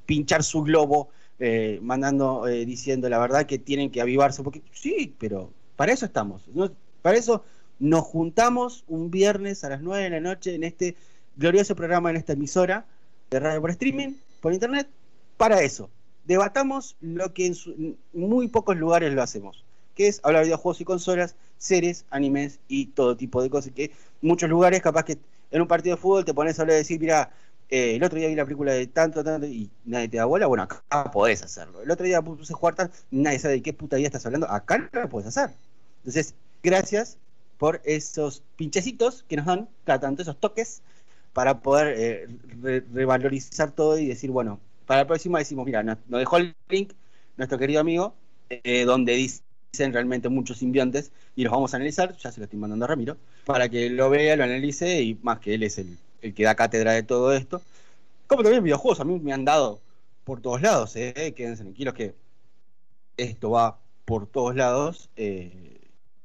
pinchar 0.06 0.44
su 0.44 0.62
globo 0.64 1.10
eh, 1.40 1.80
mandando, 1.82 2.48
eh, 2.48 2.64
diciendo 2.64 3.10
la 3.10 3.18
verdad 3.18 3.46
que 3.46 3.58
tienen 3.58 3.90
que 3.90 4.02
avivarse 4.02 4.44
poquito. 4.44 4.66
Sí, 4.72 5.14
pero 5.20 5.52
para 5.76 5.92
eso 5.92 6.06
estamos. 6.06 6.44
Para 7.04 7.18
eso 7.18 7.44
nos 7.80 8.06
juntamos 8.06 8.86
un 8.88 9.12
viernes 9.12 9.64
a 9.64 9.70
las 9.70 9.82
9 9.82 10.06
de 10.06 10.10
la 10.10 10.20
noche 10.22 10.56
en 10.56 10.64
este 10.64 10.96
glorioso 11.36 11.76
programa, 11.76 12.10
en 12.10 12.16
esta 12.16 12.34
emisora 12.34 12.86
de 13.30 13.40
radio 13.40 13.62
por 13.62 13.72
streaming, 13.72 14.14
por 14.42 14.54
internet, 14.54 14.88
para 15.38 15.62
eso. 15.62 15.90
Debatamos 16.24 16.96
lo 17.02 17.34
que 17.34 17.48
en, 17.48 17.98
muy 18.14 18.48
pocos 18.48 18.78
lugares 18.78 19.14
lo 19.14 19.22
hacemos, 19.22 19.66
que 19.96 20.08
es 20.08 20.22
hablar 20.24 20.44
de 20.44 20.48
videojuegos 20.48 20.80
y 20.80 20.86
consolas, 20.86 21.36
series, 21.58 22.06
animes 22.10 22.60
y 22.70 22.88
todo 22.88 23.18
tipo 23.18 23.44
de 23.44 23.50
cosas. 23.50 23.74
Que 23.76 23.92
muchos 24.22 24.50
lugares, 24.50 24.82
capaz 24.82 25.04
que 25.04 25.18
en 25.52 25.62
un 25.62 25.68
partido 25.68 25.98
de 25.98 26.02
fútbol 26.02 26.24
te 26.24 26.34
pones 26.34 26.58
a 26.58 26.62
hablar 26.62 26.76
de 26.76 26.80
decir, 26.80 27.02
mira, 27.02 27.34
eh, 27.70 27.96
el 27.96 28.04
otro 28.04 28.18
día 28.18 28.30
vi 28.30 28.36
la 28.36 28.46
película 28.46 28.72
de 28.72 28.88
tanto, 28.88 29.26
tanto, 29.26 29.46
y 29.46 29.70
nadie 29.84 30.08
te 30.08 30.18
da 30.18 30.26
bola. 30.26 30.48
Bueno, 30.48 30.64
acá 30.64 31.12
podés 31.12 31.44
hacerlo. 31.44 31.82
El 31.82 31.92
otro 31.92 32.06
día 32.06 32.22
puse 32.22 32.54
jugar 32.54 32.92
nadie 33.12 33.40
sabe 33.40 33.56
de 33.56 33.62
qué 33.62 33.74
puta 33.74 33.98
vida 33.98 34.08
estás 34.08 34.26
hablando. 34.26 34.50
Acá 34.50 34.78
no 34.78 35.02
lo 35.02 35.10
puedes 35.10 35.28
hacer. 35.28 35.54
Entonces, 35.98 36.36
gracias 36.64 37.18
por 37.58 37.82
esos 37.84 38.44
pinchecitos 38.56 39.24
que 39.28 39.38
nos 39.38 39.46
dan 39.46 39.70
cada 39.84 40.00
tanto, 40.00 40.22
esos 40.22 40.40
toques, 40.40 40.82
para 41.34 41.60
poder 41.60 41.96
eh, 41.98 42.84
revalorizar 42.94 43.72
todo 43.72 43.98
y 43.98 44.08
decir, 44.08 44.32
bueno, 44.32 44.60
para 44.86 45.02
la 45.02 45.08
próxima 45.08 45.40
decimos, 45.40 45.66
mira, 45.66 45.84
nos, 45.84 45.98
dejó 46.08 46.38
el 46.38 46.56
link 46.70 46.94
nuestro 47.38 47.58
querido 47.58 47.82
amigo, 47.82 48.14
eh, 48.50 48.86
donde 48.86 49.14
dicen 49.14 49.94
realmente 49.94 50.30
muchos 50.30 50.58
simbiontes, 50.58 51.12
y 51.36 51.44
los 51.44 51.52
vamos 51.52 51.74
a 51.74 51.78
analizar, 51.78 52.16
ya 52.18 52.32
se 52.32 52.40
lo 52.40 52.46
estoy 52.46 52.60
mandando 52.60 52.86
a 52.86 52.88
Ramiro, 52.88 53.18
para 53.46 53.70
que 53.70 53.90
lo 53.90 54.10
vea, 54.10 54.36
lo 54.36 54.44
analice, 54.44 55.02
y 55.02 55.16
más 55.22 55.40
que 55.40 55.54
él 55.56 55.64
es 55.64 55.78
el 55.78 55.98
el 56.24 56.34
que 56.34 56.44
da 56.44 56.56
cátedra 56.56 56.94
de 56.94 57.04
todo 57.04 57.34
esto. 57.34 57.62
Como 58.28 58.42
también 58.42 58.64
videojuegos, 58.64 59.00
a 59.00 59.04
mí 59.04 59.20
me 59.20 59.34
han 59.34 59.46
dado 59.46 59.82
por 60.24 60.42
todos 60.42 60.62
lados, 60.62 60.96
¿eh? 60.96 61.34
quédense 61.36 61.64
tranquilos 61.64 61.94
que 61.94 62.16
esto 63.18 63.52
va 63.52 63.80
por 64.06 64.26
todos 64.28 64.56
lados, 64.56 65.10
eh, 65.18 65.82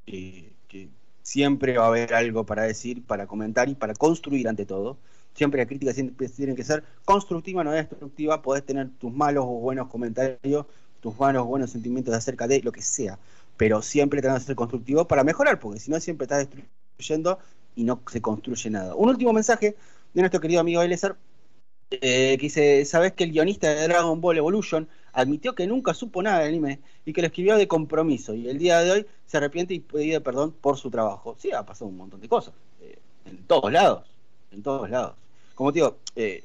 que 0.09 0.89
siempre 1.23 1.77
va 1.77 1.85
a 1.85 1.89
haber 1.89 2.15
algo 2.15 2.47
para 2.47 2.63
decir, 2.63 3.05
para 3.05 3.27
comentar 3.27 3.69
y 3.69 3.75
para 3.75 3.95
construir 3.95 4.49
ante 4.49 4.65
todo. 4.65 4.97
Siempre 5.35 5.61
la 5.61 5.67
crítica 5.67 5.93
tiene 5.93 6.55
que 6.55 6.65
ser 6.65 6.83
constructiva, 7.05 7.63
no 7.63 7.71
destructiva. 7.71 8.43
Podés 8.43 8.65
tener 8.65 8.89
tus 8.99 9.13
malos 9.13 9.45
o 9.45 9.61
buenos 9.61 9.89
comentarios, 9.89 10.67
tus 11.01 11.19
malos 11.19 11.43
o 11.43 11.47
buenos 11.47 11.71
sentimientos 11.71 12.15
acerca 12.15 12.49
de 12.49 12.61
lo 12.63 12.73
que 12.73 12.83
sea, 12.83 13.19
pero 13.57 13.83
siempre 13.83 14.23
tenés 14.23 14.41
que 14.41 14.47
ser 14.47 14.57
constructivo 14.57 15.07
para 15.07 15.23
mejorar, 15.23 15.61
porque 15.61 15.79
si 15.79 15.91
no 15.91 16.01
siempre 16.01 16.25
estás 16.25 16.49
destruyendo 16.49 17.39
y 17.77 17.85
no 17.85 18.01
se 18.11 18.21
construye 18.21 18.71
nada. 18.71 18.95
Un 18.97 19.11
último 19.11 19.33
mensaje 19.33 19.77
de 20.15 20.23
nuestro 20.23 20.41
querido 20.41 20.61
amigo 20.61 20.83
Elezer, 20.83 21.15
eh, 21.91 22.37
que 22.39 22.47
dice, 22.47 22.85
¿sabes 22.85 23.13
que 23.15 23.25
el 23.25 23.33
guionista 23.33 23.69
de 23.69 23.89
Dragon 23.89 24.21
Ball 24.21 24.37
Evolution 24.37 24.89
admitió 25.13 25.55
que 25.55 25.67
nunca 25.67 25.95
supo 25.95 26.23
nada 26.23 26.41
del 26.41 26.49
anime 26.49 26.81
y 27.05 27.13
que 27.13 27.23
lo 27.23 27.29
escribió 27.29 27.57
de 27.57 27.67
compromiso 27.67 28.35
y 28.35 28.49
el 28.49 28.59
día 28.59 28.81
de 28.81 28.91
hoy 28.91 29.07
se 29.27 29.39
arrepiente 29.39 29.75
y 29.75 29.81
pide 29.81 30.21
perdón 30.21 30.53
por 30.53 30.77
su 30.77 30.91
trabajo? 30.91 31.37
Sí, 31.39 31.51
ha 31.53 31.65
pasado 31.65 31.89
un 31.89 31.97
montón 31.97 32.21
de 32.21 32.29
cosas, 32.29 32.55
eh, 32.83 32.99
en 33.25 33.39
todos 33.45 33.73
lados, 33.73 34.07
en 34.53 34.63
todos 34.63 34.91
lados. 34.91 35.15
Como 35.55 35.73
te 35.73 35.79
digo, 35.79 35.97
eh, 36.15 36.45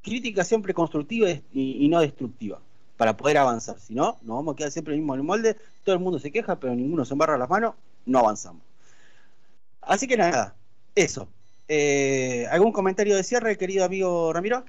crítica 0.00 0.44
siempre 0.44 0.74
constructiva 0.74 1.28
y, 1.52 1.88
no 1.88 2.00
destructiva 2.00 2.60
para 2.96 3.16
poder 3.16 3.38
avanzar. 3.38 3.78
Si 3.80 3.94
no, 3.94 4.18
nos 4.22 4.36
vamos 4.36 4.54
a 4.54 4.56
quedar 4.56 4.70
siempre 4.70 4.94
en 4.94 5.00
el 5.00 5.06
mismo 5.06 5.24
molde, 5.24 5.56
todo 5.84 5.94
el 5.94 6.00
mundo 6.00 6.18
se 6.18 6.30
queja, 6.30 6.58
pero 6.58 6.74
ninguno 6.74 7.04
se 7.04 7.14
embarra 7.14 7.36
las 7.36 7.50
manos, 7.50 7.74
no 8.06 8.20
avanzamos. 8.20 8.62
Así 9.80 10.06
que 10.06 10.16
nada, 10.16 10.54
eso. 10.94 11.28
Eh, 11.68 12.46
¿Algún 12.50 12.72
comentario 12.72 13.16
de 13.16 13.22
cierre, 13.22 13.56
querido 13.56 13.84
amigo 13.84 14.32
Ramiro? 14.32 14.64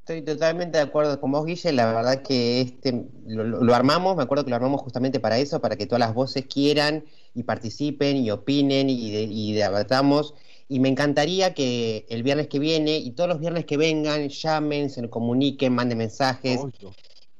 Estoy 0.00 0.22
totalmente 0.22 0.78
de 0.78 0.84
acuerdo 0.84 1.20
con 1.20 1.32
vos, 1.32 1.44
Guille. 1.44 1.72
La 1.72 1.92
verdad 1.92 2.22
que 2.22 2.60
este 2.60 3.06
lo, 3.26 3.74
armamos, 3.74 4.16
me 4.16 4.22
acuerdo 4.22 4.44
que 4.44 4.50
lo 4.50 4.56
armamos 4.56 4.80
justamente 4.80 5.18
para 5.18 5.36
eso, 5.38 5.60
para 5.60 5.74
que 5.74 5.86
todas 5.86 5.98
las 5.98 6.14
voces 6.14 6.46
quieran 6.46 7.04
y 7.34 7.42
participen 7.42 8.16
y 8.16 8.30
opinen 8.30 8.88
y, 8.88 9.52
debatamos. 9.52 10.34
Y 10.68 10.78
me 10.78 10.88
encantaría 10.88 11.54
que 11.54 12.06
el 12.08 12.22
viernes 12.22 12.46
que 12.46 12.60
viene 12.60 12.98
y 12.98 13.10
todos 13.10 13.28
los 13.28 13.40
viernes 13.40 13.64
que 13.64 13.76
vengan, 13.76 14.28
llamen, 14.28 14.90
se 14.90 15.10
comuniquen, 15.10 15.74
manden 15.74 15.98
mensajes. 15.98 16.60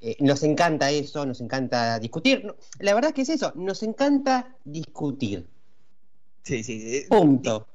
Eh, 0.00 0.16
nos 0.18 0.42
encanta 0.42 0.90
eso, 0.90 1.24
nos 1.24 1.40
encanta 1.40 2.00
discutir. 2.00 2.52
La 2.80 2.94
verdad 2.94 3.12
que 3.12 3.22
es 3.22 3.28
eso, 3.28 3.52
nos 3.54 3.84
encanta 3.84 4.56
discutir. 4.64 5.46
Sí, 6.42 6.64
sí. 6.64 7.04
Punto. 7.08 7.68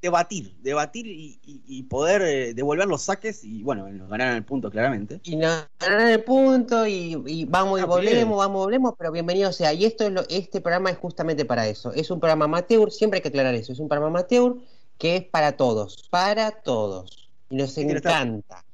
Debatir, 0.00 0.54
debatir 0.62 1.04
y, 1.06 1.82
poder 1.84 2.22
eh, 2.22 2.54
devolver 2.54 2.86
los 2.86 3.02
saques 3.02 3.42
y 3.42 3.64
bueno, 3.64 3.88
nos 3.88 4.08
ganaron 4.08 4.36
el 4.36 4.44
punto 4.44 4.70
claramente. 4.70 5.20
Y 5.24 5.34
nos 5.34 5.66
ganaron 5.80 6.08
el 6.08 6.22
punto 6.22 6.86
y, 6.86 7.44
vamos 7.46 7.80
y 7.80 7.82
ah, 7.82 7.86
volvemos, 7.86 8.38
vamos 8.38 8.60
y 8.60 8.64
volvemos, 8.64 8.94
pero 8.96 9.10
bienvenido 9.10 9.52
sea. 9.52 9.72
Y 9.72 9.84
esto 9.84 10.04
es 10.04 10.12
lo, 10.12 10.22
este 10.28 10.60
programa 10.60 10.90
es 10.90 10.98
justamente 10.98 11.44
para 11.44 11.66
eso. 11.66 11.92
Es 11.92 12.10
un 12.12 12.20
programa 12.20 12.44
amateur, 12.44 12.92
siempre 12.92 13.18
hay 13.18 13.22
que 13.22 13.28
aclarar 13.28 13.54
eso. 13.54 13.72
Es 13.72 13.80
un 13.80 13.88
programa 13.88 14.16
amateur 14.16 14.56
que 14.96 15.16
es 15.16 15.24
para 15.24 15.56
todos, 15.56 16.08
para 16.08 16.52
todos. 16.52 17.28
Y 17.50 17.56
nos 17.56 17.76
encanta. 17.76 18.64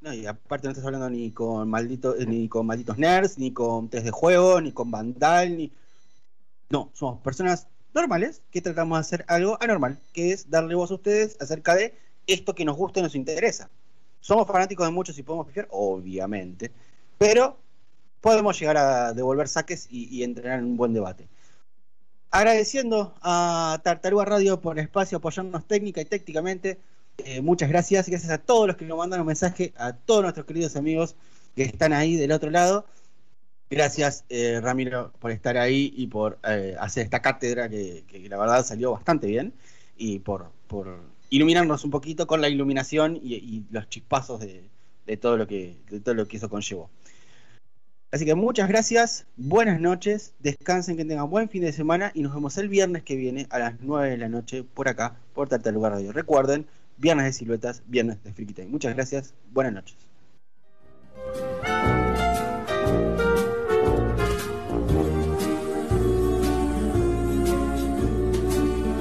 No, 0.00 0.12
y 0.12 0.26
aparte 0.26 0.66
no 0.66 0.72
estás 0.72 0.84
hablando 0.86 1.08
ni 1.10 1.32
con 1.32 1.68
malditos, 1.68 2.16
ni 2.26 2.48
con 2.48 2.66
malditos 2.66 2.96
nerds, 2.98 3.38
ni 3.38 3.52
con 3.52 3.88
test 3.88 4.04
de 4.04 4.10
juego, 4.10 4.60
ni 4.60 4.72
con 4.72 4.90
Vandal, 4.90 5.56
ni. 5.56 5.72
No, 6.70 6.90
somos 6.94 7.20
personas 7.20 7.68
normales 7.94 8.42
que 8.50 8.60
tratamos 8.60 8.98
de 8.98 9.00
hacer 9.00 9.24
algo 9.28 9.56
anormal, 9.60 9.98
que 10.12 10.32
es 10.32 10.50
darle 10.50 10.74
voz 10.74 10.90
a 10.90 10.94
ustedes 10.94 11.36
acerca 11.40 11.74
de 11.74 11.94
esto 12.26 12.54
que 12.54 12.64
nos 12.64 12.76
gusta 12.76 13.00
y 13.00 13.02
nos 13.02 13.14
interesa. 13.14 13.70
Somos 14.20 14.46
fanáticos 14.46 14.86
de 14.86 14.92
muchos 14.92 15.18
y 15.18 15.22
podemos 15.22 15.46
pifiar, 15.46 15.68
obviamente, 15.70 16.70
pero 17.18 17.56
podemos 18.20 18.58
llegar 18.58 18.78
a 18.78 19.12
devolver 19.12 19.48
saques 19.48 19.86
y, 19.90 20.22
entrenar 20.22 20.58
en 20.58 20.64
un 20.64 20.76
buen 20.76 20.94
debate. 20.94 21.28
Agradeciendo 22.30 23.14
a 23.20 23.78
Tartaruga 23.84 24.24
Radio 24.24 24.60
por 24.60 24.78
el 24.78 24.84
espacio, 24.86 25.18
apoyarnos 25.18 25.66
técnica 25.66 26.00
y 26.00 26.06
técnicamente. 26.06 26.78
Eh, 27.18 27.42
muchas 27.42 27.68
gracias. 27.68 28.08
Gracias 28.08 28.32
a 28.32 28.38
todos 28.38 28.66
los 28.66 28.76
que 28.76 28.86
nos 28.86 28.96
mandan 28.96 29.20
un 29.20 29.26
mensaje, 29.26 29.72
a 29.76 29.92
todos 29.92 30.22
nuestros 30.22 30.46
queridos 30.46 30.74
amigos 30.74 31.14
que 31.54 31.64
están 31.64 31.92
ahí 31.92 32.16
del 32.16 32.32
otro 32.32 32.50
lado. 32.50 32.86
Gracias, 33.70 34.24
eh, 34.28 34.60
Ramiro, 34.62 35.12
por 35.18 35.30
estar 35.30 35.56
ahí 35.56 35.92
y 35.96 36.06
por 36.06 36.38
eh, 36.44 36.76
hacer 36.78 37.04
esta 37.04 37.22
cátedra 37.22 37.68
que, 37.68 38.04
la 38.28 38.36
verdad 38.36 38.64
salió 38.64 38.92
bastante 38.92 39.26
bien 39.26 39.52
y 39.96 40.18
por, 40.18 40.50
iluminarnos 41.30 41.84
un 41.84 41.90
poquito 41.90 42.26
con 42.26 42.40
la 42.40 42.48
iluminación 42.48 43.16
y, 43.16 43.64
los 43.70 43.88
chispazos 43.88 44.40
de, 44.40 45.16
todo 45.16 45.36
lo 45.36 45.46
que, 45.46 45.76
todo 46.04 46.14
lo 46.14 46.28
que 46.28 46.36
eso 46.36 46.48
conllevó. 46.48 46.90
Así 48.12 48.24
que 48.24 48.36
muchas 48.36 48.68
gracias, 48.68 49.26
buenas 49.36 49.80
noches, 49.80 50.34
descansen, 50.38 50.96
que 50.96 51.04
tengan 51.04 51.28
buen 51.28 51.48
fin 51.48 51.62
de 51.62 51.72
semana 51.72 52.12
y 52.14 52.22
nos 52.22 52.32
vemos 52.32 52.56
el 52.58 52.68
viernes 52.68 53.02
que 53.02 53.16
viene 53.16 53.48
a 53.50 53.58
las 53.58 53.80
9 53.80 54.10
de 54.10 54.18
la 54.18 54.28
noche 54.28 54.62
por 54.62 54.88
acá, 54.88 55.16
por 55.34 55.48
Lugar 55.72 55.92
Radio. 55.92 56.12
Recuerden, 56.12 56.64
viernes 56.96 57.26
de 57.26 57.32
siluetas, 57.32 57.82
viernes 57.86 58.22
de 58.22 58.30
Time. 58.30 58.68
Muchas 58.68 58.94
gracias, 58.94 59.34
buenas 59.50 59.72
noches. 59.72 59.96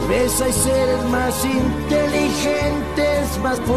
Tal 0.00 0.08
vez 0.08 0.40
hay 0.40 0.52
seres 0.52 1.04
más 1.10 1.44
inteligentes, 1.44 3.38
más 3.42 3.60
fuertes. 3.60 3.70